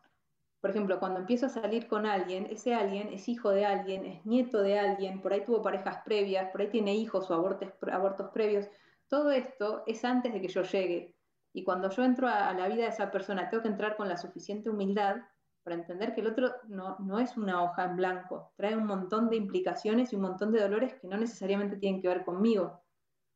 por 0.60 0.70
ejemplo, 0.70 0.98
cuando 0.98 1.20
empiezo 1.20 1.46
a 1.46 1.50
salir 1.50 1.88
con 1.88 2.04
alguien, 2.04 2.46
ese 2.50 2.74
alguien 2.74 3.08
es 3.08 3.28
hijo 3.28 3.50
de 3.50 3.64
alguien, 3.64 4.04
es 4.04 4.26
nieto 4.26 4.60
de 4.60 4.78
alguien, 4.78 5.22
por 5.22 5.32
ahí 5.32 5.42
tuvo 5.42 5.62
parejas 5.62 6.02
previas, 6.04 6.50
por 6.50 6.60
ahí 6.60 6.68
tiene 6.68 6.94
hijos 6.94 7.30
o 7.30 7.34
abortos, 7.34 7.70
abortos 7.90 8.28
previos. 8.30 8.68
Todo 9.08 9.30
esto 9.30 9.82
es 9.86 10.04
antes 10.04 10.32
de 10.34 10.40
que 10.40 10.48
yo 10.48 10.62
llegue. 10.62 11.16
Y 11.54 11.64
cuando 11.64 11.88
yo 11.88 12.04
entro 12.04 12.28
a, 12.28 12.52
la 12.52 12.68
vida 12.68 12.82
de 12.82 12.90
esa 12.90 13.10
persona, 13.10 13.48
tengo 13.48 13.62
que 13.62 13.70
entrar 13.70 13.96
con 13.96 14.06
la 14.08 14.18
suficiente 14.18 14.68
humildad 14.68 15.16
para 15.62 15.76
entender 15.76 16.14
que 16.14 16.20
el 16.20 16.26
otro 16.26 16.52
no, 16.68 16.96
no 16.98 17.18
es 17.18 17.36
una 17.38 17.62
hoja 17.62 17.84
en 17.84 17.96
blanco, 17.96 18.52
trae 18.56 18.76
un 18.76 18.86
montón 18.86 19.30
de 19.30 19.36
implicaciones 19.36 20.12
y 20.12 20.16
un 20.16 20.22
montón 20.22 20.52
de 20.52 20.60
dolores 20.60 20.94
que 20.94 21.08
no 21.08 21.16
necesariamente 21.16 21.76
tienen 21.76 22.02
que 22.02 22.08
ver 22.08 22.24
conmigo. 22.24 22.82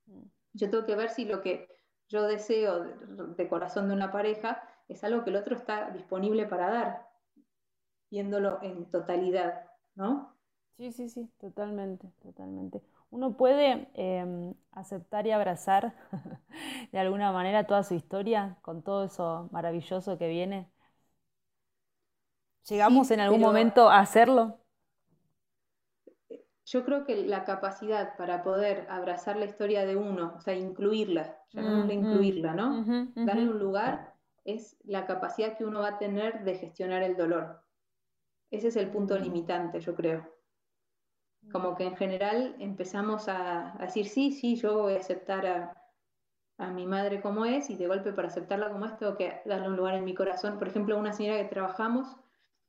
Mm. 0.07 0.25
Yo 0.53 0.71
tengo 0.71 0.85
que 0.85 0.95
ver 0.95 1.09
si 1.09 1.25
lo 1.25 1.41
que 1.41 1.69
yo 2.09 2.27
deseo 2.27 2.85
de 2.85 3.49
corazón 3.49 3.89
de 3.89 3.95
una 3.95 4.13
pareja 4.13 4.63
es 4.89 5.03
algo 5.05 5.25
que 5.25 5.31
el 5.31 5.37
otro 5.37 5.57
está 5.57 5.91
disponible 5.91 6.47
para 6.47 6.71
dar 6.71 7.14
viéndolo 8.15 8.61
en 8.63 8.85
totalidad, 8.93 9.65
¿no? 9.97 10.37
Sí, 10.77 10.93
sí, 10.93 11.09
sí, 11.09 11.29
totalmente, 11.41 12.13
totalmente. 12.23 12.81
Uno 13.11 13.37
puede 13.37 13.89
em, 13.95 14.55
aceptar 14.71 15.27
y 15.27 15.33
abrazar 15.33 15.95
de 16.93 16.99
alguna 17.01 17.33
manera 17.33 17.67
toda 17.67 17.83
su 17.83 17.95
historia 17.95 18.57
con 18.63 18.83
todo 18.83 19.05
eso 19.05 19.49
maravilloso 19.51 20.17
que 20.17 20.29
viene. 20.29 20.71
¿Llegamos 22.69 23.11
en 23.11 23.19
algún 23.19 23.41
momento 23.41 23.91
a 23.91 23.99
hacerlo? 23.99 24.61
Yo 26.67 26.85
creo 26.85 27.05
que 27.05 27.17
la 27.17 27.45
capacidad 27.45 28.17
para 28.17 28.45
poder 28.45 28.87
abrazar 28.89 29.37
la 29.37 29.45
historia 29.47 29.85
de 29.85 29.97
uno, 29.97 30.35
o 30.37 30.41
sea, 30.41 30.55
incluirla, 30.55 31.37
llamémosle 31.51 31.95
incluirla, 31.95 32.55
¿no? 32.55 32.87
Darle 33.25 33.49
un 33.49 33.59
lugar, 33.59 34.15
es 34.45 34.77
la 34.85 35.05
capacidad 35.05 35.57
que 35.59 35.65
uno 35.65 35.81
va 35.81 35.89
a 35.89 35.99
tener 35.99 36.45
de 36.45 36.55
gestionar 36.57 37.03
el 37.03 37.17
dolor. 37.17 37.64
Ese 38.55 38.69
es 38.69 38.77
el 38.77 38.89
punto 38.89 39.19
limitante, 39.19 39.81
yo 39.81 39.97
creo. 39.97 40.33
Como 41.51 41.75
que 41.75 41.85
en 41.85 41.97
general 41.97 42.55
empezamos 42.61 43.29
a, 43.29 43.77
decir, 43.81 44.07
sí, 44.07 44.31
sí, 44.31 44.55
yo 44.55 44.83
voy 44.83 44.95
a 44.95 44.99
aceptar 44.99 45.45
a, 45.47 46.71
mi 46.71 46.87
madre 46.87 47.21
como 47.21 47.45
es 47.45 47.69
y 47.69 47.75
de 47.75 47.89
golpe 47.89 48.13
para 48.13 48.29
aceptarla 48.29 48.71
como 48.71 48.87
es 48.87 48.97
tengo 48.97 49.17
que 49.17 49.43
darle 49.45 49.69
un 49.69 49.77
lugar 49.77 49.95
en 49.97 50.05
mi 50.05 50.15
corazón. 50.15 50.57
Por 50.57 50.69
ejemplo, 50.69 50.97
una 50.97 51.13
señora 51.13 51.39
que 51.39 51.49
trabajamos 51.49 52.17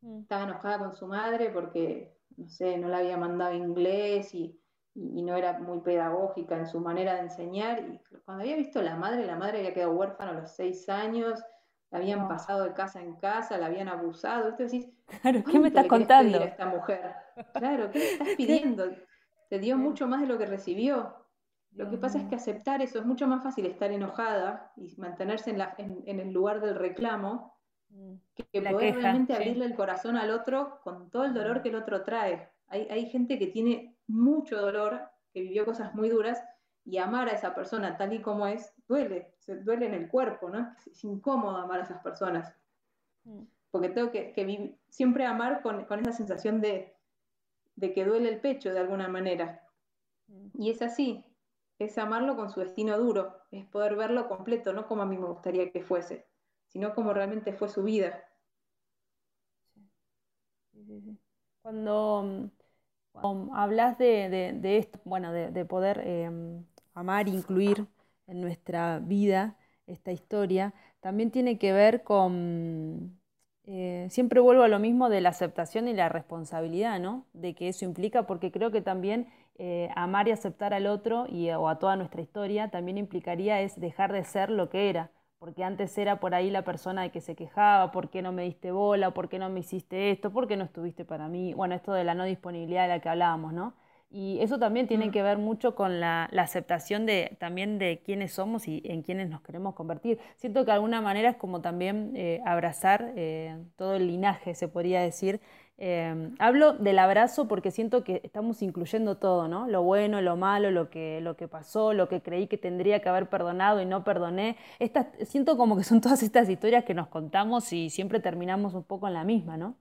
mm. 0.01 0.21
estaba 0.21 0.45
enojada 0.45 0.79
con 0.79 0.93
su 0.93 1.05
madre 1.05 1.51
porque, 1.51 2.17
no 2.35 2.49
sé, 2.49 2.79
no 2.79 2.87
la 2.87 2.97
había 2.97 3.15
mandado 3.15 3.53
inglés 3.53 4.33
y, 4.33 4.59
y, 4.95 5.21
no 5.21 5.35
era 5.35 5.59
muy 5.59 5.81
pedagógica 5.81 6.57
en 6.57 6.65
su 6.65 6.79
manera 6.79 7.13
de 7.13 7.19
enseñar. 7.21 7.79
Y 7.87 8.01
cuando 8.25 8.43
había 8.43 8.55
visto 8.55 8.79
a 8.79 8.83
la 8.83 8.95
madre, 8.95 9.23
la 9.23 9.35
madre 9.35 9.59
había 9.59 9.75
quedado 9.75 9.91
huérfana 9.91 10.31
a 10.31 10.41
los 10.41 10.51
seis 10.51 10.89
años, 10.89 11.39
la 11.91 11.99
habían 11.99 12.27
pasado 12.27 12.63
de 12.63 12.73
casa 12.73 13.01
en 13.01 13.15
casa, 13.15 13.57
la 13.57 13.67
habían 13.67 13.87
abusado. 13.87 14.49
Esto 14.49 14.63
decís, 14.63 14.89
claro, 15.21 15.43
¿qué 15.43 15.59
me 15.59 15.69
estás 15.69 15.87
contando? 15.87 16.39
A 16.39 16.45
esta 16.45 16.65
mujer? 16.65 17.13
Claro, 17.53 17.91
¿qué 17.91 17.99
le 17.99 18.11
estás 18.13 18.29
pidiendo? 18.37 18.85
Te 19.49 19.59
dio 19.59 19.77
mucho 19.77 20.07
más 20.07 20.21
de 20.21 20.27
lo 20.27 20.37
que 20.37 20.45
recibió. 20.45 21.13
Lo 21.73 21.89
que 21.89 21.97
pasa 21.97 22.17
es 22.17 22.25
que 22.27 22.35
aceptar 22.35 22.81
eso 22.81 22.99
es 22.99 23.05
mucho 23.05 23.27
más 23.27 23.43
fácil 23.43 23.65
estar 23.65 23.91
enojada 23.91 24.71
y 24.77 24.95
mantenerse 24.97 25.49
en, 25.49 25.57
la, 25.57 25.75
en, 25.77 26.19
el 26.19 26.31
lugar 26.31 26.61
del 26.61 26.75
reclamo 26.75 27.53
mm. 27.89 28.13
que, 28.33 28.61
poder 28.61 28.95
realmente 28.95 29.33
abrirle 29.33 29.65
el 29.65 29.75
corazón 29.75 30.15
al 30.15 30.31
otro 30.31 30.79
con 30.81 31.09
todo 31.09 31.25
el 31.25 31.33
dolor 31.33 31.59
mm. 31.59 31.61
que 31.61 31.69
el 31.69 31.75
otro 31.75 32.03
trae. 32.03 32.49
Hay, 32.67 32.87
hay 32.89 33.09
gente 33.09 33.37
que 33.37 33.47
tiene 33.47 33.97
mucho 34.07 34.57
dolor, 34.61 35.01
que 35.33 35.41
vivió 35.41 35.65
cosas 35.65 35.93
muy 35.93 36.07
duras, 36.07 36.41
y 36.85 36.99
amar 36.99 37.27
a 37.27 37.33
esa 37.33 37.55
persona 37.55 37.97
tal 37.97 38.13
y 38.13 38.21
como 38.21 38.45
es, 38.45 38.73
duele, 38.87 39.33
se 39.39 39.55
duele 39.57 39.87
en 39.87 39.95
el 39.95 40.07
cuerpo, 40.07 40.49
¿no? 40.49 40.75
Es, 40.85 41.03
incómodo 41.03 41.57
amar 41.57 41.79
a 41.79 41.83
esas 41.83 42.01
personas. 42.01 42.55
Mm. 43.23 43.41
Porque 43.71 43.89
tengo 43.89 44.11
que, 44.11 44.77
siempre 44.87 45.25
amar 45.25 45.61
con, 45.61 45.85
esa 45.99 46.11
sensación 46.11 46.61
de, 46.61 46.95
que 47.79 48.05
duele 48.05 48.29
el 48.29 48.39
pecho 48.39 48.71
de 48.71 48.79
alguna 48.79 49.07
manera. 49.07 49.67
Mm. 50.27 50.61
Y 50.61 50.69
es 50.69 50.81
así. 50.83 51.25
es 51.79 51.97
amarlo 51.97 52.35
con 52.35 52.51
su 52.51 52.59
destino 52.59 52.97
duro, 52.97 53.35
es 53.51 53.65
poder 53.65 53.95
verlo 53.95 54.29
completo, 54.29 54.71
no 54.71 54.87
como 54.87 55.01
a 55.01 55.05
mí 55.05 55.17
me 55.17 55.27
gustaría 55.27 55.71
que 55.71 55.81
fuese, 55.81 56.27
sino 56.67 56.93
como 56.93 57.13
realmente 57.13 57.51
fue 57.51 57.67
su 57.67 57.83
vida. 57.83 58.23
Cuando, 61.63 62.51
hablas 63.53 63.97
de, 63.97 64.77
esto, 64.77 64.99
bueno, 65.03 65.33
de, 65.33 65.65
poder 65.65 66.01
eh, 66.05 66.29
amar, 66.95 67.27
incluir 67.29 67.87
en 68.27 68.41
nuestra 68.41 68.99
vida 68.99 69.57
esta 69.87 70.11
historia, 70.11 70.73
también 71.01 71.31
tiene 71.31 71.59
que 71.59 71.71
ver 71.73 72.03
con, 72.03 73.19
eh, 73.65 74.07
siempre 74.09 74.39
vuelvo 74.39 74.63
a 74.63 74.67
lo 74.67 74.79
mismo 74.79 75.09
de 75.09 75.21
la 75.21 75.29
aceptación 75.29 75.87
y 75.87 75.93
la 75.93 76.09
responsabilidad, 76.09 76.99
¿no? 76.99 77.25
De 77.33 77.53
que 77.55 77.67
eso 77.69 77.85
implica, 77.85 78.23
porque 78.27 78.51
creo 78.51 78.71
que 78.71 78.81
también 78.81 79.27
eh, 79.57 79.89
amar 79.95 80.27
y 80.27 80.31
aceptar 80.31 80.73
al 80.73 80.87
otro 80.87 81.25
y, 81.29 81.49
o 81.51 81.67
a 81.69 81.79
toda 81.79 81.95
nuestra 81.95 82.21
historia 82.21 82.69
también 82.69 82.97
implicaría 82.97 83.61
es 83.61 83.79
dejar 83.79 84.11
de 84.13 84.23
ser 84.23 84.49
lo 84.49 84.69
que 84.69 84.89
era, 84.89 85.11
porque 85.39 85.63
antes 85.63 85.97
era 85.97 86.19
por 86.19 86.33
ahí 86.35 86.49
la 86.49 86.63
persona 86.63 87.03
de 87.03 87.11
que 87.11 87.21
se 87.21 87.35
quejaba, 87.35 87.91
¿por 87.91 88.09
qué 88.09 88.21
no 88.21 88.31
me 88.31 88.43
diste 88.43 88.71
bola? 88.71 89.11
¿Por 89.13 89.29
qué 89.29 89.39
no 89.39 89.49
me 89.49 89.59
hiciste 89.61 90.11
esto? 90.11 90.31
¿Por 90.31 90.47
qué 90.47 90.57
no 90.57 90.63
estuviste 90.65 91.05
para 91.05 91.27
mí? 91.27 91.53
Bueno, 91.53 91.75
esto 91.75 91.93
de 91.93 92.03
la 92.03 92.15
no 92.15 92.23
disponibilidad 92.25 92.83
de 92.83 92.89
la 92.89 92.99
que 93.01 93.09
hablábamos, 93.09 93.53
¿no? 93.53 93.73
Y 94.17 94.39
eso 94.39 94.57
también 94.59 94.87
tiene 94.87 95.07
mm. 95.07 95.11
que 95.11 95.21
ver 95.21 95.37
mucho 95.37 95.75
con 95.75 95.99
la, 95.99 96.23
aceptación 96.37 97.05
de, 97.05 97.35
también 97.37 97.77
de 97.79 98.01
quiénes 98.05 98.31
somos 98.31 98.65
y 98.65 98.81
en 98.85 99.01
quiénes 99.01 99.29
nos 99.29 99.41
queremos 99.41 99.75
convertir. 99.75 100.19
Siento 100.37 100.61
que 100.61 100.67
de 100.67 100.71
alguna 100.71 101.01
manera 101.01 101.31
es 101.31 101.35
como 101.35 101.59
también 101.59 102.13
eh, 102.15 102.39
abrazar 102.45 103.11
eh, 103.17 103.57
todo 103.75 103.95
el 103.95 104.07
linaje, 104.07 104.55
se 104.55 104.69
podría 104.69 105.01
decir. 105.01 105.41
Eh, 105.77 106.31
hablo 106.39 106.71
del 106.71 106.99
abrazo 106.99 107.49
porque 107.49 107.71
siento 107.71 108.05
que 108.05 108.21
estamos 108.23 108.61
incluyendo 108.61 109.17
todo, 109.17 109.49
¿no? 109.49 109.67
Lo 109.67 109.83
bueno, 109.83 110.21
lo 110.21 110.37
malo, 110.37 110.71
lo 110.71 110.89
que, 110.89 111.19
lo 111.19 111.35
que 111.35 111.49
pasó, 111.49 111.91
lo 111.91 112.07
que 112.07 112.21
creí 112.21 112.47
que 112.47 112.57
tendría 112.57 113.01
que 113.01 113.09
haber 113.09 113.27
perdonado 113.27 113.81
y 113.81 113.85
no 113.85 114.05
perdoné. 114.05 114.55
Estas, 114.79 115.07
siento 115.27 115.57
como 115.57 115.75
que 115.75 115.83
son 115.83 115.99
todas 115.99 116.23
estas 116.23 116.47
historias 116.47 116.85
que 116.85 116.93
nos 116.93 117.09
contamos 117.09 117.73
y 117.73 117.89
siempre 117.89 118.21
terminamos 118.21 118.75
un 118.75 118.83
poco 118.85 119.07
en 119.09 119.13
la 119.13 119.25
misma, 119.25 119.57
¿no? 119.57 119.75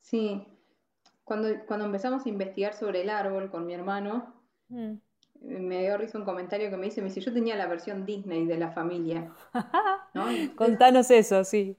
Sí, 0.00 0.53
cuando, 1.24 1.48
cuando 1.66 1.86
empezamos 1.86 2.24
a 2.24 2.28
investigar 2.28 2.74
sobre 2.74 3.02
el 3.02 3.10
árbol 3.10 3.50
con 3.50 3.66
mi 3.66 3.74
hermano, 3.74 4.34
mm. 4.68 4.92
me 5.40 5.82
dio 5.82 5.96
risa 5.98 6.18
un 6.18 6.24
comentario 6.24 6.70
que 6.70 6.76
me 6.76 6.86
dice, 6.86 7.00
me 7.00 7.08
dice, 7.08 7.20
yo 7.20 7.32
tenía 7.32 7.56
la 7.56 7.66
versión 7.66 8.04
Disney 8.04 8.46
de 8.46 8.58
la 8.58 8.70
familia. 8.70 9.32
Contanos 10.56 11.10
eso, 11.10 11.42
sí. 11.44 11.76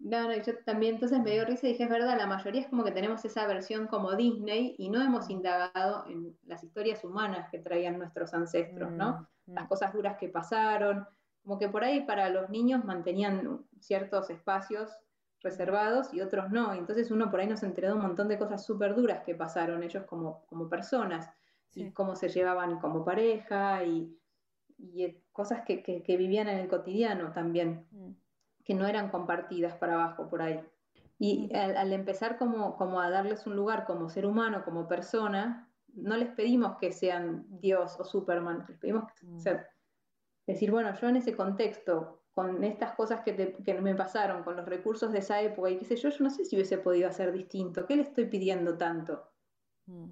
No, 0.00 0.28
no, 0.28 0.34
yo 0.36 0.58
también 0.64 0.94
entonces 0.94 1.18
me 1.20 1.30
dio 1.30 1.46
risa 1.46 1.66
y 1.66 1.72
dije, 1.72 1.84
es 1.84 1.90
verdad, 1.90 2.18
la 2.18 2.26
mayoría 2.26 2.60
es 2.60 2.66
como 2.66 2.84
que 2.84 2.92
tenemos 2.92 3.24
esa 3.24 3.46
versión 3.46 3.86
como 3.86 4.14
Disney 4.14 4.74
y 4.78 4.90
no 4.90 5.02
hemos 5.02 5.30
indagado 5.30 6.04
en 6.08 6.36
las 6.44 6.62
historias 6.62 7.02
humanas 7.04 7.48
que 7.50 7.58
traían 7.58 7.98
nuestros 7.98 8.34
ancestros, 8.34 8.92
¿no? 8.92 9.28
Mm, 9.46 9.52
mm. 9.52 9.54
Las 9.54 9.68
cosas 9.68 9.94
duras 9.94 10.18
que 10.18 10.28
pasaron, 10.28 11.06
como 11.42 11.58
que 11.58 11.68
por 11.68 11.84
ahí 11.84 12.02
para 12.02 12.28
los 12.28 12.50
niños 12.50 12.84
mantenían 12.84 13.64
ciertos 13.80 14.30
espacios 14.30 14.90
reservados 15.44 16.12
y 16.12 16.20
otros 16.20 16.50
no. 16.50 16.72
entonces 16.72 17.10
uno 17.10 17.30
por 17.30 17.38
ahí 17.38 17.46
nos 17.46 17.62
enteró 17.62 17.88
de 17.88 17.94
un 17.94 18.02
montón 18.02 18.26
de 18.28 18.38
cosas 18.38 18.64
súper 18.64 18.96
duras 18.96 19.22
que 19.24 19.34
pasaron 19.34 19.82
ellos 19.82 20.04
como, 20.04 20.44
como 20.46 20.68
personas 20.68 21.30
y 21.74 21.90
cómo 21.90 22.16
se 22.16 22.28
llevaban 22.28 22.80
como 22.80 23.04
pareja 23.04 23.84
y, 23.84 24.18
y 24.78 25.16
cosas 25.32 25.62
que, 25.64 25.82
que, 25.82 26.16
vivían 26.16 26.48
en 26.48 26.58
el 26.58 26.68
cotidiano 26.68 27.32
también, 27.32 27.86
mm. 27.90 28.10
que 28.64 28.74
no 28.74 28.86
eran 28.86 29.10
compartidas 29.10 29.74
para 29.76 29.94
abajo 29.94 30.28
por 30.28 30.42
ahí. 30.42 30.60
Y 31.18 31.48
mm. 31.52 31.56
al, 31.76 31.92
empezar 31.92 32.38
como, 32.38 32.76
como 32.76 33.00
a 33.00 33.10
darles 33.10 33.46
un 33.46 33.56
lugar 33.56 33.84
como 33.86 34.08
ser 34.08 34.26
humano, 34.26 34.62
como 34.64 34.88
persona, 34.88 35.68
no 35.94 36.16
les 36.16 36.30
pedimos 36.30 36.76
que 36.78 36.92
sean 36.92 37.46
Dios 37.48 37.98
o 37.98 38.04
Superman, 38.04 38.64
les 38.68 38.78
pedimos 38.78 39.04
mm. 39.22 39.38
ser, 39.38 39.66
decir, 40.46 40.70
bueno, 40.70 40.94
yo 40.94 41.08
en 41.08 41.16
ese 41.16 41.36
contexto 41.36 42.23
con 42.34 42.64
estas 42.64 42.92
cosas 42.94 43.20
que, 43.20 43.32
me 43.80 43.94
pasaron, 43.94 44.42
con 44.42 44.56
los 44.56 44.66
recursos 44.66 45.12
de 45.12 45.20
esa 45.20 45.40
época 45.40 45.70
y 45.70 45.78
qué 45.78 45.84
sé 45.84 45.96
yo, 45.96 46.08
yo 46.08 46.24
no 46.24 46.30
sé 46.30 46.44
si 46.44 46.56
hubiese 46.56 46.78
podido 46.78 47.08
hacer 47.08 47.32
distinto. 47.32 47.86
¿Qué 47.86 47.94
le 47.94 48.02
estoy 48.02 48.26
pidiendo 48.26 48.76
tanto? 48.76 49.30
Mm. 49.86 50.10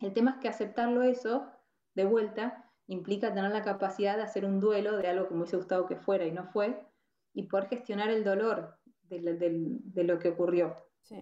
El 0.00 0.12
tema 0.12 0.32
es 0.32 0.36
que 0.38 0.48
aceptarlo 0.48 1.02
eso, 1.02 1.46
de 1.94 2.04
vuelta, 2.04 2.68
implica 2.88 3.32
tener 3.32 3.52
la 3.52 3.62
capacidad 3.62 4.16
de 4.16 4.24
hacer 4.24 4.44
un 4.44 4.58
duelo 4.58 4.96
de 4.96 5.06
algo 5.06 5.28
que 5.28 5.34
me 5.34 5.40
hubiese 5.42 5.58
gustado 5.58 5.86
que 5.86 5.94
fuera 5.94 6.26
y 6.26 6.32
no 6.32 6.44
fue, 6.46 6.84
y 7.32 7.44
poder 7.44 7.68
gestionar 7.68 8.10
el 8.10 8.24
dolor 8.24 8.76
de, 9.04 10.04
lo 10.04 10.18
que 10.18 10.30
ocurrió. 10.30 10.74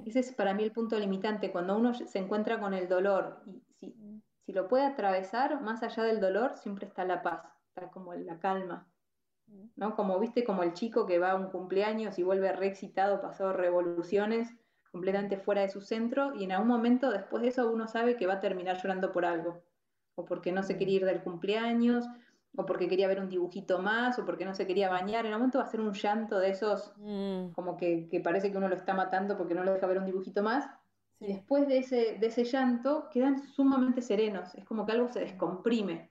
Ese 0.06 0.20
es 0.20 0.32
para 0.32 0.54
mí 0.54 0.62
el 0.62 0.72
punto 0.72 0.98
limitante, 0.98 1.52
cuando 1.52 1.76
uno 1.76 1.92
se 1.92 2.18
encuentra 2.18 2.58
con 2.58 2.72
el 2.72 2.88
dolor 2.88 3.42
y 3.44 3.60
si, 3.78 3.88
mm. 3.88 4.22
si 4.46 4.52
lo 4.52 4.66
puede 4.66 4.86
atravesar, 4.86 5.60
más 5.60 5.82
allá 5.82 6.04
del 6.04 6.20
dolor, 6.20 6.56
siempre 6.56 6.86
está 6.86 7.04
la 7.04 7.20
paz, 7.20 7.42
está 7.68 7.90
como 7.90 8.14
la 8.14 8.38
calma. 8.38 8.88
¿No? 9.76 9.94
Como 9.94 10.18
viste, 10.18 10.44
como 10.44 10.62
el 10.62 10.72
chico 10.72 11.06
que 11.06 11.18
va 11.18 11.32
a 11.32 11.36
un 11.36 11.50
cumpleaños 11.50 12.18
y 12.18 12.22
vuelve 12.22 12.52
re 12.52 12.66
excitado, 12.66 13.20
pasó 13.20 13.52
revoluciones, 13.52 14.54
completamente 14.90 15.36
fuera 15.36 15.62
de 15.62 15.68
su 15.68 15.80
centro, 15.80 16.34
y 16.34 16.44
en 16.44 16.52
algún 16.52 16.68
momento 16.68 17.10
después 17.10 17.42
de 17.42 17.48
eso 17.48 17.70
uno 17.70 17.86
sabe 17.86 18.16
que 18.16 18.26
va 18.26 18.34
a 18.34 18.40
terminar 18.40 18.80
llorando 18.82 19.12
por 19.12 19.24
algo, 19.24 19.62
o 20.14 20.24
porque 20.24 20.52
no 20.52 20.62
se 20.62 20.76
quería 20.76 20.96
ir 20.96 21.04
del 21.04 21.22
cumpleaños, 21.22 22.06
o 22.56 22.66
porque 22.66 22.88
quería 22.88 23.06
ver 23.06 23.20
un 23.20 23.28
dibujito 23.28 23.78
más, 23.78 24.18
o 24.18 24.24
porque 24.24 24.44
no 24.44 24.54
se 24.54 24.66
quería 24.66 24.88
bañar, 24.88 25.26
en 25.26 25.32
algún 25.32 25.42
momento 25.42 25.58
va 25.58 25.64
a 25.64 25.70
ser 25.70 25.80
un 25.80 25.92
llanto 25.92 26.38
de 26.38 26.50
esos, 26.50 26.92
mm. 26.96 27.50
como 27.52 27.76
que, 27.76 28.08
parece 28.24 28.50
que 28.50 28.58
uno 28.58 28.68
lo 28.68 28.74
está 28.74 28.94
matando 28.94 29.36
porque 29.36 29.54
no 29.54 29.62
lo 29.62 29.72
deja 29.72 29.86
ver 29.86 29.98
un 29.98 30.06
dibujito 30.06 30.42
más, 30.42 30.68
y 31.20 31.28
después 31.28 31.68
de 31.68 31.78
ese, 31.78 32.16
de 32.18 32.26
ese 32.26 32.44
llanto 32.44 33.08
quedan 33.12 33.38
sumamente 33.38 34.02
serenos, 34.02 34.54
es 34.54 34.64
como 34.64 34.86
que 34.86 34.92
algo 34.92 35.08
se 35.08 35.20
descomprime. 35.20 36.10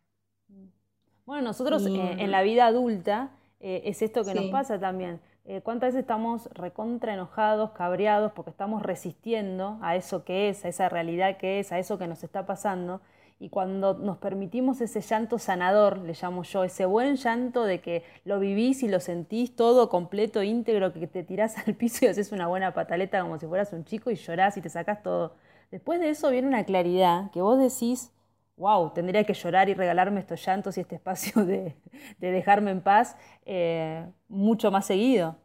Bueno, 1.28 1.50
nosotros 1.50 1.86
eh, 1.86 2.16
en 2.20 2.32
la 2.32 2.42
vida 2.42 2.68
adulta 2.68 3.32
eh, 3.60 3.82
es 3.84 4.02
esto 4.02 4.24
que 4.24 4.34
nos 4.34 4.46
pasa 4.46 4.80
también. 4.80 5.20
Eh, 5.44 5.60
¿Cuántas 5.62 5.90
veces 5.90 6.04
estamos 6.04 6.50
recontra 6.54 7.14
enojados, 7.14 7.72
cabreados, 7.72 8.32
porque 8.32 8.50
estamos 8.50 8.82
resistiendo 8.82 9.78
a 9.82 9.98
eso 9.98 10.24
que 10.24 10.48
es, 10.48 10.64
a 10.64 10.70
esa 10.70 10.88
realidad 10.88 11.36
que 11.36 11.60
es, 11.60 11.74
a 11.74 11.80
eso 11.80 11.98
que 11.98 12.08
nos 12.08 12.24
está 12.24 12.46
pasando? 12.46 13.02
Y 13.42 13.50
cuando 13.50 13.96
nos 13.96 14.20
permitimos 14.20 14.80
ese 14.80 15.02
llanto 15.02 15.38
sanador, 15.38 15.98
le 15.98 16.14
llamo 16.14 16.44
yo, 16.44 16.64
ese 16.64 16.86
buen 16.86 17.18
llanto 17.18 17.66
de 17.66 17.82
que 17.82 18.04
lo 18.24 18.40
vivís 18.40 18.82
y 18.82 18.88
lo 18.88 19.02
sentís 19.02 19.54
todo 19.54 19.90
completo, 19.90 20.44
íntegro, 20.44 20.94
que 20.94 21.08
te 21.08 21.24
tirás 21.24 21.58
al 21.68 21.76
piso 21.76 22.06
y 22.06 22.08
haces 22.08 22.32
una 22.32 22.48
buena 22.48 22.74
pataleta 22.74 23.22
como 23.22 23.38
si 23.38 23.48
fueras 23.48 23.74
un 23.74 23.84
chico 23.84 24.12
y 24.12 24.16
llorás 24.16 24.56
y 24.56 24.62
te 24.62 24.70
sacás 24.70 25.04
todo. 25.04 25.36
Después 25.72 26.00
de 26.00 26.10
eso 26.10 26.30
viene 26.30 26.48
una 26.48 26.64
claridad 26.64 27.32
que 27.32 27.42
vos 27.42 27.60
decís, 27.60 28.14
wow, 28.58 28.92
tendría 28.92 29.24
que 29.24 29.34
llorar 29.34 29.70
y 29.70 29.74
regalarme 29.74 30.20
estos 30.20 30.44
llantos 30.46 30.78
y 30.78 30.82
este 30.82 30.96
espacio 30.96 31.46
de, 31.46 31.76
dejarme 32.20 32.72
en 32.72 32.82
paz 32.82 33.16
eh, 33.46 34.06
mucho 34.28 34.72
más 34.72 34.86
seguido. 34.86 35.38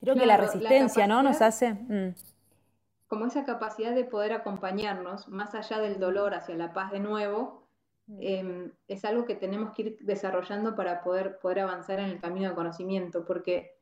Creo 0.00 0.16
que 0.16 0.26
la 0.26 0.36
resistencia, 0.36 1.06
¿no? 1.06 1.22
Nos 1.22 1.40
hace... 1.40 1.74
Mm. 1.74 2.14
Como 3.06 3.26
esa 3.26 3.44
capacidad 3.44 3.94
de 3.94 4.04
poder 4.04 4.32
acompañarnos 4.32 5.28
más 5.28 5.54
allá 5.54 5.78
del 5.78 6.00
dolor 6.00 6.34
hacia 6.34 6.56
la 6.56 6.72
paz 6.72 6.90
de 6.90 6.98
nuevo, 6.98 7.68
mm. 8.06 8.18
em, 8.20 8.72
es 8.88 9.04
algo 9.04 9.24
que 9.24 9.36
tenemos 9.36 9.74
que 9.74 9.82
ir 9.82 9.98
desarrollando 10.00 10.74
para 10.74 11.02
poder, 11.02 11.38
poder 11.38 11.60
avanzar 11.60 12.00
en 12.00 12.06
el 12.06 12.20
camino 12.20 12.48
de 12.48 12.54
conocimiento, 12.56 13.24
porque 13.24 13.76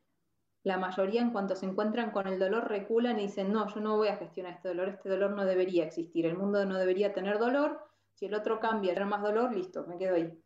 la 0.63 0.77
mayoría 0.77 1.23
en 1.23 1.31
cuanto 1.31 1.57
se 1.57 1.65
encuentran 1.65 2.11
con 2.11 2.27
el 2.27 2.39
dolor 2.39 2.69
reculan 2.69 3.19
y 3.19 3.23
dicen, 3.23 3.51
no, 3.51 3.67
yo 3.73 3.81
no 3.81 3.97
voy 3.97 4.09
a 4.09 4.17
gestionar 4.17 4.53
este 4.53 4.69
dolor, 4.69 4.89
este 4.89 5.09
dolor 5.09 5.31
no 5.31 5.47
debería 5.47 5.85
existir, 5.85 6.27
el 6.27 6.37
mundo 6.37 6.67
no 6.67 6.77
debería 6.77 7.15
tener 7.15 7.39
dolor, 7.39 7.81
si 8.21 8.27
el 8.27 8.35
otro 8.35 8.61
cambia, 8.61 8.93
tener 8.93 9.09
más 9.09 9.23
dolor, 9.23 9.53
listo, 9.55 9.87
me 9.87 9.97
quedo 9.97 10.15
ahí. 10.15 10.39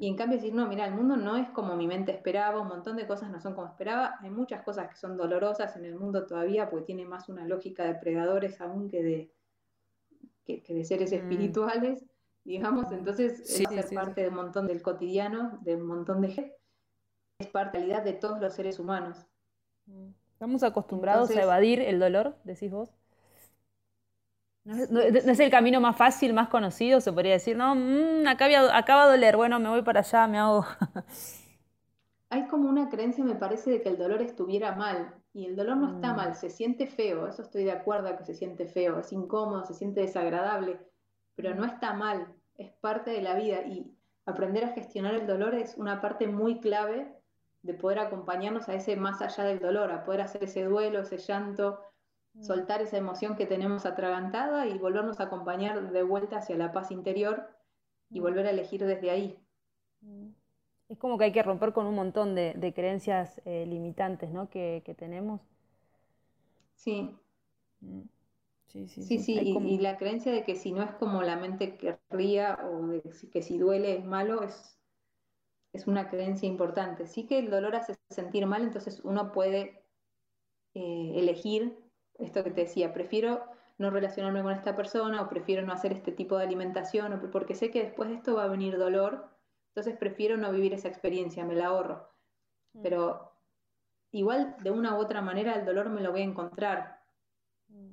Y 0.00 0.06
en 0.06 0.14
mm. 0.14 0.16
cambio 0.16 0.36
decir, 0.38 0.54
no, 0.54 0.68
mira, 0.68 0.86
el 0.86 0.94
mundo 0.94 1.16
no 1.16 1.36
es 1.36 1.48
como 1.50 1.74
mi 1.74 1.88
mente 1.88 2.12
esperaba, 2.12 2.60
un 2.60 2.68
montón 2.68 2.96
de 2.96 3.08
cosas 3.08 3.28
no 3.30 3.40
son 3.40 3.54
como 3.54 3.66
esperaba, 3.66 4.16
hay 4.20 4.30
muchas 4.30 4.62
cosas 4.62 4.88
que 4.88 4.94
son 4.94 5.16
dolorosas 5.16 5.76
en 5.76 5.84
el 5.84 5.96
mundo 5.96 6.26
todavía 6.26 6.70
porque 6.70 6.86
tiene 6.86 7.04
más 7.06 7.28
una 7.28 7.44
lógica 7.44 7.84
de 7.84 7.96
predadores 7.96 8.60
aún 8.60 8.88
que 8.88 9.02
de, 9.02 9.32
que, 10.44 10.62
de 10.68 10.84
seres 10.84 11.10
mm. 11.10 11.14
espirituales, 11.14 12.04
digamos, 12.44 12.92
entonces 12.92 13.40
es 13.40 13.68
ser 13.68 13.94
parte 13.94 14.22
de 14.22 14.28
un 14.28 14.36
montón 14.36 14.68
del 14.68 14.80
cotidiano, 14.80 15.58
de 15.62 15.74
un 15.74 15.86
montón 15.86 16.20
de 16.20 16.28
gente, 16.28 16.56
es 17.40 17.48
parte 17.48 17.80
de 17.80 18.12
todos 18.12 18.40
los 18.40 18.54
seres 18.54 18.78
humanos. 18.78 19.26
Mm. 19.86 20.10
¿Estamos 20.34 20.62
acostumbrados 20.62 21.30
a 21.30 21.42
evadir 21.42 21.80
el 21.80 21.98
dolor, 21.98 22.36
decís 22.44 22.70
vos? 22.70 22.97
No 24.68 25.00
es, 25.00 25.40
el 25.40 25.50
camino 25.50 25.80
más 25.80 25.96
fácil, 25.96 26.34
más 26.34 26.48
conocido, 26.48 27.00
se 27.00 27.10
podría 27.10 27.32
decir, 27.32 27.56
no, 27.56 27.74
mm, 27.74 28.26
acaba, 28.26 29.06
de 29.06 29.12
doler, 29.12 29.34
bueno, 29.34 29.58
me 29.58 29.70
voy 29.70 29.80
para 29.80 30.00
allá, 30.00 30.26
me 30.26 30.38
hago... 30.38 30.66
Hay 32.30 32.46
como 32.48 32.68
una 32.68 32.90
creencia, 32.90 33.24
me 33.24 33.34
parece, 33.34 33.70
de 33.70 33.80
que 33.80 33.88
el 33.88 33.96
dolor 33.96 34.20
estuviera 34.20 34.76
mal, 34.76 35.14
y 35.32 35.46
el 35.46 35.56
dolor 35.56 35.78
no 35.78 35.94
está 35.94 36.12
mm. 36.12 36.16
mal, 36.16 36.34
se 36.34 36.50
siente 36.50 36.86
feo, 36.86 37.26
eso 37.26 37.40
estoy 37.40 37.64
de 37.64 37.72
acuerdo 37.72 38.14
que 38.18 38.24
se 38.24 38.34
siente 38.34 38.66
feo, 38.66 38.98
es 38.98 39.10
incómodo, 39.10 39.64
se 39.64 39.72
siente 39.72 40.02
desagradable, 40.02 40.78
pero 41.34 41.54
no 41.54 41.62
mm. 41.62 41.70
está 41.70 41.94
mal, 41.94 42.26
es 42.58 42.70
parte 42.72 43.10
de 43.10 43.22
la 43.22 43.36
vida, 43.36 43.62
y 43.62 43.90
aprender 44.26 44.66
a 44.66 44.74
gestionar 44.74 45.14
el 45.14 45.26
dolor 45.26 45.54
es 45.54 45.78
una 45.78 46.02
parte 46.02 46.26
muy 46.26 46.60
clave 46.60 47.10
de 47.62 47.72
poder 47.72 48.00
acompañarnos 48.00 48.68
a 48.68 48.74
ese 48.74 48.96
más 48.96 49.22
allá 49.22 49.44
del 49.44 49.60
dolor, 49.60 49.90
a 49.92 50.04
poder 50.04 50.20
hacer 50.20 50.44
ese 50.44 50.64
duelo, 50.64 51.00
ese 51.00 51.16
llanto. 51.16 51.80
Soltar 52.40 52.82
esa 52.82 52.96
emoción 52.96 53.36
que 53.36 53.46
tenemos 53.46 53.86
atragantada 53.86 54.66
y 54.66 54.78
volvernos 54.78 55.20
a 55.20 55.24
acompañar 55.24 55.90
de 55.90 56.02
vuelta 56.02 56.38
hacia 56.38 56.56
la 56.56 56.72
paz 56.72 56.90
interior, 56.90 57.48
y 58.10 58.20
volver 58.20 58.46
a 58.46 58.50
elegir 58.50 58.84
desde 58.84 59.10
ahí. 59.10 59.38
Es 60.88 60.98
como 60.98 61.18
que 61.18 61.24
hay 61.24 61.32
que 61.32 61.42
romper 61.42 61.72
con 61.72 61.86
un 61.86 61.94
montón 61.94 62.34
de, 62.34 62.72
creencias 62.74 63.40
eh, 63.44 63.66
limitantes 63.66 64.30
¿no? 64.30 64.48
que, 64.48 64.82
tenemos. 64.98 65.40
Sí. 66.74 67.14
Sí, 68.66 68.86
sí, 68.88 69.02
sí. 69.02 69.18
sí, 69.18 69.38
Y, 69.40 69.78
la 69.78 69.96
creencia 69.96 70.32
de 70.32 70.44
que 70.44 70.54
si 70.54 70.72
no 70.72 70.82
es 70.82 70.90
como 70.92 71.22
la 71.22 71.36
mente 71.36 71.76
querría 71.76 72.58
o 72.70 72.86
de 72.86 73.02
que 73.32 73.42
si 73.42 73.58
duele 73.58 73.96
es 73.96 74.04
malo 74.04 74.42
es, 74.42 74.78
es 75.72 75.86
una 75.86 76.08
creencia 76.08 76.48
importante. 76.48 77.06
Sí 77.06 77.26
que 77.26 77.38
el 77.38 77.50
dolor 77.50 77.76
hace 77.76 77.96
sentir 78.10 78.46
mal, 78.46 78.62
entonces 78.62 79.00
uno 79.04 79.32
puede 79.32 79.82
eh, 80.74 81.12
elegir 81.16 81.78
esto 82.18 82.44
que 82.44 82.50
te 82.50 82.62
decía, 82.62 82.92
prefiero 82.92 83.44
no 83.78 83.90
relacionarme 83.90 84.42
con 84.42 84.52
esta 84.52 84.74
persona 84.74 85.22
o 85.22 85.28
prefiero 85.28 85.64
no 85.64 85.72
hacer 85.72 85.92
este 85.92 86.12
tipo 86.12 86.36
de 86.36 86.44
alimentación 86.44 87.12
o 87.12 87.30
porque 87.30 87.54
sé 87.54 87.70
que 87.70 87.84
después 87.84 88.08
de 88.08 88.16
esto 88.16 88.34
va 88.34 88.44
a 88.44 88.48
venir 88.48 88.76
dolor, 88.76 89.28
entonces 89.68 89.96
prefiero 89.96 90.36
no 90.36 90.50
vivir 90.50 90.74
esa 90.74 90.88
experiencia, 90.88 91.44
me 91.44 91.54
la 91.54 91.66
ahorro. 91.66 92.08
Mm. 92.72 92.82
Pero 92.82 93.32
igual 94.10 94.56
de 94.60 94.70
una 94.72 94.96
u 94.96 95.00
otra 95.00 95.22
manera 95.22 95.54
el 95.54 95.64
dolor 95.64 95.88
me 95.90 96.00
lo 96.00 96.10
voy 96.10 96.22
a 96.22 96.24
encontrar. 96.24 97.00
Mm. 97.68 97.92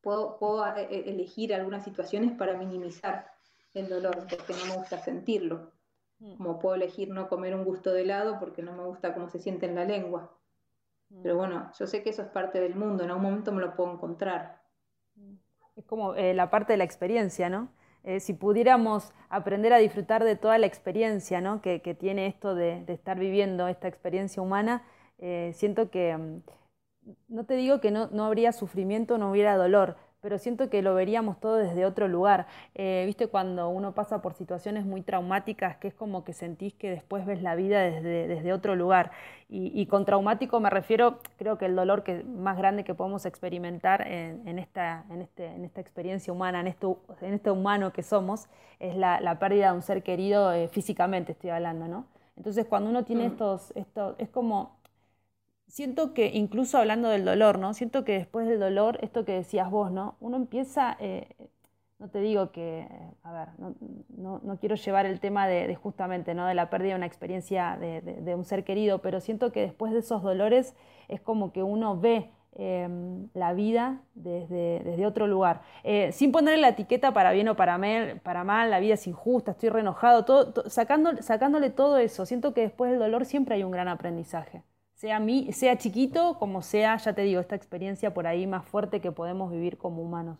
Puedo, 0.00 0.66
eh, 0.76 0.88
eh, 0.90 1.04
elegir 1.06 1.54
algunas 1.54 1.84
situaciones 1.84 2.32
para 2.32 2.56
minimizar 2.56 3.30
el 3.74 3.88
dolor 3.88 4.26
porque 4.28 4.54
no 4.54 4.66
me 4.66 4.76
gusta 4.78 4.98
sentirlo. 4.98 5.70
Mm. 6.18 6.36
Como 6.36 6.58
puedo 6.58 6.74
elegir 6.74 7.10
no 7.10 7.28
comer 7.28 7.54
un 7.54 7.64
gusto 7.64 7.92
de 7.92 8.02
helado 8.02 8.40
porque 8.40 8.62
no 8.62 8.72
me 8.72 8.84
gusta 8.84 9.14
cómo 9.14 9.28
se 9.28 9.38
siente 9.38 9.66
en 9.66 9.76
la 9.76 9.84
lengua. 9.84 10.36
Pero 11.22 11.36
bueno, 11.36 11.70
yo 11.78 11.86
sé 11.86 12.02
que 12.02 12.10
eso 12.10 12.22
es 12.22 12.28
parte 12.28 12.60
del 12.60 12.74
mundo, 12.74 13.04
en 13.04 13.10
algún 13.10 13.24
momento 13.24 13.52
me 13.52 13.62
lo 13.62 13.74
puedo 13.74 13.92
encontrar. 13.92 14.62
Es 15.76 15.84
como 15.84 16.14
eh, 16.14 16.34
la 16.34 16.50
parte 16.50 16.72
de 16.72 16.78
la 16.78 16.84
experiencia, 16.84 17.48
¿no? 17.48 17.70
Eh, 18.06 18.20
si 18.20 18.34
pudiéramos 18.34 19.12
aprender 19.28 19.72
a 19.72 19.78
disfrutar 19.78 20.22
de 20.22 20.36
toda 20.36 20.58
la 20.58 20.66
experiencia 20.66 21.40
¿no? 21.40 21.60
que, 21.60 21.80
tiene 21.98 22.28
esto 22.28 22.54
de, 22.54 22.84
estar 22.86 23.18
viviendo 23.18 23.66
esta 23.66 23.88
experiencia 23.88 24.40
humana, 24.40 24.84
eh, 25.18 25.50
siento 25.54 25.90
que, 25.90 26.16
mm, 26.16 26.42
no 27.26 27.46
te 27.46 27.54
digo 27.56 27.80
que 27.80 27.90
no, 27.90 28.06
no 28.12 28.24
habría 28.24 28.52
sufrimiento, 28.52 29.18
no 29.18 29.32
hubiera 29.32 29.56
dolor, 29.56 29.96
pero 30.26 30.38
siento 30.38 30.68
que 30.68 30.82
lo 30.82 30.92
veríamos 30.92 31.38
todo 31.38 31.54
desde 31.54 31.86
otro 31.86 32.08
lugar. 32.08 32.48
Eh, 32.74 33.04
viste 33.06 33.28
cuando 33.28 33.68
uno 33.68 33.94
pasa 33.94 34.22
por 34.22 34.34
situaciones 34.34 34.84
muy 34.84 35.00
traumáticas, 35.00 35.76
que 35.76 35.86
es 35.86 35.94
como 35.94 36.24
que 36.24 36.32
sentís 36.32 36.74
que 36.74 36.90
después 36.90 37.24
ves 37.24 37.42
la 37.42 37.54
vida 37.54 37.80
desde, 37.80 38.26
desde 38.26 38.52
otro 38.52 38.74
lugar. 38.74 39.12
Y, 39.48 39.86
con 39.86 40.04
traumático 40.04 40.58
me 40.58 40.68
refiero, 40.68 41.20
creo 41.38 41.58
que 41.58 41.66
el 41.66 41.76
dolor 41.76 42.02
que, 42.02 42.24
más 42.24 42.58
grande 42.58 42.82
que 42.82 42.92
podemos 42.92 43.24
experimentar 43.24 44.04
en, 44.04 44.58
esta, 44.58 45.04
en, 45.10 45.22
este, 45.22 45.46
en 45.46 45.64
esta 45.64 45.80
experiencia 45.80 46.32
humana, 46.32 46.58
en, 46.58 46.66
esto, 46.66 46.98
en 47.20 47.34
este 47.34 47.52
humano 47.52 47.92
que 47.92 48.02
somos, 48.02 48.48
es 48.80 48.96
la, 48.96 49.38
pérdida 49.38 49.70
de 49.70 49.76
un 49.76 49.82
ser 49.82 50.02
querido 50.02 50.52
eh, 50.52 50.66
físicamente, 50.66 51.30
estoy 51.30 51.50
hablando, 51.50 51.86
¿no? 51.86 52.06
Entonces 52.36 52.66
cuando 52.66 52.90
uno 52.90 53.04
tiene 53.04 53.28
mm. 53.28 53.32
estos, 53.32 53.72
estos, 53.76 54.16
es 54.18 54.28
como 54.28 54.75
siento 55.68 56.14
que 56.14 56.30
incluso 56.34 56.78
hablando 56.78 57.08
del 57.08 57.24
dolor, 57.24 57.58
¿no? 57.58 57.74
Siento 57.74 58.04
que 58.04 58.12
después 58.12 58.46
del 58.46 58.60
dolor, 58.60 58.98
esto 59.02 59.24
que 59.24 59.32
decías 59.32 59.70
vos, 59.70 59.90
¿no? 59.90 60.16
Uno 60.20 60.36
empieza, 60.36 60.96
eh, 61.00 61.28
no 61.98 62.08
te 62.08 62.20
digo 62.20 62.52
que, 62.52 62.86
a 63.22 63.32
ver, 63.32 63.48
no, 63.58 64.58
quiero 64.60 64.76
llevar 64.76 65.06
el 65.06 65.20
tema 65.20 65.46
de, 65.48 65.74
justamente, 65.74 66.34
¿no? 66.34 66.46
De 66.46 66.54
la 66.54 66.70
pérdida 66.70 66.90
de 66.90 66.96
una 66.96 67.06
experiencia 67.06 67.78
de, 67.80 68.34
un 68.34 68.44
ser 68.44 68.64
querido, 68.64 69.00
pero 69.00 69.20
siento 69.20 69.52
que 69.52 69.60
después 69.60 69.92
de 69.92 70.00
esos 70.00 70.22
dolores 70.22 70.74
es 71.08 71.20
como 71.20 71.52
que 71.52 71.62
uno 71.62 71.98
ve 71.98 72.30
em, 72.52 73.28
la 73.34 73.52
vida 73.52 74.00
desde, 74.14 74.80
desde 74.84 75.06
otro 75.06 75.26
lugar. 75.26 75.62
Eh, 75.84 76.12
sin 76.12 76.32
ponerle 76.32 76.60
la 76.60 76.68
etiqueta 76.68 77.12
para 77.12 77.32
bien 77.32 77.48
o 77.48 77.56
para 77.56 77.76
mal, 77.78 78.20
para 78.22 78.44
mal 78.44 78.70
la 78.70 78.80
vida 78.80 78.94
es 78.94 79.06
injusta, 79.06 79.52
estoy 79.52 79.70
reenojado, 79.70 80.24
todo, 80.24 80.70
sacándole 80.70 81.70
todo 81.70 81.98
eso. 81.98 82.24
Siento 82.26 82.54
que 82.54 82.62
después 82.62 82.90
del 82.90 83.00
dolor 83.00 83.24
siempre 83.24 83.56
hay 83.56 83.64
un 83.64 83.72
gran 83.72 83.88
aprendizaje 83.88 84.62
sea, 84.96 85.20
mí, 85.20 85.52
sea 85.52 85.76
chiquito 85.76 86.38
como 86.38 86.62
sea, 86.62 86.96
ya 86.96 87.12
te 87.12 87.22
digo, 87.22 87.40
esta 87.40 87.54
experiencia 87.54 88.14
por 88.14 88.26
ahí 88.26 88.46
más 88.46 88.64
fuerte 88.64 89.00
que 89.00 89.12
podemos 89.12 89.52
vivir 89.52 89.76
como 89.76 90.02
humanos. 90.02 90.38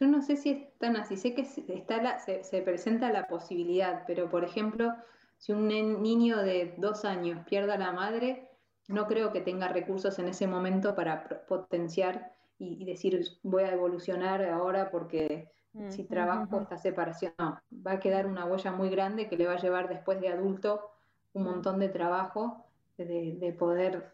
Yo 0.00 0.06
no 0.06 0.22
sé 0.22 0.36
si 0.36 0.50
es 0.50 0.78
tan 0.78 0.96
así, 0.96 1.18
sé 1.18 1.34
que 1.34 1.42
está 1.42 2.18
se, 2.18 2.62
presenta 2.62 3.12
la 3.12 3.28
posibilidad, 3.28 4.04
pero 4.06 4.30
por 4.30 4.44
ejemplo, 4.44 4.94
si 5.36 5.52
un 5.52 5.68
niño 5.68 6.38
de 6.38 6.74
dos 6.78 7.04
años 7.04 7.44
pierde 7.46 7.74
a 7.74 7.78
la 7.78 7.92
madre, 7.92 8.48
no 8.88 9.06
creo 9.06 9.30
que 9.30 9.42
tenga 9.42 9.68
recursos 9.68 10.18
en 10.18 10.28
ese 10.28 10.46
momento 10.46 10.94
para 10.94 11.44
potenciar 11.46 12.32
y, 12.58 12.84
decir 12.86 13.22
voy 13.42 13.64
a 13.64 13.72
evolucionar 13.72 14.42
ahora 14.44 14.90
porque 14.90 15.50
mm, 15.74 15.90
si 15.90 16.04
trabajo 16.04 16.60
esta 16.60 16.78
separación, 16.78 17.34
no, 17.38 17.60
va 17.86 17.92
a 17.92 18.00
quedar 18.00 18.26
una 18.26 18.46
huella 18.46 18.72
muy 18.72 18.88
grande 18.88 19.28
que 19.28 19.36
le 19.36 19.46
va 19.46 19.54
a 19.54 19.60
llevar 19.60 19.90
después 19.90 20.18
de 20.20 20.28
adulto 20.28 20.92
un 21.34 21.42
mm. 21.42 21.46
montón 21.46 21.78
de 21.78 21.90
trabajo 21.90 22.64
de, 22.96 23.56
poder 23.58 24.10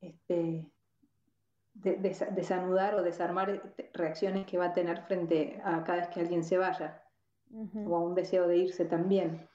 este, 0.00 0.66
desanudar 1.74 2.94
o 2.94 3.02
desarmar 3.02 3.74
reacciones 3.92 4.46
que 4.46 4.58
va 4.58 4.66
a 4.66 4.72
tener 4.72 5.02
frente 5.02 5.60
a 5.64 5.84
cada 5.84 5.98
vez 5.98 6.08
que 6.08 6.20
alguien 6.20 6.44
se 6.44 6.58
vaya 6.58 7.02
o 7.50 7.96
a 7.96 8.00
un 8.00 8.14
deseo 8.14 8.46
de 8.46 8.58
irse 8.58 8.84
también. 8.84 9.48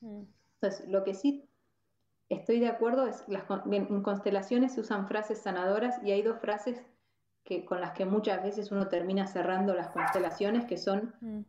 Mm. 0.00 0.22
Entonces, 0.54 0.88
lo 0.88 1.04
que 1.04 1.14
sí 1.14 1.48
estoy 2.28 2.60
de 2.60 2.68
acuerdo 2.68 3.06
es, 3.06 3.24
las, 3.28 3.44
en 3.70 4.02
constelaciones 4.02 4.74
se 4.74 4.80
usan 4.80 5.08
frases 5.08 5.38
sanadoras 5.38 6.02
y 6.02 6.12
hay 6.12 6.22
dos 6.22 6.38
frases 6.40 6.82
que, 7.44 7.64
con 7.64 7.80
las 7.80 7.92
que 7.92 8.04
muchas 8.04 8.42
veces 8.42 8.70
uno 8.70 8.88
termina 8.88 9.26
cerrando 9.26 9.74
las 9.74 9.88
constelaciones, 9.88 10.66
que 10.66 10.76
son, 10.76 11.14
mm. 11.20 11.40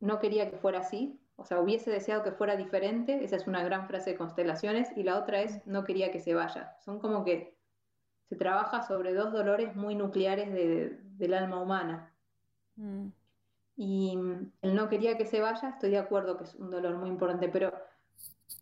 no 0.00 0.18
quería 0.18 0.50
que 0.50 0.58
fuera 0.58 0.80
así, 0.80 1.18
o 1.40 1.44
sea, 1.46 1.58
hubiese 1.58 1.90
deseado 1.90 2.22
que 2.22 2.32
fuera 2.32 2.54
diferente, 2.54 3.24
esa 3.24 3.36
es 3.36 3.46
una 3.46 3.64
gran 3.64 3.86
frase 3.86 4.10
de 4.10 4.16
constelaciones, 4.18 4.90
y 4.94 5.04
la 5.04 5.18
otra 5.18 5.40
es, 5.40 5.66
no 5.66 5.84
quería 5.84 6.12
que 6.12 6.20
se 6.20 6.34
vaya. 6.34 6.76
Son 6.84 7.00
como 7.00 7.24
que 7.24 7.56
se 8.28 8.36
trabaja 8.36 8.82
sobre 8.82 9.14
dos 9.14 9.32
dolores 9.32 9.74
muy 9.74 9.94
nucleares 9.94 10.52
del 10.52 11.34
alma 11.34 11.62
humana. 11.62 12.12
Mm. 12.76 13.06
Y 13.76 14.18
el 14.60 14.74
no 14.74 14.90
quería 14.90 15.16
que 15.16 15.24
se 15.24 15.40
vaya, 15.40 15.70
estoy 15.70 15.90
de 15.92 15.98
acuerdo 15.98 16.36
que 16.36 16.44
es 16.44 16.54
un 16.56 16.70
dolor 16.70 16.96
muy 16.96 17.08
importante, 17.08 17.48
pero 17.48 17.72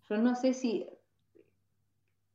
yo 0.09 0.16
no 0.16 0.37
sé 0.37 0.55
si 0.55 0.89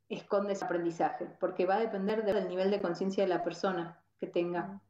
esconde 0.09 0.53
ese 0.53 0.65
aprendizaje, 0.65 1.25
porque 1.39 1.65
va 1.65 1.75
a 1.75 1.79
depender 1.79 2.25
del 2.25 2.49
nivel 2.49 2.69
de 2.69 2.81
conciencia 2.81 3.23
de 3.23 3.29
la 3.29 3.45
persona 3.45 3.97
que 4.19 4.27
tenga. 4.27 4.63
Mm. 4.63 4.81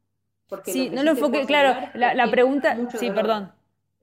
Porque 0.50 0.74
sí, 0.74 0.90
no 0.90 1.04
lo 1.04 1.12
enfoqué, 1.12 1.46
claro, 1.46 1.90
la, 1.94 2.30
pregunta, 2.32 2.76
sí, 2.98 3.12
perdón. 3.12 3.52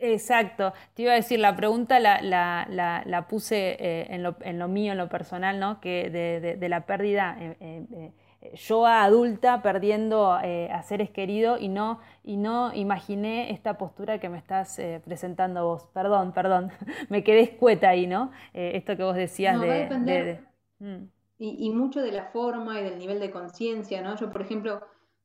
Exacto, 0.03 0.73
te 0.95 1.03
iba 1.03 1.13
a 1.13 1.17
decir, 1.17 1.39
la 1.41 1.55
pregunta 1.55 2.01
la, 2.01 2.23
la, 2.23 2.67
la, 3.05 3.29
puse 3.29 3.77
eh, 3.79 4.07
en, 4.09 4.23
lo, 4.23 4.35
en, 4.41 4.59
lo, 4.59 4.67
mío, 4.67 4.93
en 4.93 4.99
lo 4.99 5.11
personal, 5.11 5.61
¿no? 5.61 5.79
Que 5.81 6.09
de, 6.09 6.57
de, 6.57 6.69
la 6.71 6.87
pérdida, 6.87 7.37
eh, 7.39 7.57
eh, 7.61 8.13
yo 8.55 8.87
adulta 8.87 9.61
perdiendo 9.61 10.33
a 10.33 10.83
seres 10.85 11.11
queridos 11.11 11.61
y 11.61 11.69
no, 11.69 12.01
y 12.25 12.39
no 12.39 12.73
imaginé 12.75 13.51
esta 13.51 13.77
postura 13.77 14.19
que 14.19 14.31
me 14.31 14.39
estás 14.39 14.81
presentando 15.05 15.67
vos. 15.67 15.87
Perdón, 15.93 16.33
perdón, 16.33 16.71
me 17.11 17.23
quedé 17.23 17.41
escueta 17.41 17.91
ahí, 17.91 18.07
¿no? 18.07 18.33
esto 18.55 18.97
que 18.97 19.03
vos 19.03 19.17
decías 19.17 19.61
de... 19.61 20.41
Mm. 20.79 21.11
y, 21.37 21.67
y 21.67 21.71
mucho 21.71 22.01
de 22.01 22.13
la 22.13 22.25
forma 22.25 22.81
y 22.81 22.85
del 22.85 22.99
nivel 22.99 23.21
de 23.21 23.31
conciencia, 23.31 24.01
¿no? 24.01 24.17
Yo, 24.17 24.33
por 24.33 24.41
ejemplo 24.41 24.81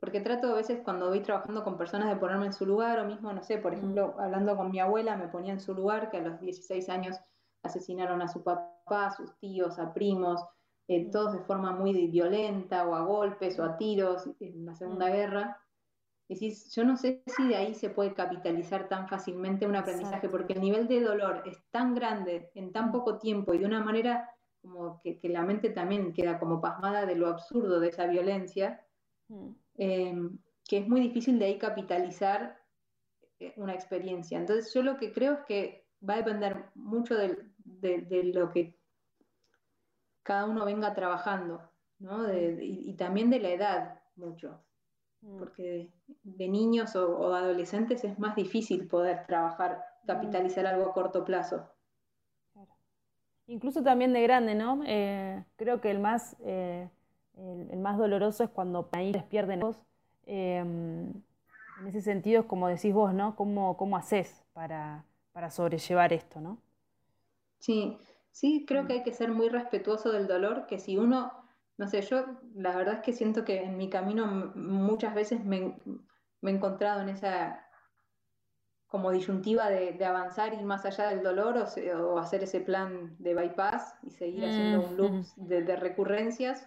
porque 0.05 0.21
trato 0.21 0.51
a 0.51 0.53
veces 0.53 0.81
cuando 0.83 1.09
voy 1.09 1.21
trabajando 1.21 1.63
con 1.63 1.79
personas 1.79 2.09
de 2.09 2.15
ponerme 2.15 2.45
en 2.45 2.53
su 2.53 2.63
lugar, 2.63 2.99
o 2.99 3.05
mismo, 3.05 3.33
no 3.33 3.41
sé, 3.41 3.57
por 3.57 3.73
ejemplo, 3.73 4.13
hablando 4.19 4.55
con 4.55 4.69
mi 4.69 4.79
abuela, 4.79 5.17
me 5.17 5.29
ponía 5.29 5.51
en 5.51 5.59
su 5.59 5.73
lugar, 5.73 6.11
que 6.11 6.17
a 6.17 6.21
los 6.21 6.39
16 6.39 6.89
años 6.89 7.17
asesinaron 7.63 8.21
a 8.21 8.27
su 8.27 8.43
papá, 8.43 9.07
a 9.07 9.09
sus 9.09 9.35
tíos, 9.39 9.79
a 9.79 9.95
primos, 9.95 10.45
eh, 10.87 11.09
todos 11.09 11.33
de 11.33 11.39
forma 11.39 11.71
muy 11.71 12.05
violenta, 12.05 12.87
o 12.87 12.93
a 12.93 13.01
golpes, 13.01 13.57
o 13.57 13.63
a 13.63 13.77
tiros, 13.77 14.29
en 14.39 14.67
la 14.67 14.75
Segunda 14.75 15.09
Guerra. 15.09 15.59
Si, 16.29 16.53
yo 16.69 16.83
no 16.83 16.97
sé 16.97 17.23
si 17.25 17.47
de 17.47 17.55
ahí 17.55 17.73
se 17.73 17.89
puede 17.89 18.13
capitalizar 18.13 18.87
tan 18.87 19.07
fácilmente 19.07 19.65
un 19.65 19.75
aprendizaje, 19.75 20.29
porque 20.29 20.53
el 20.53 20.61
nivel 20.61 20.87
de 20.87 21.01
dolor 21.01 21.41
es 21.47 21.57
tan 21.71 21.95
grande 21.95 22.51
en 22.53 22.71
tan 22.71 22.91
poco 22.91 23.17
tiempo 23.17 23.55
y 23.55 23.57
de 23.57 23.65
una 23.65 23.83
manera 23.83 24.29
como 24.61 25.01
que, 25.01 25.17
que 25.17 25.29
la 25.29 25.41
mente 25.41 25.71
también 25.71 26.13
queda 26.13 26.37
como 26.37 26.61
pasmada 26.61 27.07
de 27.07 27.15
lo 27.15 27.27
absurdo 27.27 27.79
de 27.79 27.89
esa 27.89 28.05
violencia, 28.05 28.85
Em, 29.77 30.37
que 30.67 30.77
es 30.77 30.87
muy 30.87 31.01
difícil 31.01 31.37
de 31.37 31.45
ahí 31.45 31.59
capitalizar 31.59 32.59
eh, 33.39 33.53
una 33.57 33.73
experiencia. 33.73 34.37
Entonces 34.37 34.73
yo 34.73 34.81
lo 34.81 34.97
que 34.97 35.11
creo 35.11 35.33
es 35.33 35.39
que 35.47 35.87
va 36.07 36.15
a 36.15 36.17
depender 36.17 36.69
mucho 36.75 37.15
de, 37.15 37.37
lo 38.33 38.49
que 38.51 38.79
cada 40.23 40.45
uno 40.45 40.65
venga 40.65 40.93
trabajando, 40.93 41.61
¿no? 41.99 42.31
y, 42.33 42.93
también 42.95 43.29
de 43.29 43.39
la 43.39 43.49
edad 43.49 43.99
mucho, 44.15 44.63
mm. 45.21 45.37
porque 45.37 45.91
de 46.23 46.47
niños 46.47 46.95
o, 46.95 47.33
adolescentes 47.33 48.03
es 48.03 48.17
más 48.17 48.35
difícil 48.35 48.87
poder 48.87 49.25
trabajar, 49.27 49.83
mm. 50.03 50.07
capitalizar 50.07 50.65
algo 50.65 50.89
a 50.89 50.93
corto 50.93 51.23
plazo. 51.23 51.69
Incluso 53.47 53.83
también 53.83 54.11
de 54.13 54.23
grande, 54.23 54.55
¿no? 54.55 54.81
Eh, 54.87 55.45
creo 55.55 55.79
que 55.79 55.91
el 55.91 55.99
más... 55.99 56.35
Eh, 56.39 56.89
el, 57.37 57.77
más 57.77 57.97
doloroso 57.97 58.43
es 58.43 58.49
cuando 58.49 58.89
ahí 58.91 59.11
les 59.11 59.23
pierden 59.23 59.61
em, 60.25 61.09
en 61.79 61.87
ese 61.87 62.01
sentido 62.01 62.41
es 62.41 62.47
como 62.47 62.67
decís 62.67 62.93
vos, 62.93 63.13
¿no? 63.13 63.35
¿Cómo, 63.35 63.77
cómo 63.77 63.97
haces 63.97 64.43
para, 64.53 65.03
para 65.33 65.49
sobrellevar 65.49 66.13
esto, 66.13 66.39
¿no? 66.39 66.57
Sí, 67.59 67.97
sí, 68.31 68.65
creo 68.67 68.87
que 68.87 68.93
hay 68.93 69.03
que 69.03 69.13
ser 69.13 69.31
muy 69.31 69.49
respetuoso 69.49 70.11
del 70.11 70.27
dolor, 70.27 70.65
que 70.67 70.79
si 70.79 70.97
uno, 70.97 71.31
no 71.77 71.87
sé, 71.87 72.01
yo 72.01 72.25
la 72.53 72.75
verdad 72.75 72.95
es 72.95 73.01
que 73.01 73.13
siento 73.13 73.43
que 73.43 73.63
en 73.63 73.77
mi 73.77 73.89
camino 73.89 74.25
muchas 74.55 75.13
veces 75.13 75.43
me, 75.43 75.77
me 76.41 76.51
he 76.51 76.53
encontrado 76.53 77.01
en 77.01 77.09
esa 77.09 77.65
como 78.95 79.11
disyuntiva 79.11 79.69
de, 79.69 80.05
avanzar 80.05 80.53
y 80.53 80.63
más 80.63 80.85
allá 80.85 81.09
del 81.09 81.21
dolor 81.21 81.57
o, 81.57 82.17
hacer 82.17 82.43
ese 82.43 82.61
plan 82.61 83.13
de 83.19 83.33
bypass 83.33 83.93
y 84.03 84.11
seguir 84.11 84.45
haciendo 84.45 84.87
un 84.87 84.95
loop 84.95 85.25
de, 85.35 85.75
recurrencias. 85.75 86.65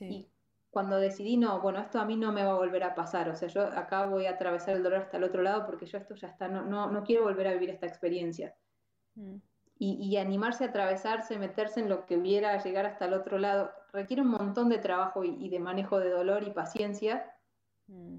Y 0.00 0.28
cuando 0.70 0.96
decidí, 0.96 1.36
no, 1.36 1.60
bueno, 1.60 1.80
esto 1.80 2.00
a 2.00 2.04
mí 2.04 2.16
no 2.16 2.32
me 2.32 2.44
va 2.44 2.52
a 2.52 2.58
volver 2.58 2.82
a 2.84 2.94
pasar, 2.94 3.28
o 3.28 3.36
sea, 3.36 3.48
yo 3.48 3.62
acá 3.62 4.06
voy 4.06 4.26
a 4.26 4.32
atravesar 4.32 4.76
el 4.76 4.82
dolor 4.82 5.00
hasta 5.00 5.18
el 5.18 5.24
otro 5.24 5.42
lado 5.42 5.66
porque 5.66 5.86
yo 5.86 5.98
esto 5.98 6.14
ya 6.14 6.28
está, 6.28 6.48
no, 6.48 6.64
no, 6.64 6.90
no 6.90 7.04
quiero 7.04 7.24
volver 7.24 7.46
a 7.46 7.52
vivir 7.52 7.70
esta 7.70 7.86
experiencia. 7.86 8.54
Mm. 9.14 9.36
Y, 9.84 10.16
animarse 10.16 10.62
a 10.62 10.68
atravesarse, 10.68 11.36
meterse 11.40 11.80
en 11.80 11.88
lo 11.88 12.06
que 12.06 12.16
hubiera, 12.16 12.56
llegar 12.62 12.86
hasta 12.86 13.06
el 13.06 13.14
otro 13.14 13.36
lado, 13.36 13.72
requiere 13.92 14.22
un 14.22 14.28
montón 14.28 14.68
de 14.68 14.78
trabajo 14.78 15.24
y, 15.24 15.48
de 15.48 15.58
manejo 15.58 15.98
de 15.98 16.10
dolor 16.10 16.44
y 16.44 16.52
paciencia. 16.52 17.34
Mm 17.88 18.18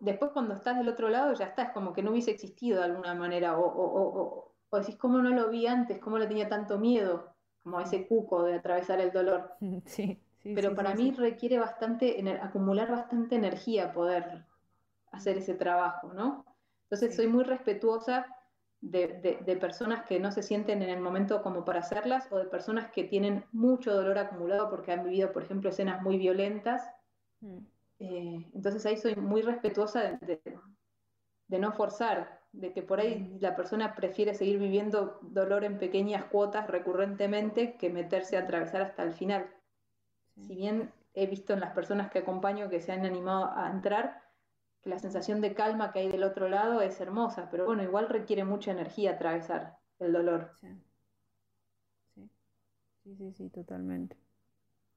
después 0.00 0.30
cuando 0.32 0.54
estás 0.54 0.76
del 0.76 0.88
otro 0.88 1.08
lado 1.08 1.32
ya 1.34 1.46
está, 1.46 1.64
es 1.64 1.70
como 1.70 1.92
que 1.92 2.02
no 2.02 2.10
hubiese 2.10 2.30
existido 2.30 2.78
de 2.78 2.84
alguna 2.84 3.14
manera, 3.14 3.58
o, 3.58 3.66
o, 3.66 4.54
o, 4.70 4.78
decís, 4.78 4.96
¿cómo 4.96 5.18
no 5.18 5.30
lo 5.30 5.48
vi 5.48 5.66
antes? 5.66 5.98
¿Cómo 5.98 6.18
le 6.18 6.26
tenía 6.26 6.48
tanto 6.48 6.78
miedo? 6.78 7.34
Como 7.62 7.80
ese 7.80 8.06
cuco 8.06 8.44
de 8.44 8.54
atravesar 8.54 9.00
el 9.00 9.12
dolor. 9.12 9.54
Sí, 9.86 10.20
sí 10.48 10.54
Pero 10.54 10.74
para 10.74 10.94
mí 10.94 11.12
requiere 11.12 11.58
bastante, 11.58 12.22
acumular 12.40 12.90
bastante 12.90 13.36
energía 13.36 13.92
poder 13.92 14.46
hacer 15.12 15.38
ese 15.38 15.54
trabajo, 15.54 16.12
¿no? 16.12 16.44
Entonces 16.84 17.14
soy 17.14 17.26
muy 17.26 17.44
respetuosa 17.44 18.26
de, 18.80 19.40
de, 19.44 19.56
personas 19.56 20.04
que 20.06 20.20
no 20.20 20.30
se 20.30 20.42
sienten 20.42 20.82
en 20.82 20.88
el 20.88 21.00
momento 21.00 21.42
como 21.42 21.64
para 21.64 21.80
hacerlas 21.80 22.30
o 22.30 22.38
de 22.38 22.44
personas 22.44 22.90
que 22.92 23.04
tienen 23.04 23.44
mucho 23.52 23.92
dolor 23.92 24.18
acumulado 24.18 24.70
porque 24.70 24.92
han 24.92 25.04
vivido, 25.04 25.32
por 25.32 25.42
ejemplo, 25.42 25.68
escenas 25.68 26.00
muy 26.00 26.16
violentas. 26.16 26.88
Mm. 27.40 27.58
Eh, 27.98 28.50
entonces 28.54 28.86
ahí 28.86 28.96
soy 28.96 29.16
muy 29.16 29.42
respetuosa 29.42 30.18
de, 30.22 31.58
no 31.58 31.72
forzar, 31.72 32.40
de 32.52 32.72
que 32.72 32.82
por 32.82 33.00
ahí 33.00 33.36
la 33.40 33.56
persona 33.56 33.94
prefiere 33.94 34.32
seguir 34.32 34.58
viviendo 34.58 35.18
dolor 35.22 35.64
en 35.64 35.78
pequeñas 35.78 36.24
cuotas 36.26 36.68
recurrentemente 36.68 37.76
que 37.76 37.90
meterse 37.90 38.36
a 38.36 38.42
atravesar 38.42 38.82
hasta 38.82 39.02
el 39.02 39.12
final. 39.12 39.50
Si 40.46 40.54
bien 40.54 40.92
he 41.14 41.26
visto 41.26 41.52
en 41.52 41.60
las 41.60 41.72
personas 41.72 42.10
que 42.10 42.20
acompaño 42.20 42.68
que 42.68 42.80
se 42.80 42.92
han 42.92 43.04
animado 43.04 43.50
a 43.54 43.70
entrar, 43.70 44.22
que 44.82 44.90
la 44.90 44.98
sensación 44.98 45.40
de 45.40 45.54
calma 45.54 45.92
que 45.92 46.00
hay 46.00 46.08
del 46.08 46.22
otro 46.22 46.48
lado 46.48 46.80
es 46.80 47.00
hermosa, 47.00 47.48
pero 47.50 47.66
bueno, 47.66 47.82
igual 47.82 48.08
requiere 48.08 48.44
mucha 48.44 48.70
energía 48.70 49.12
atravesar 49.12 49.78
el 49.98 50.12
dolor. 50.12 50.52
sí, 52.14 52.28
sí, 53.04 53.16
sí, 53.16 53.32
sí 53.32 53.50
totalmente. 53.50 54.16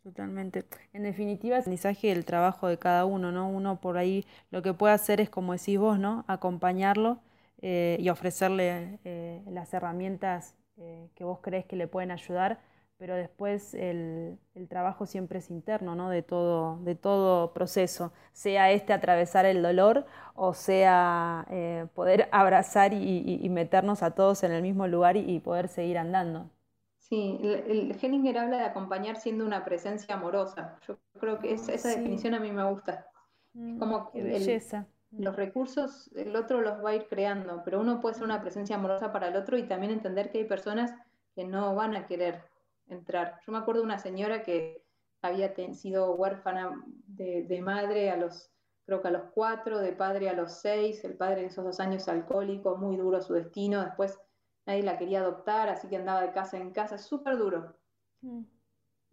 Totalmente. 0.03 0.65
En 0.93 1.03
definitiva, 1.03 1.55
el 1.57 1.61
aprendizaje 1.61 2.07
del 2.07 2.25
trabajo 2.25 2.67
de 2.67 2.79
cada 2.79 3.05
uno, 3.05 3.31
¿no? 3.31 3.47
Uno 3.49 3.79
por 3.79 3.97
ahí 3.97 4.25
lo 4.49 4.63
que 4.63 4.73
puede 4.73 4.93
hacer 4.95 5.21
es, 5.21 5.29
como 5.29 5.53
decís 5.53 5.77
vos, 5.77 5.99
¿no? 5.99 6.25
Acompañarlo 6.27 7.21
eh, 7.61 7.97
y 7.99 8.09
ofrecerle 8.09 8.99
eh, 9.03 9.43
las 9.47 9.73
herramientas 9.73 10.55
eh, 10.77 11.09
que 11.15 11.23
vos 11.23 11.39
crees 11.41 11.65
que 11.65 11.75
le 11.75 11.87
pueden 11.87 12.09
ayudar, 12.11 12.59
pero 13.01 13.15
después 13.15 13.73
el, 13.73 14.37
trabajo 14.69 15.07
siempre 15.07 15.39
es 15.39 15.49
interno, 15.49 15.95
¿no? 15.95 16.11
De 16.11 16.21
todo, 16.21 16.77
de 16.83 16.93
todo 16.93 17.51
proceso, 17.51 18.13
sea 18.31 18.69
este 18.69 18.93
atravesar 18.93 19.47
el 19.47 19.63
dolor 19.63 20.05
o 20.35 20.53
sea 20.53 21.47
poder 21.95 22.29
abrazar 22.31 22.93
y, 22.93 23.49
meternos 23.49 24.03
a 24.03 24.11
todos 24.11 24.43
en 24.43 24.51
el 24.51 24.61
mismo 24.61 24.85
lugar 24.85 25.17
y 25.17 25.39
poder 25.39 25.67
seguir 25.67 25.97
andando. 25.97 26.51
Sí, 26.99 27.39
el, 27.41 27.97
Hellinger 27.99 28.37
habla 28.37 28.57
de 28.59 28.65
acompañar 28.65 29.15
siendo 29.15 29.47
una 29.47 29.65
presencia 29.65 30.13
amorosa. 30.13 30.77
Yo 30.87 30.99
creo 31.19 31.39
que 31.39 31.53
esa 31.53 31.89
definición 31.89 32.35
a 32.35 32.39
mí 32.39 32.51
me 32.51 32.69
gusta. 32.69 33.07
Mm, 33.53 33.79
como 33.79 34.11
belleza. 34.13 34.85
los 35.09 35.35
recursos 35.35 36.11
el 36.15 36.35
otro 36.35 36.61
los 36.61 36.85
va 36.85 36.91
a 36.91 36.95
ir 36.95 37.07
creando, 37.07 37.63
pero 37.65 37.81
uno 37.81 37.99
puede 37.99 38.13
ser 38.13 38.25
una 38.25 38.41
presencia 38.41 38.75
amorosa 38.75 39.11
para 39.11 39.29
el 39.29 39.35
otro 39.37 39.57
y 39.57 39.63
también 39.63 39.91
entender 39.91 40.29
que 40.29 40.37
hay 40.37 40.45
personas 40.45 40.93
que 41.33 41.45
no 41.45 41.73
van 41.73 41.95
a 41.95 42.05
querer 42.05 42.50
entrar. 42.91 43.39
Yo 43.45 43.51
me 43.51 43.57
acuerdo 43.57 43.81
de 43.81 43.85
una 43.85 43.97
señora 43.97 44.43
que 44.43 44.85
había 45.21 45.53
sido 45.73 46.15
huérfana 46.15 46.83
de, 47.07 47.43
de 47.43 47.61
madre 47.61 48.09
a 48.09 48.17
los, 48.17 48.51
creo 48.85 49.01
que 49.01 49.07
a 49.07 49.11
los 49.11 49.23
cuatro, 49.33 49.79
de 49.79 49.93
padre 49.93 50.29
a 50.29 50.33
los 50.33 50.53
seis, 50.53 51.03
el 51.03 51.15
padre 51.15 51.41
en 51.41 51.47
esos 51.47 51.63
dos 51.63 51.79
años 51.79 52.07
alcohólico, 52.07 52.77
muy 52.77 52.97
duro 52.97 53.21
su 53.21 53.33
destino, 53.33 53.83
después 53.83 54.19
nadie 54.65 54.83
la 54.83 54.97
quería 54.97 55.21
adoptar, 55.21 55.69
así 55.69 55.87
que 55.87 55.97
andaba 55.97 56.21
de 56.21 56.31
casa 56.31 56.57
en 56.57 56.71
casa, 56.71 56.97
súper 56.97 57.37
duro. 57.37 57.75
Mm. 58.21 58.41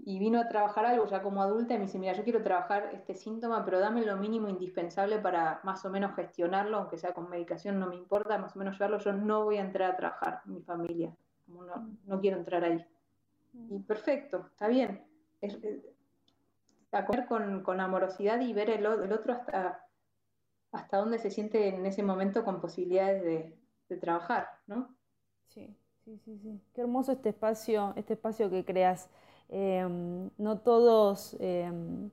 Y 0.00 0.18
vino 0.20 0.40
a 0.40 0.48
trabajar 0.48 0.86
algo 0.86 1.06
ya 1.06 1.22
como 1.22 1.42
adulta 1.42 1.74
y 1.74 1.78
me 1.78 1.86
dice, 1.86 1.98
mira, 1.98 2.12
yo 2.12 2.22
quiero 2.22 2.42
trabajar 2.42 2.90
este 2.94 3.14
síntoma, 3.14 3.64
pero 3.64 3.80
dame 3.80 4.04
lo 4.04 4.16
mínimo 4.16 4.48
indispensable 4.48 5.18
para 5.18 5.60
más 5.64 5.84
o 5.84 5.90
menos 5.90 6.14
gestionarlo, 6.14 6.76
aunque 6.76 6.98
sea 6.98 7.12
con 7.12 7.28
medicación, 7.28 7.80
no 7.80 7.88
me 7.88 7.96
importa, 7.96 8.38
más 8.38 8.54
o 8.54 8.58
menos 8.60 8.74
llevarlo, 8.74 8.98
yo 8.98 9.12
no 9.12 9.44
voy 9.44 9.56
a 9.56 9.62
entrar 9.62 9.90
a 9.90 9.96
trabajar, 9.96 10.42
mi 10.44 10.62
familia, 10.62 11.12
no, 11.48 12.16
mm. 12.16 12.20
quiero 12.20 12.36
entrar 12.36 12.64
ahí. 12.64 12.86
Y 13.52 13.78
perfecto, 13.80 14.46
está 14.52 14.68
bien. 14.68 15.04
Es, 15.40 15.58
comer 17.06 17.26
con, 17.26 17.80
amorosidad 17.80 18.40
y 18.40 18.52
ver 18.52 18.70
el, 18.70 18.86
otro 18.86 19.32
hasta, 19.32 19.84
hasta 20.72 20.96
dónde 20.96 21.18
se 21.18 21.30
siente 21.30 21.68
en 21.68 21.84
ese 21.86 22.02
momento 22.02 22.44
con 22.44 22.60
posibilidades 22.60 23.22
de, 23.22 23.58
de 23.88 23.96
trabajar, 23.96 24.48
¿no? 24.66 24.96
Sí, 25.48 25.76
sí, 26.04 26.18
sí, 26.24 26.38
sí. 26.38 26.60
Qué 26.74 26.80
hermoso 26.82 27.12
este 27.12 27.30
espacio, 27.30 27.92
este 27.96 28.14
espacio 28.14 28.50
que 28.50 28.64
creas. 28.64 29.10
Em, 29.48 30.30
no 30.36 30.58
todos, 30.60 31.36
em, 31.40 32.10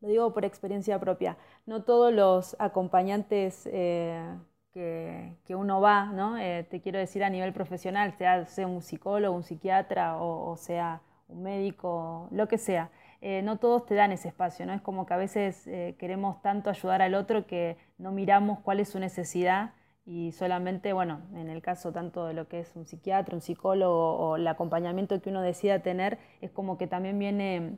lo 0.00 0.08
digo 0.08 0.32
por 0.32 0.44
experiencia 0.44 1.00
propia, 1.00 1.36
no 1.66 1.82
todos 1.82 2.12
los 2.12 2.56
acompañantes 2.60 3.66
eh, 3.66 4.38
que, 4.72 5.36
uno 5.50 5.80
va, 5.80 6.06
¿no? 6.06 6.38
Eh, 6.38 6.66
te 6.70 6.80
quiero 6.80 6.98
decir 6.98 7.24
a 7.24 7.30
nivel 7.30 7.52
profesional, 7.52 8.12
sea, 8.12 8.46
sea 8.46 8.66
un 8.66 8.82
psicólogo, 8.82 9.34
un 9.34 9.42
psiquiatra 9.42 10.16
o, 10.18 10.56
sea 10.56 11.02
un 11.28 11.42
médico, 11.42 12.28
lo 12.30 12.48
que 12.48 12.58
sea, 12.58 12.90
eh, 13.20 13.42
no 13.42 13.58
todos 13.58 13.86
te 13.86 13.94
dan 13.94 14.12
ese 14.12 14.28
espacio, 14.28 14.64
¿no? 14.66 14.72
Es 14.72 14.80
como 14.80 15.04
que 15.06 15.14
a 15.14 15.16
veces 15.16 15.64
queremos 15.98 16.40
tanto 16.42 16.70
ayudar 16.70 17.02
al 17.02 17.14
otro 17.14 17.46
que 17.46 17.76
no 17.98 18.12
miramos 18.12 18.60
cuál 18.60 18.80
es 18.80 18.88
su 18.90 18.98
necesidad 18.98 19.72
y 20.08 20.32
solamente, 20.32 20.94
bueno, 20.94 21.20
en 21.34 21.50
el 21.50 21.60
caso 21.60 21.92
tanto 21.92 22.26
de 22.26 22.32
lo 22.32 22.48
que 22.48 22.60
es 22.60 22.74
un 22.74 22.86
psiquiatra, 22.86 23.34
un 23.34 23.42
psicólogo 23.42 24.16
o 24.16 24.36
el 24.36 24.46
acompañamiento 24.48 25.20
que 25.20 25.28
uno 25.28 25.42
decida 25.42 25.80
tener, 25.80 26.18
es 26.40 26.50
como 26.50 26.78
que 26.78 26.86
también 26.86 27.18
viene 27.18 27.76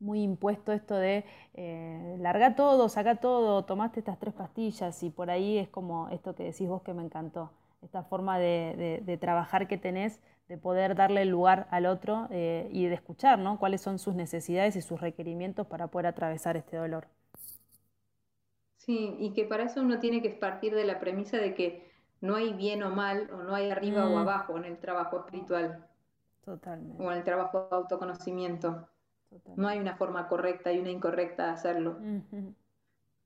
muy 0.00 0.22
impuesto 0.22 0.72
esto 0.72 0.94
de 0.96 1.24
eh, 1.54 2.16
larga 2.20 2.54
todo, 2.54 2.88
saca 2.88 3.16
todo, 3.16 3.64
tomaste 3.64 4.00
estas 4.00 4.18
tres 4.18 4.34
pastillas 4.34 5.02
y 5.02 5.10
por 5.10 5.30
ahí 5.30 5.58
es 5.58 5.68
como 5.68 6.08
esto 6.10 6.34
que 6.34 6.44
decís 6.44 6.68
vos 6.68 6.82
que 6.82 6.94
me 6.94 7.02
encantó, 7.02 7.50
esta 7.82 8.02
forma 8.02 8.38
de, 8.38 9.18
trabajar 9.20 9.68
que 9.68 9.78
tenés, 9.78 10.20
de 10.48 10.56
poder 10.56 10.94
darle 10.94 11.24
lugar 11.24 11.66
al 11.70 11.86
otro 11.86 12.28
eh, 12.30 12.68
y 12.72 12.86
de 12.86 12.94
escuchar 12.94 13.38
¿no? 13.38 13.58
cuáles 13.58 13.80
son 13.80 13.98
sus 13.98 14.14
necesidades 14.14 14.76
y 14.76 14.82
sus 14.82 15.00
requerimientos 15.00 15.66
para 15.66 15.88
poder 15.88 16.06
atravesar 16.06 16.56
este 16.56 16.76
dolor. 16.76 17.08
Sí, 18.76 19.16
y 19.18 19.34
que 19.34 19.44
para 19.44 19.64
eso 19.64 19.82
uno 19.82 19.98
tiene 19.98 20.22
que 20.22 20.30
partir 20.30 20.74
de 20.74 20.84
la 20.84 20.98
premisa 20.98 21.36
de 21.36 21.54
que 21.54 21.88
no 22.20 22.36
hay 22.36 22.52
bien 22.54 22.82
o 22.82 22.90
mal, 22.90 23.30
o 23.32 23.42
no 23.42 23.54
hay 23.54 23.70
arriba 23.70 24.06
o 24.06 24.14
mm. 24.14 24.18
abajo 24.18 24.56
en 24.56 24.64
el 24.64 24.78
trabajo 24.78 25.18
espiritual. 25.18 25.86
Totalmente. 26.44 27.02
O 27.02 27.12
en 27.12 27.18
el 27.18 27.24
trabajo 27.24 27.68
de 27.70 27.76
autoconocimiento. 27.76 28.88
No 29.56 29.68
hay 29.68 29.78
una 29.78 29.96
forma 29.96 30.28
correcta 30.28 30.72
y 30.72 30.78
una 30.78 30.90
incorrecta 30.90 31.46
de 31.46 31.50
hacerlo. 31.52 31.98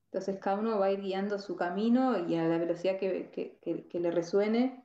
Entonces 0.06 0.38
cada 0.40 0.58
uno 0.58 0.78
va 0.78 0.86
a 0.86 0.92
ir 0.92 1.00
guiando 1.00 1.38
su 1.38 1.56
camino 1.56 2.28
y 2.28 2.36
a 2.36 2.44
la 2.44 2.58
velocidad 2.58 2.98
que, 2.98 3.88
le 3.92 4.10
resuene, 4.10 4.84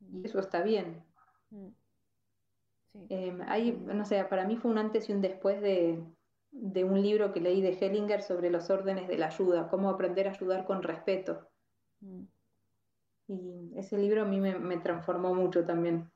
y 0.00 0.24
eso 0.26 0.40
está 0.40 0.62
bien. 0.62 1.04
Mm. 1.50 1.68
Em, 3.10 3.42
hay, 3.46 3.72
no 3.72 4.04
sé, 4.04 4.24
para 4.24 4.44
mí 4.44 4.56
fue 4.56 4.70
un 4.70 4.78
antes 4.78 5.08
y 5.08 5.12
un 5.12 5.20
después 5.20 5.60
de, 5.60 6.02
de 6.50 6.84
un 6.84 7.00
libro 7.00 7.32
que 7.32 7.40
leí 7.40 7.60
de 7.60 7.72
Hellinger 7.78 8.22
sobre 8.22 8.50
los 8.50 8.70
órdenes 8.70 9.06
de 9.08 9.18
la 9.18 9.26
ayuda, 9.26 9.68
cómo 9.68 9.90
aprender 9.90 10.26
a 10.26 10.32
ayudar 10.32 10.64
con 10.64 10.82
respeto. 10.82 11.48
Mm. 12.00 12.24
Y 13.28 13.72
ese 13.76 13.98
libro 13.98 14.22
a 14.22 14.24
mí 14.24 14.40
me, 14.40 14.78
transformó 14.78 15.34
mucho 15.34 15.64
también. 15.64 16.10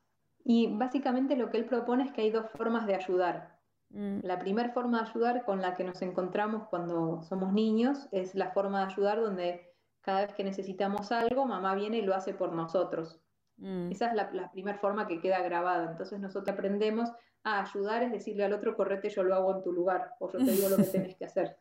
Y 0.45 0.75
básicamente 0.75 1.37
lo 1.37 1.51
que 1.51 1.59
él 1.59 1.67
propone 1.67 2.05
es 2.05 2.13
que 2.13 2.23
hay 2.23 2.31
dos 2.31 2.51
formas 2.57 2.87
de 2.87 2.95
ayudar. 2.95 3.59
Mm. 3.93 4.21
La 4.23 4.39
primera 4.39 4.71
forma 4.71 5.03
de 5.03 5.11
ayudar 5.11 5.45
con 5.45 5.61
la 5.61 5.75
que 5.75 5.85
nos 5.85 6.01
encontramos 6.03 6.67
cuando 6.69 7.23
somos 7.23 7.53
niños 7.53 8.09
es 8.11 8.35
la 8.35 8.51
forma 8.51 8.81
de 8.81 8.93
ayudar 8.93 9.21
donde 9.21 9.71
cada 10.01 10.23
vez 10.23 10.35
que 10.35 10.45
necesitamos 10.45 11.13
algo, 11.13 11.47
mamá 11.47 11.75
viene 11.75 11.99
y 11.99 12.03
lo 12.03 12.15
hace 12.15 12.35
por 12.35 12.53
nosotros. 12.53 13.21
Mm. 13.59 13.93
Esa 13.93 14.09
es 14.09 14.15
la, 14.15 14.31
la 14.33 14.51
primera 14.51 14.79
forma 14.79 15.07
que 15.07 15.21
queda 15.21 15.41
grabada. 15.43 15.91
Entonces 15.91 16.19
nosotros 16.21 16.55
aprendemos 16.55 17.11
a 17.45 17.63
ayudar 17.63 18.03
es 18.03 18.13
decirle 18.13 18.45
al 18.45 18.53
otro, 18.53 18.77
correte, 18.77 19.11
yo 19.11 19.23
lo 19.23 19.35
hago 19.35 19.57
en 19.57 19.63
tu 19.63 19.73
lugar, 19.73 20.15
o 20.21 20.31
yo 20.31 20.39
te 20.39 20.51
digo 20.51 20.69
lo 20.69 20.77
que 20.77 20.83
tienes 20.93 21.17
que 21.17 21.25
hacer. 21.25 21.57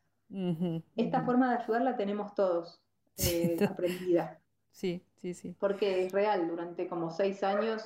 Esta 0.96 1.22
forma 1.24 1.50
de 1.50 1.64
ayudar 1.64 1.82
la 1.82 1.98
tenemos 1.98 2.34
todos 2.34 2.82
eh, 3.18 3.58
aprendida. 3.70 4.40
Sí, 4.72 5.06
sí, 5.22 5.34
sí. 5.34 5.56
Porque 5.60 6.06
es 6.06 6.12
real, 6.14 6.48
durante 6.48 6.88
como 6.88 7.10
seis 7.10 7.44
años 7.44 7.86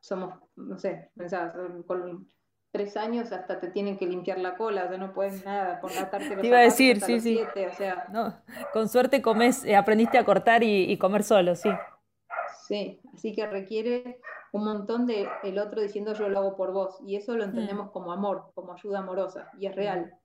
somos, 0.00 0.34
no 0.56 0.78
sé, 0.78 1.10
pensabas, 1.16 1.54
con 1.86 2.28
tres 2.74 2.96
años 2.96 3.30
hasta 3.30 3.60
te 3.60 3.68
tienen 3.68 3.96
que 3.96 4.04
limpiar 4.04 4.40
la 4.40 4.56
cola, 4.56 4.86
o 4.86 4.88
sea, 4.88 4.98
no 4.98 5.14
puedes 5.14 5.44
nada, 5.44 5.80
por 5.80 5.92
atarte 5.96 6.36
Te 6.36 6.46
iba 6.48 6.58
a 6.58 6.62
decir, 6.62 7.00
sí, 7.00 7.20
sí. 7.20 7.38
o 7.40 7.74
sea... 7.76 8.08
no, 8.10 8.34
con 8.72 8.88
suerte 8.88 9.22
comes, 9.22 9.64
eh, 9.64 9.76
aprendiste 9.76 10.18
a 10.18 10.24
cortar 10.24 10.64
y, 10.64 10.98
comer 10.98 11.22
solo, 11.22 11.54
sí. 11.54 11.70
Sí, 12.66 13.00
así 13.14 13.32
que 13.32 13.46
requiere 13.46 14.18
un 14.50 14.64
montón 14.64 15.06
de 15.06 15.28
el 15.44 15.60
otro 15.60 15.82
diciendo 15.82 16.14
yo 16.14 16.28
lo 16.28 16.40
hago 16.40 16.56
por 16.56 16.72
vos, 16.72 16.98
y 17.06 17.14
eso 17.14 17.36
lo 17.36 17.46
mm. 17.46 17.50
entendemos 17.50 17.90
como 17.92 18.10
amor, 18.10 18.50
como 18.56 18.72
ayuda 18.72 18.98
amorosa, 18.98 19.48
y 19.56 19.66
es 19.66 19.76
real. 19.76 20.18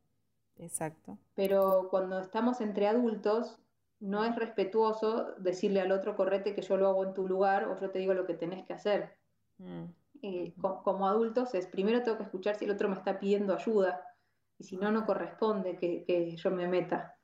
Exacto. 0.58 1.20
Pero 1.36 1.88
cuando 1.92 2.20
estamos 2.20 2.62
entre 2.62 2.88
adultos, 2.88 3.60
no 4.00 4.26
es 4.26 4.36
respetuoso 4.36 5.36
decirle 5.38 5.82
al 5.82 5.92
otro, 5.92 6.16
correte 6.16 6.56
que 6.56 6.64
yo 6.64 6.78
lo 6.78 6.88
hago 6.88 7.04
en 7.04 7.14
tu 7.14 7.28
lugar 7.28 7.68
o 7.68 7.80
yo 7.80 7.92
te 7.92 8.00
digo 8.00 8.16
lo 8.16 8.26
que 8.26 8.34
tenés 8.34 8.66
que 8.66 8.74
hacer. 8.74 9.16
Mm. 9.60 9.86
Eh, 10.22 10.54
como 10.84 11.08
adultos 11.08 11.54
es, 11.54 11.68
primero 11.68 12.04
tengo 12.04 12.18
que 12.18 12.24
escuchar 12.24 12.56
si 12.56 12.66
el 12.66 12.72
otro 12.72 12.90
me 12.90 12.96
está 12.96 13.20
pidiendo 13.20 13.54
ayuda 13.54 14.02
y 14.58 14.66
si 14.66 14.78
no, 14.78 14.92
no 14.92 15.06
corresponde 15.06 15.78
que, 15.78 16.36
yo 16.36 16.52
me 16.52 16.68
meta. 16.68 17.16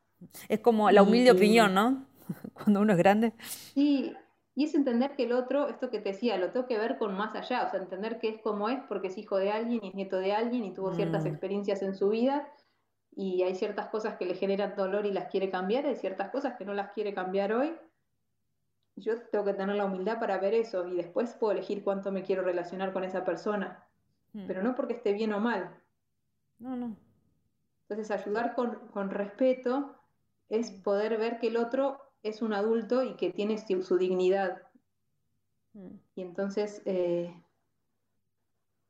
Es 0.47 0.61
como 0.61 0.89
la 0.89 1.03
humilde 1.03 1.31
opinión, 1.31 1.73
¿no? 1.73 2.05
Cuando 2.53 2.81
uno 2.81 2.93
es 2.93 2.97
grande. 2.97 3.33
Sí, 3.39 4.13
y 4.55 4.63
es 4.63 4.73
entender 4.73 5.15
que 5.17 5.23
el 5.23 5.33
otro, 5.33 5.67
esto 5.67 5.89
que 5.89 5.99
te 5.99 6.13
decía, 6.13 6.37
lo 6.37 6.51
tengo 6.51 6.65
que 6.65 6.77
ver 6.77 6.97
con 6.97 7.15
más 7.15 7.35
allá, 7.35 7.65
o 7.67 7.69
sea, 7.69 7.81
entender 7.81 8.19
que 8.19 8.29
es 8.29 8.41
como 8.41 8.69
es 8.69 8.79
porque 8.87 9.09
es 9.09 9.17
hijo 9.17 9.35
de 9.35 9.51
alguien 9.51 9.83
y 9.83 9.89
es 9.89 9.95
nieto 9.95 10.17
de 10.17 10.31
alguien 10.31 10.63
y 10.63 10.73
tuvo 10.73 10.93
ciertas 10.93 11.25
mm. 11.25 11.27
experiencias 11.27 11.81
en 11.81 11.93
su 11.93 12.09
vida 12.09 12.47
y 13.11 13.43
hay 13.43 13.55
ciertas 13.55 13.87
cosas 13.87 14.15
que 14.15 14.25
le 14.25 14.35
generan 14.35 14.75
dolor 14.75 15.05
y 15.05 15.11
las 15.11 15.29
quiere 15.29 15.49
cambiar, 15.49 15.85
hay 15.85 15.97
ciertas 15.97 16.29
cosas 16.29 16.55
que 16.57 16.63
no 16.63 16.73
las 16.73 16.91
quiere 16.91 17.13
cambiar 17.13 17.53
hoy. 17.53 17.75
Yo 18.95 19.21
tengo 19.23 19.45
que 19.45 19.53
tener 19.53 19.75
la 19.75 19.85
humildad 19.85 20.19
para 20.19 20.37
ver 20.37 20.53
eso 20.53 20.87
y 20.87 20.95
después 20.95 21.33
puedo 21.33 21.51
elegir 21.51 21.83
cuánto 21.83 22.11
me 22.11 22.23
quiero 22.23 22.43
relacionar 22.43 22.93
con 22.93 23.03
esa 23.03 23.25
persona, 23.25 23.83
hmm. 24.33 24.47
pero 24.47 24.63
no 24.63 24.75
porque 24.75 24.93
esté 24.93 25.13
bien 25.13 25.33
o 25.33 25.39
mal. 25.39 25.75
No, 26.59 26.75
no. 26.75 26.95
Entonces 27.87 28.09
ayudar 28.11 28.55
con, 28.55 29.09
respeto 29.09 29.95
es 30.49 30.71
hmm. 30.71 30.81
poder 30.83 31.17
ver 31.17 31.39
que 31.39 31.47
el 31.47 31.57
otro 31.57 31.99
es 32.23 32.41
un 32.41 32.53
adulto 32.53 33.03
y 33.03 33.15
que 33.15 33.31
tiene 33.31 33.57
su, 33.57 33.97
dignidad. 33.97 34.61
Hmm. 35.73 35.97
Y 36.15 36.21
entonces 36.21 36.81
eh, 36.85 37.35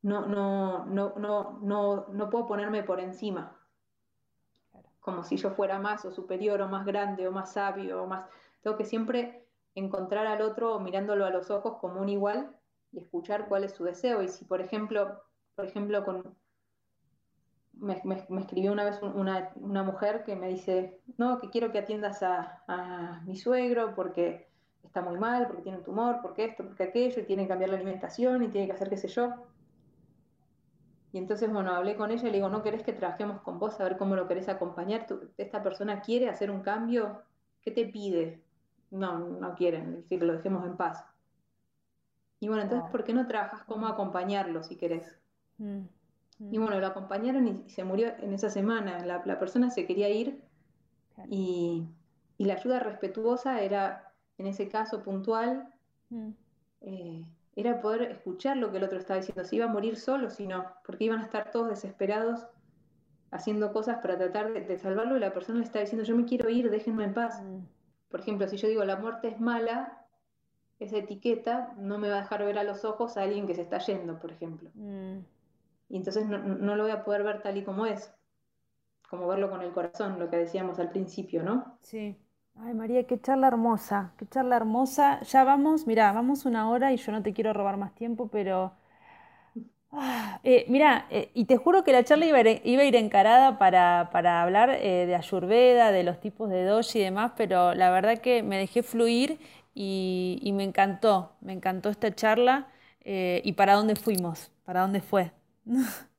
no, 0.03 0.27
no, 0.27 0.85
no, 0.85 1.15
no, 1.17 1.59
no, 1.61 2.07
no 2.09 2.29
puedo 2.29 2.45
ponerme 2.45 2.83
por 2.83 2.99
encima 2.99 3.59
como 5.05 5.23
si 5.23 5.37
yo 5.37 5.51
fuera 5.51 5.77
más 5.77 6.03
o 6.03 6.11
superior 6.11 6.59
o 6.61 6.67
más 6.67 6.83
grande 6.83 7.27
o 7.27 7.31
más 7.31 7.53
sabio 7.53 8.01
o 8.01 8.07
más... 8.07 8.27
Tengo 8.61 8.75
que 8.75 8.85
siempre 8.85 9.44
encontrar 9.75 10.25
al 10.25 10.41
otro 10.41 10.79
mirándolo 10.79 11.25
a 11.25 11.29
los 11.29 11.51
ojos 11.51 11.77
como 11.79 12.01
un 12.01 12.09
igual 12.09 12.55
y 12.91 12.99
escuchar 12.99 13.47
cuál 13.47 13.63
es 13.65 13.73
su 13.73 13.83
deseo. 13.83 14.23
Y 14.23 14.29
si, 14.29 14.45
por 14.45 14.61
ejemplo, 14.61 15.21
por 15.55 15.65
ejemplo, 15.65 16.03
con... 16.03 16.35
Me, 17.73 18.01
escribió 18.39 18.71
una 18.71 18.85
vez 18.85 19.01
una, 19.01 19.83
mujer 19.83 20.23
que 20.23 20.37
me 20.37 20.47
dice, 20.47 21.01
no, 21.17 21.39
que 21.39 21.49
quiero 21.49 21.73
que 21.73 21.79
atiendas 21.79 22.23
a, 22.23 22.63
a 22.67 23.21
mi 23.25 23.35
suegro 23.35 23.93
porque 23.95 24.47
está 24.81 25.01
muy 25.01 25.19
mal, 25.19 25.47
porque 25.47 25.63
tiene 25.63 25.79
un 25.79 25.83
tumor, 25.83 26.19
porque 26.21 26.45
esto, 26.45 26.63
porque 26.63 26.83
aquello, 26.83 27.21
y 27.21 27.25
tiene 27.25 27.43
que 27.43 27.49
cambiar 27.49 27.71
la 27.71 27.75
alimentación 27.75 28.43
y 28.43 28.47
tiene 28.47 28.67
que 28.67 28.73
hacer 28.73 28.89
qué 28.89 28.95
sé 28.95 29.09
yo. 29.09 29.33
Y 31.11 31.17
entonces, 31.17 31.51
bueno, 31.51 31.73
hablé 31.73 31.95
con 31.97 32.11
ella 32.11 32.23
y 32.23 32.31
le 32.31 32.37
digo, 32.37 32.49
¿no 32.49 32.63
querés 32.63 32.83
que 32.83 32.93
trabajemos 32.93 33.41
con 33.41 33.59
vos 33.59 33.79
a 33.79 33.83
ver 33.83 33.97
cómo 33.97 34.15
lo 34.15 34.27
querés 34.27 34.47
acompañar? 34.47 35.05
¿Esta 35.37 35.63
persona 35.63 36.01
quiere 36.01 36.29
hacer 36.29 36.51
un 36.51 36.61
cambio? 36.61 37.21
¿Qué 37.61 37.71
te 37.71 37.85
pide? 37.85 38.44
No, 38.91 39.19
no 39.19 39.55
quieren, 39.55 39.95
decir 39.95 40.19
que 40.19 40.25
lo 40.25 40.33
dejemos 40.33 40.65
en 40.65 40.77
paz. 40.77 41.05
Y 42.39 42.47
bueno, 42.47 42.63
entonces, 42.63 42.89
¿por 42.91 43.03
qué 43.03 43.13
no 43.13 43.27
trabajas 43.27 43.63
cómo 43.63 43.87
acompañarlo 43.87 44.63
si 44.63 44.75
querés? 44.75 45.17
Mm, 45.57 45.83
mm. 46.39 46.53
Y 46.53 46.57
bueno, 46.57 46.79
lo 46.79 46.87
acompañaron 46.87 47.47
y 47.47 47.69
se 47.69 47.83
murió 47.83 48.13
en 48.19 48.33
esa 48.33 48.49
semana. 48.49 49.05
La, 49.05 49.39
persona 49.39 49.69
se 49.69 49.85
quería 49.85 50.09
ir 50.09 50.43
y, 51.29 51.87
la 52.37 52.53
ayuda 52.53 52.79
respetuosa 52.79 53.61
era, 53.61 54.11
en 54.37 54.47
ese 54.47 54.67
caso 54.67 55.01
puntual, 55.01 55.73
mm. 56.09 56.29
eh, 56.81 57.25
era 57.55 57.81
poder 57.81 58.03
escuchar 58.03 58.57
lo 58.57 58.71
que 58.71 58.77
el 58.77 58.83
otro 58.83 58.99
estaba 58.99 59.19
diciendo, 59.19 59.45
si 59.45 59.55
iba 59.55 59.65
a 59.65 59.69
morir 59.69 59.95
solo, 59.95 60.29
si 60.29 60.45
no, 60.45 60.65
porque 60.85 61.05
iban 61.05 61.21
a 61.21 61.23
estar 61.23 61.51
todos 61.51 61.69
desesperados 61.69 62.45
haciendo 63.31 63.71
cosas 63.71 63.99
para 63.99 64.17
tratar 64.17 64.53
de, 64.53 64.77
salvarlo 64.77 65.17
y 65.17 65.19
la 65.19 65.33
persona 65.33 65.59
le 65.59 65.65
está 65.65 65.79
diciendo, 65.79 66.05
yo 66.05 66.15
me 66.15 66.25
quiero 66.25 66.49
ir, 66.49 66.69
déjenme 66.69 67.05
en 67.05 67.13
paz. 67.13 67.41
Por 68.15 68.21
ejemplo, 68.21 68.47
si 68.47 68.55
yo 68.55 68.69
digo 68.69 68.85
la 68.85 68.95
muerte 68.95 69.27
es 69.27 69.41
mala, 69.41 70.05
esa 70.79 70.95
etiqueta 70.95 71.73
no 71.75 71.97
me 71.97 72.07
va 72.07 72.19
a 72.19 72.21
dejar 72.21 72.45
ver 72.45 72.57
a 72.57 72.63
los 72.63 72.85
ojos 72.85 73.17
a 73.17 73.23
alguien 73.23 73.45
que 73.45 73.55
se 73.55 73.61
está 73.61 73.79
yendo, 73.79 74.19
por 74.19 74.31
ejemplo. 74.31 74.69
Mm. 74.73 75.17
Y 75.89 75.97
entonces 75.97 76.25
no, 76.25 76.37
no, 76.37 76.77
lo 76.77 76.83
voy 76.83 76.93
a 76.93 77.03
poder 77.03 77.23
ver 77.23 77.41
tal 77.41 77.57
y 77.57 77.65
como 77.65 77.85
es, 77.85 78.13
como 79.09 79.27
verlo 79.27 79.49
con 79.49 79.61
el 79.61 79.73
corazón, 79.73 80.17
lo 80.17 80.29
que 80.29 80.37
decíamos 80.37 80.79
al 80.79 80.91
principio, 80.91 81.43
¿no? 81.43 81.77
Sí. 81.81 82.15
Ay, 82.55 82.73
María, 82.73 83.05
qué 83.05 83.19
charla 83.19 83.47
hermosa, 83.47 84.13
qué 84.17 84.25
charla 84.29 84.55
hermosa. 84.55 85.21
Ya 85.23 85.43
vamos, 85.43 85.85
mira, 85.85 86.13
vamos 86.13 86.45
una 86.45 86.69
hora 86.69 86.93
y 86.93 86.95
yo 86.95 87.11
no 87.11 87.21
te 87.21 87.33
quiero 87.33 87.51
robar 87.51 87.75
más 87.75 87.93
tiempo, 87.95 88.29
pero... 88.29 88.71
Eh, 90.43 90.65
mira, 90.69 91.07
eh, 91.09 91.31
y 91.33 91.45
te 91.45 91.57
juro 91.57 91.83
que 91.83 91.91
la 91.91 92.03
charla 92.03 92.25
iba 92.25 92.37
a 92.37 92.41
ir, 92.41 92.61
iba 92.63 92.81
a 92.83 92.85
ir 92.85 92.95
encarada 92.95 93.57
para, 93.57 94.09
para 94.11 94.41
hablar 94.43 94.69
eh, 94.71 95.05
de 95.07 95.15
Ayurveda, 95.15 95.91
de 95.91 96.03
los 96.03 96.19
tipos 96.19 96.49
de 96.49 96.63
doji 96.65 96.99
y 96.99 97.03
demás, 97.03 97.31
pero 97.35 97.73
la 97.73 97.89
verdad 97.91 98.19
que 98.19 98.43
me 98.43 98.57
dejé 98.57 98.83
fluir 98.83 99.39
y, 99.73 100.39
y 100.43 100.51
me 100.53 100.63
encantó, 100.63 101.33
me 101.41 101.53
encantó 101.53 101.89
esta 101.89 102.13
charla. 102.13 102.67
¿Y 103.07 103.53
para 103.53 103.75
dónde 103.75 103.95
fuimos? 103.95 104.51
¿Para 104.63 104.81
dónde 104.81 104.99
fue? 105.01 105.31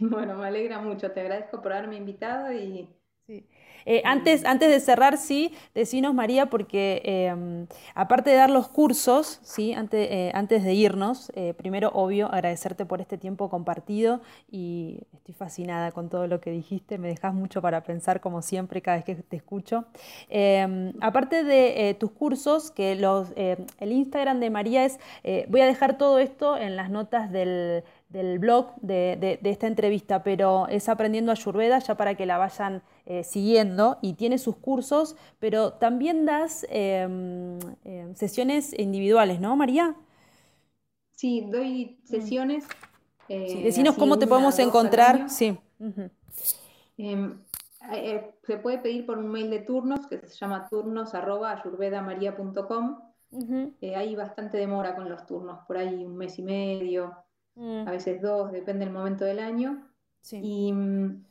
Bueno, 0.00 0.36
me 0.36 0.46
alegra 0.46 0.78
mucho, 0.80 1.10
te 1.12 1.20
agradezco 1.20 1.60
por 1.62 1.72
haberme 1.72 1.96
invitado 1.96 2.52
y 2.52 2.88
sí. 3.26 3.46
Eh, 3.86 4.02
antes, 4.04 4.44
antes 4.44 4.68
de 4.68 4.80
cerrar, 4.80 5.16
sí, 5.16 5.54
decinos 5.74 6.12
María, 6.12 6.46
porque 6.46 7.00
em, 7.04 7.66
aparte 7.94 8.30
de 8.30 8.36
dar 8.36 8.50
los 8.50 8.68
cursos, 8.68 9.38
¿sí? 9.42 9.72
antes, 9.72 10.08
eh, 10.10 10.32
antes 10.34 10.64
de 10.64 10.74
irnos, 10.74 11.30
eh, 11.36 11.54
primero, 11.56 11.90
obvio, 11.94 12.26
agradecerte 12.26 12.84
por 12.84 13.00
este 13.00 13.16
tiempo 13.16 13.48
compartido 13.48 14.20
y 14.50 14.98
estoy 15.14 15.34
fascinada 15.34 15.92
con 15.92 16.08
todo 16.08 16.26
lo 16.26 16.40
que 16.40 16.50
dijiste, 16.50 16.98
me 16.98 17.08
dejas 17.08 17.32
mucho 17.32 17.62
para 17.62 17.84
pensar 17.84 18.20
como 18.20 18.42
siempre 18.42 18.82
cada 18.82 18.96
vez 18.96 19.04
que 19.04 19.14
te 19.14 19.36
escucho. 19.36 19.84
Em, 20.28 20.92
aparte 21.00 21.44
de 21.44 21.96
tus 21.98 22.10
cursos, 22.10 22.72
que 22.72 22.96
los, 22.96 23.32
el 23.36 23.92
Instagram 23.92 24.40
de 24.40 24.50
María 24.50 24.84
es, 24.84 24.98
voy 25.48 25.60
a 25.60 25.66
dejar 25.66 25.96
todo 25.96 26.18
esto 26.18 26.56
en 26.56 26.74
las 26.74 26.90
notas 26.90 27.30
del 27.30 27.84
del 28.08 28.38
blog 28.38 28.76
de, 28.80 29.38
esta 29.42 29.66
entrevista, 29.66 30.22
pero 30.22 30.68
es 30.68 30.88
Aprendiendo 30.88 31.32
Ayurveda 31.32 31.80
ya 31.80 31.96
para 31.96 32.14
que 32.14 32.24
la 32.26 32.38
vayan 32.38 32.84
eh, 33.04 33.24
siguiendo 33.24 33.98
y 34.00 34.14
tiene 34.14 34.38
sus 34.38 34.54
cursos, 34.56 35.16
pero 35.38 35.72
también 35.72 36.24
das 36.24 36.64
em, 36.70 37.58
em, 37.84 38.14
sesiones 38.14 38.72
individuales, 38.78 39.40
¿no, 39.40 39.56
María? 39.56 39.96
Sí, 41.12 41.46
doy 41.50 41.98
mm. 42.02 42.06
sesiones. 42.06 42.64
Eh, 43.28 43.62
decinos 43.64 43.96
cómo 43.96 44.16
te 44.18 44.28
podemos 44.28 44.58
encontrar. 44.60 45.28
Sí. 45.28 45.58
Eh, 46.98 47.34
se 48.46 48.56
puede 48.58 48.78
pedir 48.78 49.04
por 49.04 49.18
un 49.18 49.26
mail 49.28 49.50
de 49.50 49.58
turnos 49.60 50.06
que 50.06 50.24
se 50.26 50.36
llama 50.36 50.68
turnos.ayurvedamaria.com. 50.68 53.00
hay 53.94 54.14
bastante 54.14 54.58
demora 54.58 54.94
con 54.94 55.08
los 55.08 55.26
turnos, 55.26 55.66
por 55.66 55.76
ahí 55.76 56.04
un 56.04 56.16
mes 56.16 56.38
y 56.38 56.42
medio 56.42 57.25
a 57.56 57.90
veces 57.90 58.20
dos, 58.20 58.52
depende 58.52 58.84
del 58.84 58.94
momento 58.94 59.24
del 59.24 59.38
año. 59.38 59.86
Y 60.30 60.72
mm, 60.72 61.24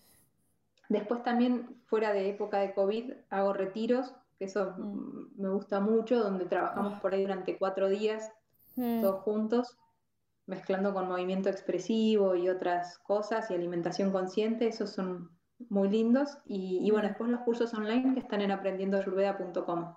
después 0.90 1.24
también, 1.24 1.82
fuera 1.86 2.14
de 2.14 2.30
época 2.30 2.60
de 2.60 2.74
COVID, 2.74 3.12
hago 3.30 3.54
retiros, 3.54 4.16
que 4.40 4.46
eso 4.46 4.74
mm. 4.78 5.42
me 5.42 5.50
gusta 5.50 5.80
mucho, 5.80 6.20
donde 6.24 6.46
trabajamos 6.46 6.94
ah. 6.96 7.02
por 7.02 7.14
ahí 7.14 7.22
durante 7.22 7.58
cuatro 7.58 7.90
días, 7.90 8.32
mm. 8.76 9.02
todos 9.02 9.22
juntos, 9.22 9.78
mezclando 10.48 10.94
con 10.94 11.08
movimiento 11.08 11.50
expresivo 11.50 12.36
y 12.36 12.50
otras 12.50 12.98
cosas, 13.00 13.50
y 13.52 13.54
alimentación 13.54 14.12
consciente, 14.12 14.68
esos 14.68 14.92
son 14.92 15.32
muy 15.70 15.90
lindos. 15.90 16.38
Y, 16.46 16.80
y 16.82 16.92
bueno, 16.92 17.08
después 17.10 17.30
los 17.30 17.42
cursos 17.42 17.74
online 17.74 18.14
que 18.14 18.20
están 18.20 18.42
en 18.42 18.52
aprendiendoayurveda.com. 18.52 19.94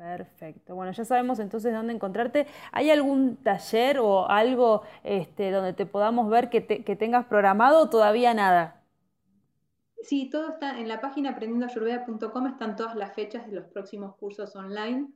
Perfecto. 0.00 0.74
Bueno, 0.74 0.92
ya 0.92 1.04
sabemos 1.04 1.40
entonces 1.40 1.74
dónde 1.74 1.92
encontrarte. 1.92 2.46
¿Hay 2.72 2.88
algún 2.90 3.36
taller 3.36 3.98
o 3.98 4.26
algo 4.30 4.82
este, 5.04 5.50
donde 5.50 5.74
te 5.74 5.84
podamos 5.84 6.30
ver 6.30 6.48
que, 6.48 6.62
tengas 6.62 7.26
programado 7.26 7.82
o 7.82 7.90
todavía 7.90 8.32
nada? 8.32 8.82
Sí, 10.00 10.30
todo 10.30 10.48
está 10.48 10.80
en 10.80 10.88
la 10.88 11.02
página 11.02 11.32
aprendiendoayurveda.com, 11.32 12.46
están 12.46 12.76
todas 12.76 12.96
las 12.96 13.12
fechas 13.12 13.46
de 13.46 13.52
los 13.52 13.66
próximos 13.66 14.16
cursos 14.16 14.56
online 14.56 15.10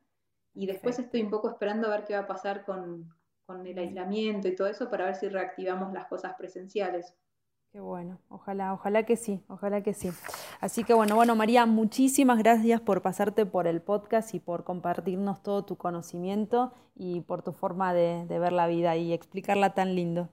y 0.52 0.66
después 0.66 0.98
estoy 0.98 1.22
un 1.22 1.30
poco 1.30 1.48
esperando 1.48 1.86
a 1.86 1.96
ver 1.96 2.04
qué 2.04 2.12
va 2.12 2.20
a 2.20 2.26
pasar 2.26 2.66
con, 2.66 3.10
con 3.46 3.66
el 3.66 3.78
aislamiento 3.78 4.48
y 4.48 4.54
todo 4.54 4.68
eso 4.68 4.90
para 4.90 5.06
ver 5.06 5.14
si 5.14 5.30
reactivamos 5.30 5.94
las 5.94 6.04
cosas 6.08 6.34
presenciales. 6.34 7.14
Qué 7.74 7.80
bueno, 7.80 8.20
ojalá, 8.28 8.72
ojalá 8.72 9.02
que 9.02 9.16
sí, 9.16 9.42
ojalá 9.48 9.82
que 9.82 9.94
sí. 9.94 10.08
Así 10.60 10.84
que 10.84 10.94
bueno, 10.94 11.16
bueno, 11.16 11.34
María, 11.34 11.66
muchísimas 11.66 12.38
gracias 12.38 12.80
por 12.80 13.02
pasarte 13.02 13.46
por 13.46 13.66
el 13.66 13.82
podcast 13.82 14.32
y 14.32 14.38
por 14.38 14.62
compartirnos 14.62 15.42
todo 15.42 15.64
tu 15.64 15.76
conocimiento 15.76 16.72
y 16.94 17.22
por 17.22 17.42
tu 17.42 17.52
forma 17.52 17.92
de, 17.92 18.26
ver 18.28 18.52
la 18.52 18.68
vida 18.68 18.94
y 18.94 19.12
explicarla 19.12 19.74
tan 19.74 19.96
lindo. 19.96 20.28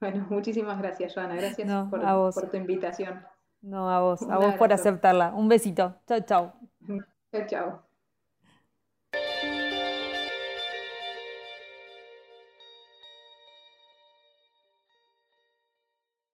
Bueno, 0.00 0.26
muchísimas 0.30 0.78
gracias, 0.78 1.12
Joana. 1.12 1.34
Gracias 1.34 1.68
por, 1.90 2.00
por, 2.32 2.50
tu 2.50 2.56
invitación. 2.56 3.22
No, 3.60 3.90
a 3.90 4.00
vos, 4.00 4.22
a 4.22 4.38
vos 4.38 4.54
por 4.54 4.72
aceptarla. 4.72 5.34
Un 5.34 5.50
besito. 5.50 5.96
Chao, 6.06 6.20
chao. 6.20 6.54
Chao, 7.30 7.46
chao. 7.46 7.89